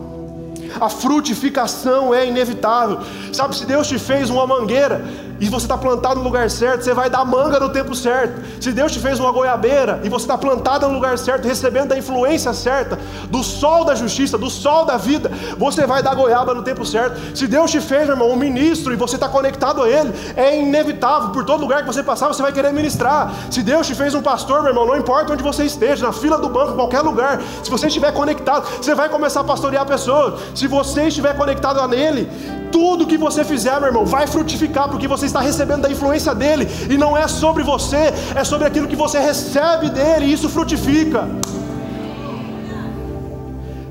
a 0.78 0.88
frutificação 0.88 2.14
é 2.14 2.26
inevitável. 2.26 3.00
Sabe, 3.32 3.56
se 3.56 3.64
Deus 3.64 3.88
te 3.88 3.98
fez 3.98 4.30
uma 4.30 4.46
mangueira 4.46 5.04
e 5.40 5.48
você 5.48 5.64
está 5.64 5.78
plantado 5.78 6.16
no 6.16 6.24
lugar 6.24 6.50
certo, 6.50 6.84
você 6.84 6.92
vai 6.92 7.08
dar 7.08 7.24
manga 7.24 7.58
no 7.58 7.70
tempo 7.70 7.94
certo. 7.94 8.40
Se 8.60 8.70
Deus 8.72 8.92
te 8.92 9.00
fez 9.00 9.18
uma 9.18 9.32
goiabeira 9.32 10.00
e 10.04 10.08
você 10.08 10.24
está 10.24 10.36
plantado 10.36 10.86
no 10.86 10.94
lugar 10.94 11.16
certo, 11.18 11.48
recebendo 11.48 11.92
a 11.92 11.98
influência 11.98 12.52
certa 12.52 12.98
do 13.30 13.42
sol 13.42 13.84
da 13.84 13.94
justiça, 13.94 14.36
do 14.36 14.50
sol 14.50 14.84
da 14.84 14.98
vida, 14.98 15.30
você 15.56 15.86
vai 15.86 16.02
dar 16.02 16.14
goiaba 16.14 16.52
no 16.52 16.62
tempo 16.62 16.84
certo. 16.84 17.18
Se 17.34 17.46
Deus 17.46 17.70
te 17.70 17.80
fez, 17.80 18.08
irmão, 18.08 18.30
um 18.30 18.36
ministro 18.36 18.92
e 18.92 18.96
você 18.96 19.14
está 19.14 19.28
conectado 19.28 19.82
a 19.82 19.88
Ele, 19.88 20.12
é 20.36 20.60
inevitável, 20.60 21.30
por 21.30 21.44
todo 21.44 21.60
lugar 21.60 21.80
que 21.80 21.86
você 21.86 22.02
passar, 22.02 22.28
você 22.28 22.42
vai 22.42 22.52
querer 22.52 22.72
ministrar. 22.72 23.32
Se 23.50 23.62
Deus 23.62 23.86
te 23.86 23.94
fez 23.94 24.14
um 24.14 24.20
pastor, 24.20 24.60
meu 24.60 24.72
irmão, 24.72 24.86
não 24.86 24.96
importa 24.96 25.32
onde 25.32 25.42
você 25.42 25.64
esteja, 25.64 26.06
na 26.06 26.12
fila 26.12 26.38
do 26.38 26.50
banco, 26.50 26.72
em 26.72 26.76
qualquer 26.76 27.00
lugar, 27.00 27.40
se 27.62 27.70
você 27.70 27.86
estiver 27.86 28.12
conectado, 28.12 28.66
você 28.76 28.94
vai 28.94 29.08
começar 29.08 29.40
a 29.40 29.44
pastorear 29.44 29.86
pessoas. 29.86 30.40
Se 30.54 30.66
você 30.66 31.04
estiver 31.04 31.34
conectado 31.34 31.80
a 31.80 31.88
Nele, 31.88 32.28
tudo 32.70 33.06
que 33.06 33.18
você 33.18 33.44
fizer, 33.44 33.78
meu 33.78 33.88
irmão, 33.88 34.04
vai 34.04 34.26
frutificar, 34.26 34.88
porque 34.88 35.08
você 35.08 35.26
está 35.26 35.40
recebendo 35.40 35.82
da 35.82 35.90
influência 35.90 36.34
dele, 36.34 36.68
e 36.88 36.96
não 36.96 37.16
é 37.16 37.26
sobre 37.28 37.62
você, 37.62 38.12
é 38.34 38.44
sobre 38.44 38.66
aquilo 38.66 38.88
que 38.88 38.96
você 38.96 39.18
recebe 39.18 39.90
dele, 39.90 40.26
e 40.26 40.32
isso 40.32 40.48
frutifica. 40.48 41.28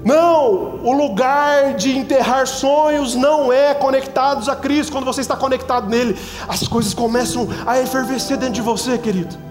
Não, 0.04 0.80
o 0.84 0.94
lugar 0.94 1.76
de 1.76 1.96
enterrar 1.98 2.48
sonhos 2.48 3.16
não 3.16 3.52
é 3.52 3.74
conectados 3.74 4.48
a 4.48 4.56
Cristo. 4.56 4.92
Quando 4.92 5.06
você 5.06 5.22
está 5.22 5.36
conectado 5.36 5.90
nele, 5.90 6.18
as 6.48 6.68
coisas 6.68 6.94
começam 6.94 7.48
a 7.66 7.80
efervescer 7.80 8.38
dentro 8.38 8.56
de 8.56 8.62
você, 8.62 8.98
querido. 8.98 9.49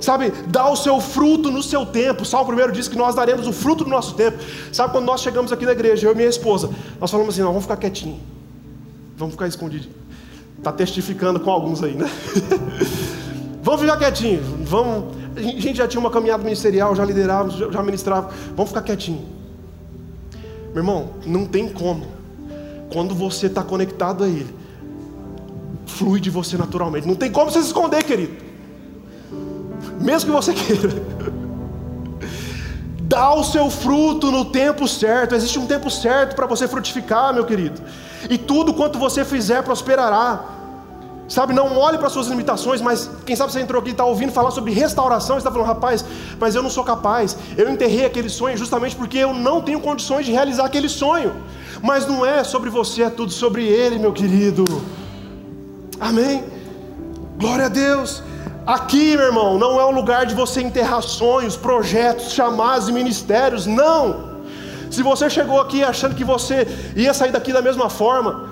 Sabe, 0.00 0.32
dá 0.46 0.68
o 0.68 0.76
seu 0.76 0.98
fruto 0.98 1.50
no 1.50 1.62
seu 1.62 1.84
tempo. 1.84 2.24
Salmo 2.24 2.46
primeiro 2.46 2.72
diz 2.72 2.88
que 2.88 2.96
nós 2.96 3.14
daremos 3.14 3.46
o 3.46 3.52
fruto 3.52 3.84
do 3.84 3.90
nosso 3.90 4.14
tempo. 4.14 4.38
Sabe 4.72 4.92
quando 4.92 5.04
nós 5.04 5.20
chegamos 5.20 5.52
aqui 5.52 5.66
na 5.66 5.72
igreja, 5.72 6.06
eu 6.06 6.12
e 6.12 6.14
minha 6.14 6.28
esposa, 6.28 6.70
nós 6.98 7.10
falamos 7.10 7.34
assim: 7.34 7.42
não, 7.42 7.48
vamos 7.48 7.64
ficar 7.64 7.76
quietinho, 7.76 8.18
vamos 9.16 9.34
ficar 9.34 9.46
escondido. 9.46 9.88
Está 10.56 10.72
testificando 10.72 11.38
com 11.38 11.50
alguns 11.50 11.82
aí, 11.82 11.94
né? 11.94 12.10
vamos 13.62 13.80
ficar 13.82 13.98
quietinho, 13.98 14.42
vamos. 14.64 15.20
A 15.36 15.40
gente 15.40 15.76
já 15.76 15.86
tinha 15.86 16.00
uma 16.00 16.10
caminhada 16.10 16.42
ministerial, 16.42 16.96
já 16.96 17.04
liderávamos, 17.04 17.54
já 17.54 17.82
ministrava. 17.82 18.30
Vamos 18.56 18.70
ficar 18.70 18.82
quietinho. 18.82 19.24
Meu 20.72 20.78
irmão, 20.78 21.10
não 21.26 21.44
tem 21.46 21.68
como. 21.68 22.06
Quando 22.92 23.14
você 23.14 23.46
está 23.46 23.62
conectado 23.62 24.24
a 24.24 24.28
Ele, 24.28 24.52
flui 25.86 26.20
de 26.20 26.30
você 26.30 26.56
naturalmente. 26.56 27.06
Não 27.06 27.14
tem 27.14 27.30
como 27.30 27.50
você 27.50 27.60
se 27.60 27.68
esconder, 27.68 28.02
querido 28.02 28.49
mesmo 30.00 30.30
que 30.30 30.36
você 30.36 30.52
queira. 30.54 30.90
Dá 33.02 33.34
o 33.34 33.42
seu 33.42 33.68
fruto 33.68 34.30
no 34.30 34.44
tempo 34.44 34.86
certo. 34.86 35.34
Existe 35.34 35.58
um 35.58 35.66
tempo 35.66 35.90
certo 35.90 36.36
para 36.36 36.46
você 36.46 36.68
frutificar, 36.68 37.34
meu 37.34 37.44
querido. 37.44 37.80
E 38.28 38.38
tudo 38.38 38.72
quanto 38.72 38.98
você 38.98 39.24
fizer 39.24 39.62
prosperará. 39.62 40.44
Sabe, 41.28 41.54
não 41.54 41.78
olhe 41.78 41.96
para 41.96 42.08
suas 42.08 42.26
limitações, 42.26 42.80
mas 42.80 43.08
quem 43.24 43.36
sabe 43.36 43.52
você 43.52 43.60
entrou 43.60 43.80
aqui 43.80 43.90
e 43.90 43.92
está 43.92 44.04
ouvindo 44.04 44.32
falar 44.32 44.50
sobre 44.50 44.72
restauração, 44.72 45.38
está 45.38 45.48
falando, 45.48 45.68
rapaz, 45.68 46.04
mas 46.40 46.56
eu 46.56 46.62
não 46.62 46.68
sou 46.68 46.82
capaz, 46.82 47.36
eu 47.56 47.70
enterrei 47.70 48.04
aquele 48.04 48.28
sonho 48.28 48.56
justamente 48.56 48.96
porque 48.96 49.18
eu 49.18 49.32
não 49.32 49.60
tenho 49.60 49.80
condições 49.80 50.26
de 50.26 50.32
realizar 50.32 50.64
aquele 50.64 50.88
sonho. 50.88 51.32
Mas 51.82 52.04
não 52.06 52.26
é 52.26 52.42
sobre 52.42 52.68
você, 52.68 53.04
é 53.04 53.10
tudo 53.10 53.32
sobre 53.32 53.64
Ele, 53.64 53.98
meu 53.98 54.12
querido. 54.12 54.64
Amém? 56.00 56.44
Glória 57.38 57.66
a 57.66 57.68
Deus. 57.68 58.24
Aqui, 58.76 59.16
meu 59.16 59.26
irmão, 59.26 59.58
não 59.58 59.80
é 59.80 59.84
um 59.84 59.90
lugar 59.90 60.24
de 60.24 60.32
você 60.32 60.62
enterrar 60.62 61.02
sonhos, 61.02 61.56
projetos, 61.56 62.26
chamados 62.30 62.88
e 62.88 62.92
ministérios, 62.92 63.66
não. 63.66 64.02
Se 64.88 65.02
você 65.02 65.28
chegou 65.28 65.60
aqui 65.60 65.82
achando 65.82 66.14
que 66.14 66.22
você 66.22 66.68
ia 66.94 67.12
sair 67.12 67.32
daqui 67.32 67.52
da 67.52 67.60
mesma 67.60 67.90
forma, 67.90 68.48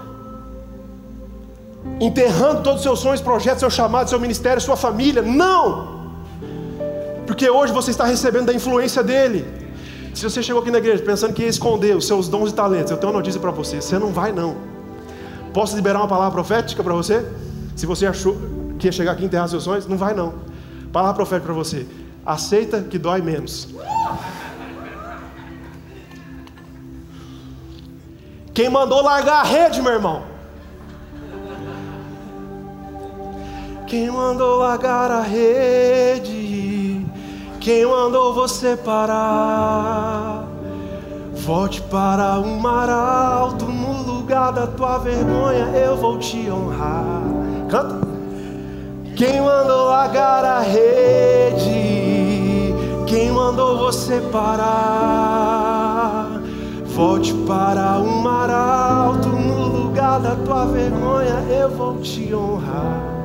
enterrando 2.00 2.64
todos 2.64 2.80
os 2.80 2.82
seus 2.82 2.98
sonhos, 2.98 3.20
projetos, 3.20 3.60
seu 3.60 3.70
chamado, 3.70 4.10
seu 4.10 4.18
ministério, 4.18 4.60
sua 4.60 4.76
família. 4.76 5.22
Não! 5.22 6.10
Porque 7.24 7.48
hoje 7.48 7.72
você 7.72 7.92
está 7.92 8.04
recebendo 8.04 8.46
da 8.46 8.52
influência 8.52 9.04
dele. 9.04 9.46
Se 10.16 10.24
você 10.28 10.42
chegou 10.42 10.60
aqui 10.62 10.72
na 10.72 10.78
igreja 10.78 11.00
pensando 11.00 11.32
que 11.32 11.42
ia 11.42 11.48
esconder 11.48 11.96
os 11.96 12.08
seus 12.08 12.28
dons 12.28 12.50
e 12.50 12.54
talentos, 12.54 12.90
eu 12.90 12.96
tenho 12.96 13.12
uma 13.12 13.20
notícia 13.20 13.40
para 13.40 13.52
você: 13.52 13.80
você 13.80 14.00
não 14.00 14.12
vai, 14.12 14.32
não. 14.32 14.56
Posso 15.54 15.76
liberar 15.76 16.00
uma 16.00 16.08
palavra 16.08 16.32
profética 16.32 16.82
para 16.82 16.94
você? 16.94 17.24
Se 17.76 17.86
você 17.86 18.04
achou 18.04 18.57
que 18.78 18.86
ia 18.86 18.92
chegar 18.92 19.12
aqui 19.12 19.22
e 19.22 19.26
enterrar 19.26 19.48
seus 19.48 19.64
sonhos, 19.64 19.86
não 19.86 19.96
vai, 19.96 20.14
não. 20.14 20.34
Palavra 20.92 21.14
profética 21.14 21.46
para 21.46 21.54
você: 21.54 21.86
aceita 22.24 22.80
que 22.82 22.98
dói 22.98 23.20
menos. 23.20 23.68
Quem 28.54 28.68
mandou 28.68 29.02
largar 29.02 29.40
a 29.40 29.42
rede, 29.44 29.80
meu 29.80 29.92
irmão? 29.92 30.24
Quem 33.86 34.10
mandou 34.10 34.58
largar 34.58 35.10
a 35.10 35.22
rede? 35.22 37.06
Quem 37.60 37.86
mandou 37.86 38.34
você 38.34 38.76
parar? 38.76 40.46
Volte 41.34 41.80
para 41.82 42.38
o 42.38 42.60
mar 42.60 42.90
alto, 42.90 43.64
no 43.64 44.02
lugar 44.02 44.52
da 44.52 44.66
tua 44.66 44.98
vergonha 44.98 45.66
eu 45.74 45.96
vou 45.96 46.18
te 46.18 46.50
honrar. 46.50 47.22
Canta. 47.70 48.07
Quem 49.18 49.42
mandou 49.42 49.88
largar 49.88 50.44
a 50.44 50.60
rede? 50.60 51.66
Quem 53.06 53.30
mandou 53.32 53.76
você 53.78 54.20
parar? 54.32 55.60
Volte 56.86 57.34
para 57.46 57.98
o 57.98 58.22
mar 58.22 58.48
alto, 58.48 59.28
no 59.28 59.66
lugar 59.66 60.20
da 60.20 60.34
tua 60.36 60.64
vergonha 60.66 61.44
eu 61.50 61.68
vou 61.68 61.98
te 62.00 62.32
honrar 62.34 63.18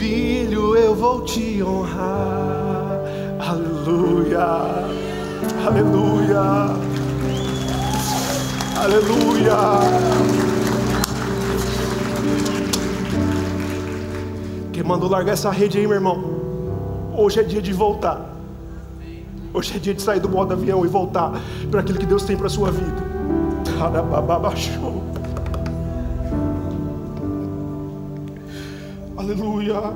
filho, 0.00 0.74
eu 0.76 0.94
vou 0.94 1.20
te 1.26 1.62
honrar. 1.62 3.02
Aleluia, 3.38 4.46
aleluia, 5.66 6.40
aleluia. 8.82 10.29
Quem 14.80 14.88
mandou 14.88 15.10
largar 15.10 15.32
essa 15.32 15.50
rede 15.50 15.76
aí, 15.76 15.86
meu 15.86 15.94
irmão? 15.94 16.24
Hoje 17.14 17.38
é 17.38 17.42
dia 17.42 17.60
de 17.60 17.70
voltar. 17.70 18.34
Hoje 19.52 19.76
é 19.76 19.78
dia 19.78 19.92
de 19.92 20.00
sair 20.00 20.20
do 20.20 20.28
modo 20.30 20.54
avião 20.54 20.86
e 20.86 20.88
voltar 20.88 21.38
para 21.70 21.80
aquilo 21.80 21.98
que 21.98 22.06
Deus 22.06 22.22
tem 22.22 22.34
para 22.34 22.46
a 22.46 22.48
sua 22.48 22.70
vida. 22.70 22.96
Aleluia. 29.18 29.92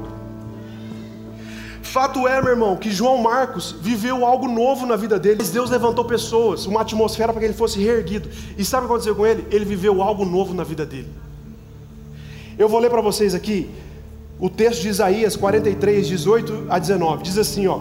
Fato 1.80 2.28
é, 2.28 2.43
meu 2.43 2.51
irmão, 2.51 2.76
que 2.76 2.91
João 2.91 3.16
Marcos 3.16 3.74
viveu 3.80 4.26
algo 4.26 4.47
novo 4.47 4.85
na 4.85 4.97
vida 4.97 5.18
dele. 5.18 5.43
Deus 5.45 5.70
levantou 5.70 6.05
pessoas, 6.05 6.66
uma 6.66 6.82
atmosfera 6.82 7.32
para 7.32 7.41
que 7.41 7.47
ele 7.47 7.55
fosse 7.55 7.82
reerguido. 7.82 8.28
E 8.59 8.62
sabe 8.62 8.85
o 8.85 8.89
que 8.89 8.93
aconteceu 8.93 9.16
com 9.16 9.26
ele? 9.26 9.47
Ele 9.51 9.64
viveu 9.64 10.03
algo 10.03 10.26
novo 10.26 10.53
na 10.53 10.62
vida 10.62 10.85
dele. 10.85 11.09
Eu 12.59 12.68
vou 12.68 12.78
ler 12.78 12.91
para 12.91 13.01
vocês 13.01 13.35
aqui 13.35 13.70
o 14.39 14.51
texto 14.51 14.82
de 14.82 14.89
Isaías 14.89 15.37
43, 15.37 16.07
18 16.07 16.66
a 16.68 16.78
19. 16.78 17.22
Diz 17.22 17.39
assim: 17.39 17.66
ó, 17.66 17.80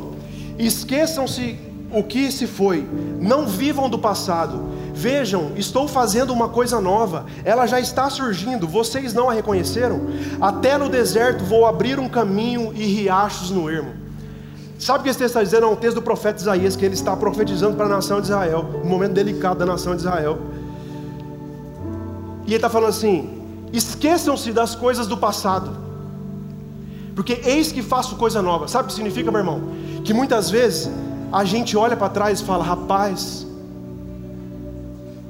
esqueçam-se 0.57 1.57
o 1.91 2.03
que 2.03 2.31
se 2.31 2.47
foi, 2.47 2.85
não 3.19 3.45
vivam 3.45 3.89
do 3.89 3.99
passado. 3.99 4.73
Vejam, 4.95 5.51
estou 5.55 5.87
fazendo 5.87 6.33
uma 6.33 6.49
coisa 6.49 6.79
nova, 6.81 7.25
ela 7.43 7.65
já 7.65 7.79
está 7.79 8.09
surgindo, 8.09 8.67
vocês 8.67 9.13
não 9.13 9.29
a 9.29 9.33
reconheceram? 9.33 10.01
Até 10.39 10.77
no 10.77 10.89
deserto 10.89 11.43
vou 11.43 11.65
abrir 11.65 11.99
um 11.99 12.09
caminho 12.09 12.71
e 12.75 12.85
riachos 12.85 13.51
no 13.51 13.69
ermo. 13.69 14.03
Sabe 14.77 14.99
o 14.99 15.03
que 15.03 15.09
esse 15.09 15.19
texto 15.19 15.31
está 15.31 15.43
dizendo? 15.43 15.65
É 15.65 15.69
um 15.69 15.75
texto 15.75 15.95
do 15.95 16.01
profeta 16.01 16.41
Isaías, 16.41 16.75
que 16.75 16.83
ele 16.83 16.93
está 16.93 17.15
profetizando 17.15 17.75
para 17.77 17.85
a 17.85 17.89
nação 17.89 18.19
de 18.19 18.27
Israel, 18.27 18.81
um 18.83 18.87
momento 18.87 19.13
delicado 19.13 19.59
da 19.59 19.65
nação 19.65 19.95
de 19.95 20.01
Israel. 20.01 20.39
E 22.45 22.47
ele 22.47 22.55
está 22.55 22.69
falando 22.69 22.89
assim: 22.89 23.41
esqueçam-se 23.71 24.51
das 24.51 24.75
coisas 24.75 25.07
do 25.07 25.17
passado, 25.17 25.71
porque 27.15 27.41
eis 27.45 27.71
que 27.71 27.81
faço 27.81 28.15
coisa 28.15 28.41
nova. 28.41 28.67
Sabe 28.67 28.85
o 28.85 28.87
que 28.87 28.93
significa, 28.93 29.31
meu 29.31 29.39
irmão? 29.39 29.61
Que 30.03 30.13
muitas 30.13 30.49
vezes 30.49 30.89
a 31.31 31.43
gente 31.43 31.75
olha 31.77 31.95
para 31.95 32.09
trás 32.09 32.41
e 32.41 32.43
fala: 32.43 32.63
rapaz, 32.63 33.45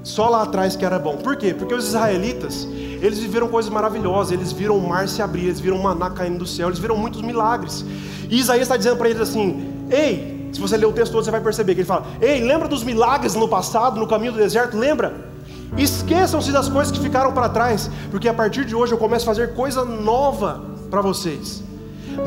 só 0.04 0.30
lá 0.30 0.44
atrás 0.44 0.76
que 0.76 0.86
era 0.86 1.00
bom. 1.00 1.18
Por 1.18 1.36
quê? 1.36 1.54
Porque 1.54 1.74
os 1.74 1.88
israelitas, 1.88 2.68
eles 3.02 3.20
viveram 3.20 3.48
coisas 3.48 3.72
maravilhosas, 3.72 4.32
eles 4.32 4.52
viram 4.52 4.78
o 4.78 4.88
mar 4.88 5.08
se 5.08 5.22
abrir, 5.22 5.46
eles 5.46 5.60
viram 5.60 5.78
o 5.78 5.84
maná 5.84 6.10
caindo 6.10 6.40
do 6.40 6.46
céu, 6.46 6.68
eles 6.68 6.80
viram 6.80 6.98
muitos 6.98 7.22
milagres. 7.22 7.86
E 8.30 8.40
Isaías 8.40 8.64
está 8.64 8.78
dizendo 8.78 8.98
para 8.98 9.10
eles 9.10 9.22
assim: 9.22 9.74
Ei, 9.90 10.50
se 10.54 10.60
você 10.60 10.78
ler 10.78 10.86
o 10.86 10.94
texto 10.94 11.12
todo, 11.12 11.24
você 11.24 11.32
vai 11.32 11.42
perceber 11.42 11.74
que 11.74 11.82
ele 11.82 11.88
fala: 11.88 12.06
Ei, 12.22 12.42
lembra 12.42 12.68
dos 12.68 12.84
milagres 12.84 13.36
no 13.36 13.48
passado, 13.48 14.00
no 14.00 14.08
caminho 14.08 14.34
do 14.34 14.38
deserto? 14.38 14.78
Lembra? 14.78 15.34
Esqueçam-se 15.78 16.52
das 16.52 16.70
coisas 16.70 16.92
que 16.92 17.00
ficaram 17.00 17.34
para 17.34 17.50
trás, 17.50 17.90
porque 18.12 18.28
a 18.28 18.34
partir 18.34 18.64
de 18.64 18.76
hoje 18.76 18.94
eu 18.94 18.98
começo 18.98 19.24
a 19.30 19.34
fazer 19.34 19.54
coisa 19.54 19.84
nova 19.84 20.62
para 20.90 21.02
vocês. 21.02 21.64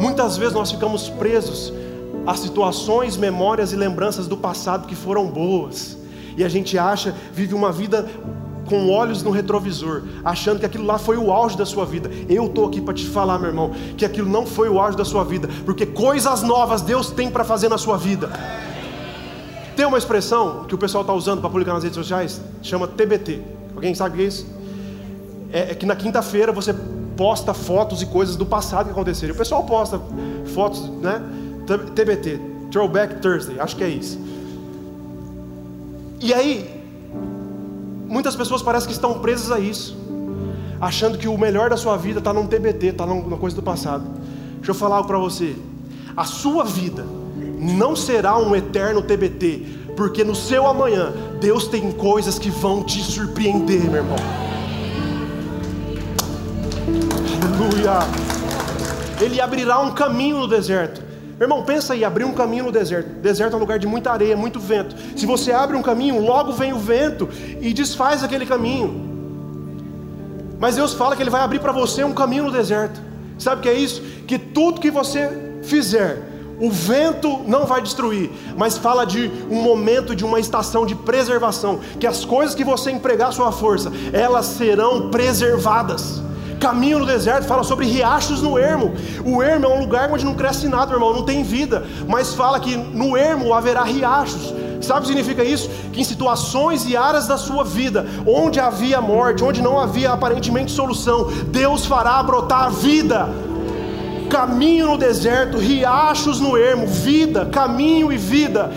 Muitas 0.01 0.37
vezes 0.37 0.55
nós 0.55 0.71
ficamos 0.71 1.09
presos 1.09 1.73
a 2.27 2.35
situações, 2.35 3.17
memórias 3.17 3.73
e 3.73 3.77
lembranças 3.77 4.27
do 4.27 4.37
passado 4.37 4.87
que 4.87 4.95
foram 4.95 5.27
boas 5.29 5.97
e 6.37 6.45
a 6.45 6.49
gente 6.49 6.77
acha, 6.77 7.15
vive 7.33 7.55
uma 7.55 7.73
vida 7.73 8.07
com 8.67 8.91
olhos 8.91 9.23
no 9.23 9.31
retrovisor, 9.31 10.03
achando 10.25 10.59
que 10.59 10.67
aquilo 10.67 10.85
lá 10.85 10.99
foi 10.99 11.17
o 11.17 11.33
auge 11.33 11.57
da 11.57 11.65
sua 11.65 11.87
vida. 11.87 12.11
Eu 12.29 12.47
estou 12.47 12.67
aqui 12.67 12.81
para 12.81 12.93
te 12.93 13.07
falar, 13.07 13.39
meu 13.39 13.49
irmão, 13.49 13.71
que 13.97 14.05
aquilo 14.05 14.29
não 14.29 14.45
foi 14.45 14.69
o 14.69 14.79
auge 14.79 14.97
da 14.97 15.05
sua 15.05 15.25
vida, 15.25 15.49
porque 15.65 15.87
coisas 15.87 16.43
novas 16.43 16.83
Deus 16.83 17.11
tem 17.11 17.31
para 17.31 17.45
fazer 17.45 17.69
na 17.69 17.79
sua 17.79 17.97
vida. 17.97 18.31
Tem 19.75 19.87
uma 19.87 19.99
expressão 19.99 20.65
que 20.65 20.75
o 20.75 20.79
pessoal 20.79 21.03
está 21.03 21.15
usando 21.15 21.41
para 21.41 21.49
publicar 21.49 21.75
nas 21.75 21.85
redes 21.85 21.97
sociais, 21.97 22.41
chama 22.61 22.87
TBT. 22.87 23.41
Alguém 23.75 23.95
sabe 23.95 24.15
o 24.15 24.19
que 24.19 24.25
é 24.25 24.27
isso? 24.27 24.47
É, 25.53 25.71
é 25.71 25.75
que 25.75 25.87
na 25.87 25.95
quinta-feira 25.95 26.51
você 26.51 26.75
posta 27.17 27.55
fotos 27.55 28.03
e 28.03 28.07
coisas 28.07 28.37
do 28.37 28.45
passado 28.45 28.87
que 28.87 28.93
aconteceram. 28.93 29.35
O 29.35 29.37
pessoal 29.37 29.64
posta 29.64 30.01
fotos, 30.55 30.89
né? 31.01 31.23
TBT, 31.95 32.41
Throwback 32.71 33.21
Thursday, 33.21 33.59
acho 33.59 33.75
que 33.75 33.83
é 33.83 33.89
isso. 33.89 34.21
E 36.21 36.33
aí, 36.33 36.83
muitas 38.07 38.37
pessoas 38.37 38.62
parecem 38.62 38.89
que 38.89 38.95
estão 38.95 39.19
presas 39.19 39.51
a 39.51 39.59
isso, 39.59 39.97
achando 40.81 41.19
que 41.19 41.27
o 41.27 41.37
melhor 41.37 41.71
da 41.71 41.77
sua 41.77 41.97
vida 41.97 42.21
está 42.21 42.33
num 42.33 42.47
TBT, 42.47 42.89
está 42.89 43.05
numa 43.05 43.37
coisa 43.37 43.57
do 43.57 43.62
passado. 43.62 44.05
Deixa 44.57 44.71
eu 44.71 44.75
falar 44.75 44.97
algo 44.97 45.09
para 45.09 45.19
você: 45.19 45.57
a 46.17 46.25
sua 46.25 46.64
vida 46.64 47.05
não 47.59 47.97
será 47.97 48.39
um 48.39 48.55
eterno 48.55 49.03
TBT, 49.03 49.93
porque 49.97 50.23
no 50.23 50.35
seu 50.35 50.67
amanhã 50.67 51.12
Deus 51.41 51.67
tem 51.67 51.91
coisas 51.93 52.39
que 52.39 52.51
vão 52.51 52.83
te 52.83 53.03
surpreender, 53.03 53.83
meu 53.83 53.97
irmão. 53.97 54.46
Aleluia. 57.67 57.99
Ele 59.21 59.41
abrirá 59.41 59.81
um 59.81 59.91
caminho 59.91 60.39
no 60.39 60.47
deserto. 60.47 61.03
Irmão, 61.41 61.64
pensa 61.64 61.95
aí, 61.95 62.05
abrir 62.05 62.23
um 62.25 62.33
caminho 62.33 62.67
no 62.67 62.73
deserto. 62.73 63.09
Deserto 63.21 63.55
é 63.55 63.57
um 63.57 63.61
lugar 63.61 63.79
de 63.79 63.89
muita 63.89 64.12
areia, 64.12 64.37
muito 64.37 64.61
vento. 64.61 64.95
Se 65.17 65.27
você 65.27 65.51
abre 65.51 65.77
um 65.77 65.83
caminho, 65.83 66.21
logo 66.21 66.53
vem 66.53 66.73
o 66.73 66.79
vento 66.79 67.29
e 67.61 67.73
desfaz 67.73 68.23
aquele 68.23 68.47
caminho. 68.47 69.05
Mas 70.61 70.77
Deus 70.77 70.95
fala 70.95 71.17
que 71.17 71.23
Ele 71.23 71.31
vai 71.31 71.41
abrir 71.41 71.59
para 71.59 71.73
você 71.73 72.05
um 72.05 72.12
caminho 72.12 72.45
no 72.45 72.53
deserto. 72.53 73.01
Sabe 73.37 73.59
o 73.59 73.62
que 73.62 73.69
é 73.69 73.75
isso? 73.75 74.01
Que 74.27 74.39
tudo 74.39 74.81
que 74.81 74.91
você 74.91 75.59
fizer, 75.64 76.23
o 76.61 76.71
vento 76.71 77.43
não 77.49 77.67
vai 77.67 77.83
destruir, 77.83 78.31
mas 78.57 78.79
fala 78.79 79.05
de 79.05 79.31
um 79.51 79.61
momento, 79.61 80.14
de 80.14 80.25
uma 80.25 80.39
estação 80.39 80.87
de 80.87 80.95
preservação. 80.95 81.81
Que 81.99 82.07
as 82.07 82.25
coisas 82.25 82.55
que 82.55 82.64
você 82.64 82.93
empregar 82.93 83.33
sua 83.33 83.51
força, 83.51 83.91
elas 84.12 84.47
serão 84.47 85.11
preservadas. 85.11 86.23
Caminho 86.61 86.99
no 86.99 87.07
deserto 87.07 87.47
fala 87.47 87.63
sobre 87.63 87.87
riachos 87.87 88.41
no 88.43 88.59
ermo. 88.59 88.95
O 89.25 89.43
ermo 89.43 89.67
é 89.67 89.69
um 89.69 89.81
lugar 89.81 90.11
onde 90.11 90.25
não 90.25 90.35
cresce 90.35 90.69
nada, 90.69 90.87
meu 90.87 90.97
irmão, 90.97 91.13
não 91.13 91.23
tem 91.23 91.43
vida. 91.43 91.85
Mas 92.09 92.35
fala 92.35 92.59
que 92.59 92.77
no 92.77 93.17
ermo 93.17 93.53
haverá 93.53 93.83
riachos. 93.83 94.55
Sabe 94.81 95.01
o 95.01 95.03
que 95.03 95.09
significa 95.09 95.45
isso? 95.45 95.69
Que 95.93 96.01
em 96.01 96.05
situações 96.05 96.87
e 96.87 96.97
áreas 96.97 97.27
da 97.27 97.37
sua 97.37 97.65
vida, 97.65 98.07
onde 98.27 98.61
havia 98.61 99.01
morte, 99.01 99.43
onde 99.43 99.61
não 99.61 99.81
havia 99.81 100.13
aparentemente 100.13 100.71
solução, 100.71 101.31
Deus 101.49 101.87
fará 101.87 102.23
brotar 102.23 102.71
vida. 102.71 103.29
Caminho 104.31 104.87
no 104.89 104.99
deserto, 104.99 105.59
riachos 105.59 106.41
no 106.41 106.57
ermo, 106.57 106.87
vida, 106.87 107.47
caminho 107.47 108.13
e 108.13 108.17
vida. 108.17 108.71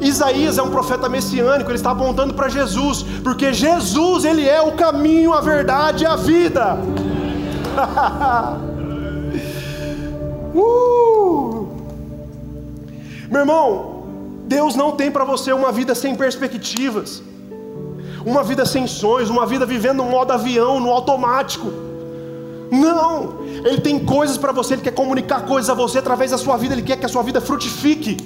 Isaías 0.00 0.58
é 0.58 0.62
um 0.62 0.70
profeta 0.70 1.08
messiânico, 1.08 1.70
ele 1.70 1.76
está 1.76 1.90
apontando 1.90 2.34
para 2.34 2.48
Jesus, 2.48 3.04
porque 3.24 3.52
Jesus, 3.52 4.24
ele 4.24 4.48
é 4.48 4.60
o 4.60 4.72
caminho, 4.72 5.32
a 5.32 5.40
verdade 5.40 6.04
e 6.04 6.06
a 6.06 6.14
vida. 6.14 6.78
uh! 10.54 11.68
Meu 13.30 13.40
irmão, 13.40 14.02
Deus 14.46 14.74
não 14.74 14.92
tem 14.92 15.10
para 15.10 15.24
você 15.24 15.52
uma 15.52 15.70
vida 15.70 15.94
sem 15.94 16.16
perspectivas, 16.16 17.22
uma 18.24 18.42
vida 18.42 18.64
sem 18.64 18.86
sonhos, 18.86 19.28
uma 19.28 19.46
vida 19.46 19.66
vivendo 19.66 19.98
no 19.98 20.04
modo 20.04 20.32
avião, 20.32 20.80
no 20.80 20.90
automático. 20.90 21.70
Não, 22.70 23.44
Ele 23.64 23.80
tem 23.80 23.98
coisas 23.98 24.38
para 24.38 24.52
você, 24.52 24.74
Ele 24.74 24.82
quer 24.82 24.94
comunicar 24.94 25.46
coisas 25.46 25.68
a 25.68 25.74
você 25.74 25.98
através 25.98 26.30
da 26.30 26.38
sua 26.38 26.56
vida, 26.56 26.74
Ele 26.74 26.82
quer 26.82 26.98
que 26.98 27.06
a 27.06 27.08
sua 27.08 27.22
vida 27.22 27.40
frutifique. 27.40 28.16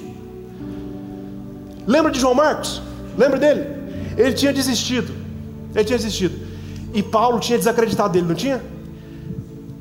Lembra 1.85 2.11
de 2.11 2.19
João 2.19 2.33
Marcos? 2.33 2.81
Lembra 3.17 3.37
dele? 3.37 3.67
Ele 4.17 4.33
tinha 4.33 4.53
desistido. 4.53 5.13
Ele 5.75 5.83
tinha 5.83 5.97
desistido. 5.97 6.47
E 6.93 7.03
Paulo 7.03 7.39
tinha 7.39 7.57
desacreditado 7.57 8.13
dele, 8.13 8.27
não 8.27 8.35
tinha? 8.35 8.61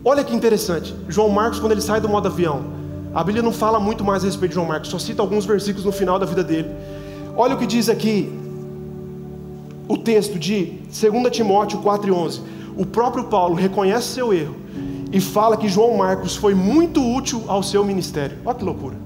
Olha 0.04 0.24
que 0.24 0.34
interessante. 0.34 0.94
João 1.08 1.28
Marcos, 1.28 1.60
quando 1.60 1.72
ele 1.72 1.80
sai 1.80 2.00
do 2.00 2.08
modo 2.08 2.26
avião, 2.26 2.64
a 3.14 3.22
Bíblia 3.22 3.42
não 3.42 3.52
fala 3.52 3.78
muito 3.78 4.04
mais 4.04 4.24
a 4.24 4.26
respeito 4.26 4.50
de 4.50 4.54
João 4.56 4.66
Marcos, 4.66 4.90
só 4.90 4.98
cita 4.98 5.22
alguns 5.22 5.44
versículos 5.44 5.84
no 5.84 5.92
final 5.92 6.18
da 6.18 6.26
vida 6.26 6.42
dele. 6.42 6.68
Olha 7.36 7.54
o 7.54 7.58
que 7.58 7.66
diz 7.66 7.88
aqui 7.88 8.32
o 9.86 9.96
texto 9.96 10.38
de 10.38 10.80
2 10.88 11.30
Timóteo 11.30 11.80
4,11. 11.80 12.40
O 12.76 12.84
próprio 12.86 13.24
Paulo 13.24 13.54
reconhece 13.54 14.08
seu 14.08 14.32
erro 14.32 14.56
e 15.12 15.20
fala 15.20 15.56
que 15.56 15.68
João 15.68 15.96
Marcos 15.96 16.34
foi 16.34 16.54
muito 16.54 17.00
útil 17.06 17.44
ao 17.46 17.62
seu 17.62 17.84
ministério. 17.84 18.38
Olha 18.44 18.54
que 18.56 18.64
loucura. 18.64 18.96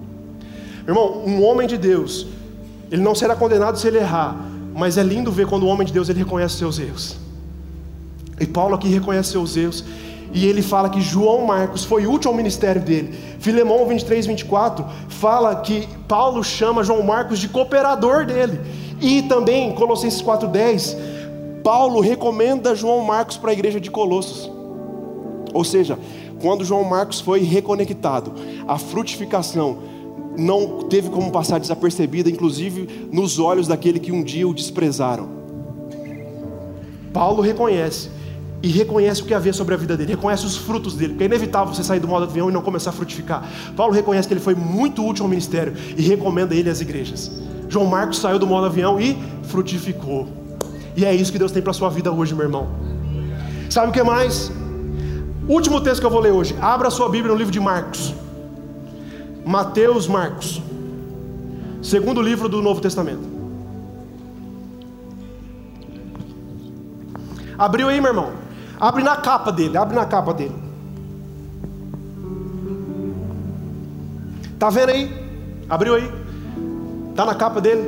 Irmão, 0.86 1.22
um 1.26 1.42
homem 1.44 1.66
de 1.66 1.76
Deus, 1.76 2.26
ele 2.90 3.02
não 3.02 3.14
será 3.14 3.34
condenado 3.34 3.76
se 3.76 3.88
ele 3.88 3.98
errar, 3.98 4.36
mas 4.72 4.96
é 4.96 5.02
lindo 5.02 5.32
ver 5.32 5.46
quando 5.46 5.64
o 5.64 5.66
homem 5.66 5.86
de 5.86 5.92
Deus 5.92 6.08
ele 6.08 6.20
reconhece 6.20 6.56
seus 6.56 6.78
erros. 6.78 7.16
E 8.38 8.46
Paulo 8.46 8.76
aqui 8.76 8.88
reconhece 8.88 9.32
seus 9.32 9.56
erros 9.56 9.84
e 10.36 10.44
ele 10.44 10.60
fala 10.60 10.90
que 10.90 11.00
João 11.00 11.46
Marcos 11.46 11.82
foi 11.82 12.06
útil 12.06 12.30
ao 12.30 12.36
ministério 12.36 12.82
dele. 12.82 13.14
Filemão 13.38 13.86
23, 13.86 14.26
24 14.26 14.84
fala 15.08 15.56
que 15.56 15.88
Paulo 16.06 16.44
chama 16.44 16.84
João 16.84 17.02
Marcos 17.02 17.38
de 17.38 17.48
cooperador 17.48 18.26
dele. 18.26 18.60
E 19.00 19.22
também, 19.22 19.72
Colossenses 19.72 20.20
4,10, 20.20 20.94
Paulo 21.64 22.00
recomenda 22.00 22.74
João 22.74 23.00
Marcos 23.00 23.38
para 23.38 23.48
a 23.48 23.54
igreja 23.54 23.80
de 23.80 23.90
Colossos. 23.90 24.52
Ou 25.54 25.64
seja, 25.64 25.98
quando 26.38 26.66
João 26.66 26.84
Marcos 26.84 27.18
foi 27.18 27.40
reconectado, 27.40 28.34
a 28.68 28.76
frutificação 28.76 29.78
não 30.36 30.80
teve 30.82 31.08
como 31.08 31.30
passar 31.30 31.58
desapercebida, 31.58 32.28
inclusive 32.28 33.08
nos 33.10 33.38
olhos 33.38 33.66
daquele 33.66 33.98
que 33.98 34.12
um 34.12 34.22
dia 34.22 34.46
o 34.46 34.52
desprezaram. 34.52 35.30
Paulo 37.10 37.40
reconhece 37.40 38.10
e 38.62 38.68
reconhece 38.68 39.22
o 39.22 39.24
que 39.24 39.34
havia 39.34 39.52
sobre 39.52 39.74
a 39.74 39.76
vida 39.76 39.96
dele, 39.96 40.12
reconhece 40.12 40.46
os 40.46 40.56
frutos 40.56 40.94
dele, 40.94 41.10
porque 41.10 41.24
é 41.24 41.26
inevitável 41.26 41.74
você 41.74 41.84
sair 41.84 42.00
do 42.00 42.08
modo 42.08 42.24
avião 42.24 42.48
e 42.48 42.52
não 42.52 42.62
começar 42.62 42.90
a 42.90 42.92
frutificar. 42.92 43.44
Paulo 43.76 43.92
reconhece 43.92 44.26
que 44.26 44.34
ele 44.34 44.40
foi 44.40 44.54
muito 44.54 45.06
útil 45.06 45.24
ao 45.24 45.28
ministério 45.28 45.74
e 45.96 46.02
recomenda 46.02 46.54
ele 46.54 46.70
às 46.70 46.80
igrejas. 46.80 47.30
João 47.68 47.86
Marcos 47.86 48.18
saiu 48.18 48.38
do 48.38 48.46
modo 48.46 48.66
avião 48.66 49.00
e 49.00 49.16
frutificou. 49.44 50.28
E 50.96 51.04
é 51.04 51.14
isso 51.14 51.30
que 51.30 51.38
Deus 51.38 51.52
tem 51.52 51.62
para 51.62 51.72
a 51.72 51.74
sua 51.74 51.90
vida 51.90 52.10
hoje, 52.10 52.34
meu 52.34 52.44
irmão. 52.44 52.68
Sabe 53.68 53.90
o 53.90 53.92
que 53.92 54.02
mais? 54.02 54.50
Último 55.48 55.80
texto 55.80 56.00
que 56.00 56.06
eu 56.06 56.10
vou 56.10 56.20
ler 56.20 56.32
hoje. 56.32 56.56
Abra 56.60 56.88
a 56.88 56.90
sua 56.90 57.08
Bíblia 57.08 57.32
no 57.32 57.38
livro 57.38 57.52
de 57.52 57.60
Marcos. 57.60 58.14
Mateus, 59.44 60.08
Marcos. 60.08 60.62
Segundo 61.82 62.22
livro 62.22 62.48
do 62.48 62.62
Novo 62.62 62.80
Testamento. 62.80 63.22
Abriu 67.58 67.88
aí, 67.88 68.00
meu 68.00 68.10
irmão. 68.10 68.45
Abre 68.78 69.02
na 69.02 69.16
capa 69.16 69.50
dele, 69.50 69.76
abre 69.76 69.94
na 69.94 70.04
capa 70.04 70.32
dele. 70.34 70.54
Tá 74.58 74.70
vendo 74.70 74.90
aí? 74.90 75.10
Abriu 75.68 75.94
aí? 75.94 76.10
Tá 77.14 77.24
na 77.24 77.34
capa 77.34 77.60
dele? 77.60 77.82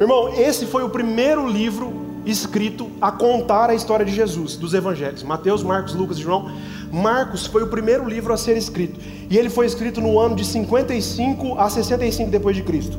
Irmão, 0.00 0.32
esse 0.36 0.66
foi 0.66 0.82
o 0.82 0.90
primeiro 0.90 1.48
livro 1.48 1.92
escrito 2.24 2.90
a 3.00 3.10
contar 3.10 3.70
a 3.70 3.74
história 3.74 4.04
de 4.04 4.12
Jesus, 4.12 4.56
dos 4.56 4.74
evangelhos. 4.74 5.22
Mateus, 5.22 5.62
Marcos, 5.62 5.94
Lucas 5.94 6.18
e 6.18 6.22
João. 6.22 6.50
Marcos 6.92 7.46
foi 7.46 7.62
o 7.62 7.66
primeiro 7.68 8.08
livro 8.08 8.32
a 8.32 8.36
ser 8.36 8.56
escrito. 8.56 9.00
E 9.30 9.36
ele 9.36 9.50
foi 9.50 9.66
escrito 9.66 10.00
no 10.00 10.18
ano 10.18 10.36
de 10.36 10.44
55 10.44 11.58
a 11.58 11.68
65 11.68 12.30
depois 12.30 12.54
de 12.56 12.62
Cristo. 12.62 12.98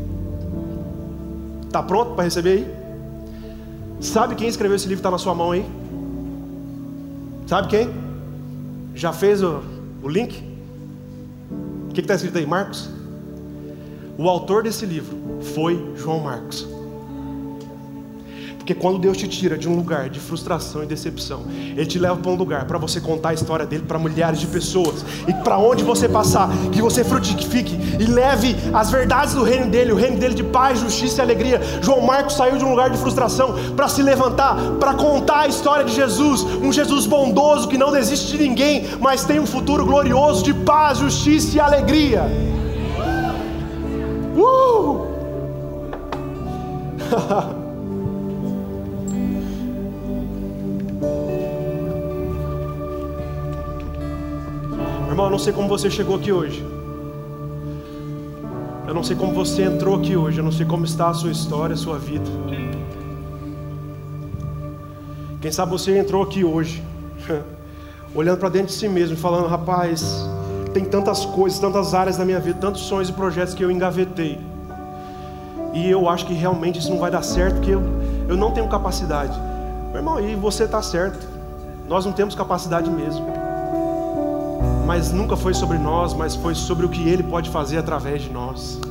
Tá 1.71 1.83
pronto 1.83 2.15
para 2.15 2.23
receber 2.23 2.51
aí? 2.51 2.67
Sabe 4.01 4.35
quem 4.35 4.47
escreveu 4.47 4.75
esse 4.75 4.87
livro 4.87 4.99
está 4.99 5.11
na 5.11 5.17
sua 5.17 5.35
mão 5.35 5.51
aí? 5.51 5.65
Sabe 7.49 7.67
quem? 7.67 7.89
Já 8.93 9.11
fez 9.11 9.41
o, 9.41 9.63
o 10.03 10.07
link? 10.07 10.43
O 11.89 11.91
que 11.91 11.99
está 11.99 12.13
escrito 12.13 12.37
aí? 12.37 12.45
Marcos? 12.45 12.87
O 14.19 14.29
autor 14.29 14.61
desse 14.61 14.85
livro 14.85 15.17
foi 15.55 15.95
João 15.95 16.19
Marcos. 16.19 16.67
Porque 18.69 18.79
quando 18.79 18.99
Deus 18.99 19.17
te 19.17 19.27
tira 19.27 19.57
de 19.57 19.67
um 19.67 19.75
lugar 19.75 20.11
de 20.11 20.19
frustração 20.19 20.83
e 20.83 20.85
decepção, 20.85 21.41
Ele 21.49 21.87
te 21.87 21.97
leva 21.97 22.17
para 22.17 22.29
um 22.29 22.35
lugar 22.35 22.65
para 22.65 22.77
você 22.77 23.01
contar 23.01 23.29
a 23.29 23.33
história 23.33 23.65
dele 23.65 23.81
para 23.87 23.97
milhares 23.97 24.39
de 24.39 24.45
pessoas. 24.45 25.03
E 25.27 25.33
para 25.33 25.57
onde 25.57 25.83
você 25.83 26.07
passar, 26.07 26.47
que 26.71 26.79
você 26.79 27.03
frutifique 27.03 27.75
e 27.99 28.05
leve 28.05 28.55
as 28.71 28.91
verdades 28.91 29.33
do 29.33 29.41
reino 29.41 29.71
dele, 29.71 29.91
o 29.91 29.95
reino 29.95 30.19
dele 30.19 30.35
de 30.35 30.43
paz, 30.43 30.81
justiça 30.81 31.17
e 31.17 31.21
alegria. 31.21 31.59
João 31.81 32.01
Marcos 32.01 32.35
saiu 32.35 32.59
de 32.59 32.63
um 32.63 32.69
lugar 32.69 32.91
de 32.91 32.99
frustração 32.99 33.55
para 33.75 33.87
se 33.87 34.03
levantar, 34.03 34.55
para 34.79 34.93
contar 34.93 35.39
a 35.39 35.47
história 35.47 35.83
de 35.83 35.95
Jesus, 35.95 36.43
um 36.43 36.71
Jesus 36.71 37.07
bondoso 37.07 37.67
que 37.67 37.75
não 37.75 37.91
desiste 37.91 38.37
de 38.37 38.43
ninguém, 38.43 38.87
mas 38.99 39.25
tem 39.25 39.39
um 39.39 39.47
futuro 39.47 39.83
glorioso 39.83 40.43
de 40.43 40.53
paz, 40.53 40.99
justiça 40.99 41.57
e 41.57 41.59
alegria. 41.59 42.21
Uh! 44.37 45.09
Irmão, 55.19 55.27
eu 55.27 55.31
não 55.31 55.39
sei 55.39 55.51
como 55.51 55.67
você 55.67 55.91
chegou 55.91 56.15
aqui 56.15 56.31
hoje. 56.31 56.65
Eu 58.87 58.93
não 58.93 59.03
sei 59.03 59.17
como 59.17 59.33
você 59.33 59.63
entrou 59.63 59.97
aqui 59.97 60.15
hoje. 60.15 60.37
Eu 60.37 60.45
não 60.45 60.51
sei 60.51 60.65
como 60.65 60.85
está 60.85 61.09
a 61.09 61.13
sua 61.13 61.29
história, 61.29 61.73
a 61.73 61.77
sua 61.77 61.99
vida. 61.99 62.23
Quem 65.41 65.51
sabe 65.51 65.71
você 65.71 65.97
entrou 65.97 66.23
aqui 66.23 66.45
hoje, 66.45 66.81
olhando 68.15 68.37
para 68.37 68.47
dentro 68.47 68.67
de 68.67 68.73
si 68.73 68.87
mesmo, 68.87 69.17
falando: 69.17 69.47
rapaz, 69.47 70.25
tem 70.73 70.85
tantas 70.85 71.25
coisas, 71.25 71.59
tantas 71.59 71.93
áreas 71.93 72.15
da 72.15 72.23
minha 72.23 72.39
vida, 72.39 72.57
tantos 72.57 72.83
sonhos 72.83 73.09
e 73.09 73.13
projetos 73.13 73.53
que 73.53 73.61
eu 73.61 73.69
engavetei. 73.69 74.39
E 75.73 75.89
eu 75.89 76.07
acho 76.07 76.25
que 76.25 76.33
realmente 76.33 76.79
isso 76.79 76.89
não 76.89 76.97
vai 76.97 77.11
dar 77.11 77.23
certo, 77.23 77.55
porque 77.55 77.71
eu, 77.71 77.81
eu 78.29 78.37
não 78.37 78.51
tenho 78.51 78.69
capacidade. 78.69 79.37
Meu 79.89 79.97
irmão, 79.97 80.17
e 80.21 80.33
você 80.35 80.63
está 80.63 80.81
certo. 80.81 81.27
Nós 81.89 82.05
não 82.05 82.13
temos 82.13 82.35
capacidade 82.35 82.89
mesmo 82.89 83.38
mas 84.89 85.11
nunca 85.11 85.37
foi 85.37 85.53
sobre 85.53 85.77
nós, 85.77 86.15
mas 86.15 86.35
foi 86.35 86.55
sobre 86.55 86.83
o 86.83 86.89
que 86.89 87.07
Ele 87.07 87.21
pode 87.21 87.51
fazer 87.51 87.77
através 87.77 88.23
de 88.23 88.31
nós. 88.31 88.81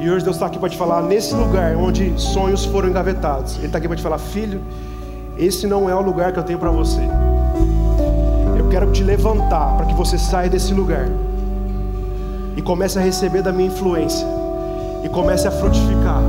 E 0.00 0.10
hoje 0.10 0.24
Deus 0.24 0.36
está 0.36 0.46
aqui 0.46 0.58
para 0.58 0.70
te 0.70 0.76
falar, 0.78 1.02
nesse 1.02 1.34
lugar 1.34 1.76
onde 1.76 2.18
sonhos 2.18 2.64
foram 2.64 2.88
engavetados, 2.88 3.56
Ele 3.56 3.66
está 3.66 3.76
aqui 3.76 3.86
para 3.86 3.98
te 3.98 4.02
falar, 4.02 4.16
filho, 4.16 4.62
esse 5.36 5.66
não 5.66 5.90
é 5.90 5.94
o 5.94 6.00
lugar 6.00 6.32
que 6.32 6.38
eu 6.38 6.42
tenho 6.42 6.58
para 6.58 6.70
você. 6.70 7.02
Eu 8.56 8.70
quero 8.70 8.90
te 8.90 9.04
levantar 9.04 9.76
para 9.76 9.84
que 9.84 9.92
você 9.92 10.16
saia 10.16 10.48
desse 10.48 10.72
lugar 10.72 11.10
e 12.56 12.62
comece 12.62 12.98
a 12.98 13.02
receber 13.02 13.42
da 13.42 13.52
minha 13.52 13.68
influência, 13.68 14.26
e 15.04 15.10
comece 15.10 15.46
a 15.46 15.50
frutificar, 15.50 16.22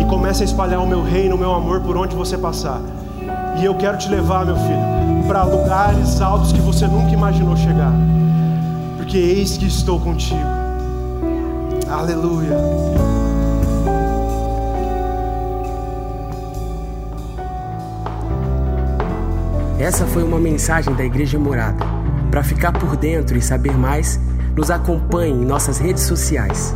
e 0.00 0.06
comece 0.06 0.42
a 0.42 0.46
espalhar 0.46 0.82
o 0.82 0.86
meu 0.86 1.02
reino, 1.02 1.36
o 1.36 1.38
meu 1.38 1.52
amor 1.52 1.82
por 1.82 1.98
onde 1.98 2.16
você 2.16 2.38
passar. 2.38 2.80
E 3.60 3.64
eu 3.66 3.74
quero 3.74 3.98
te 3.98 4.08
levar, 4.08 4.46
meu 4.46 4.56
filho, 4.56 4.97
para 5.28 5.44
lugares 5.44 6.22
altos 6.22 6.52
que 6.52 6.60
você 6.60 6.86
nunca 6.86 7.12
imaginou 7.12 7.54
chegar, 7.54 7.92
porque 8.96 9.18
eis 9.18 9.58
que 9.58 9.66
estou 9.66 10.00
contigo. 10.00 10.40
Aleluia. 11.86 12.56
Essa 19.78 20.06
foi 20.06 20.22
uma 20.22 20.40
mensagem 20.40 20.94
da 20.94 21.04
Igreja 21.04 21.38
Morada. 21.38 21.84
Para 22.30 22.42
ficar 22.42 22.72
por 22.72 22.96
dentro 22.96 23.36
e 23.36 23.42
saber 23.42 23.76
mais, 23.76 24.18
nos 24.56 24.70
acompanhe 24.70 25.34
em 25.34 25.44
nossas 25.44 25.78
redes 25.78 26.04
sociais. 26.04 26.74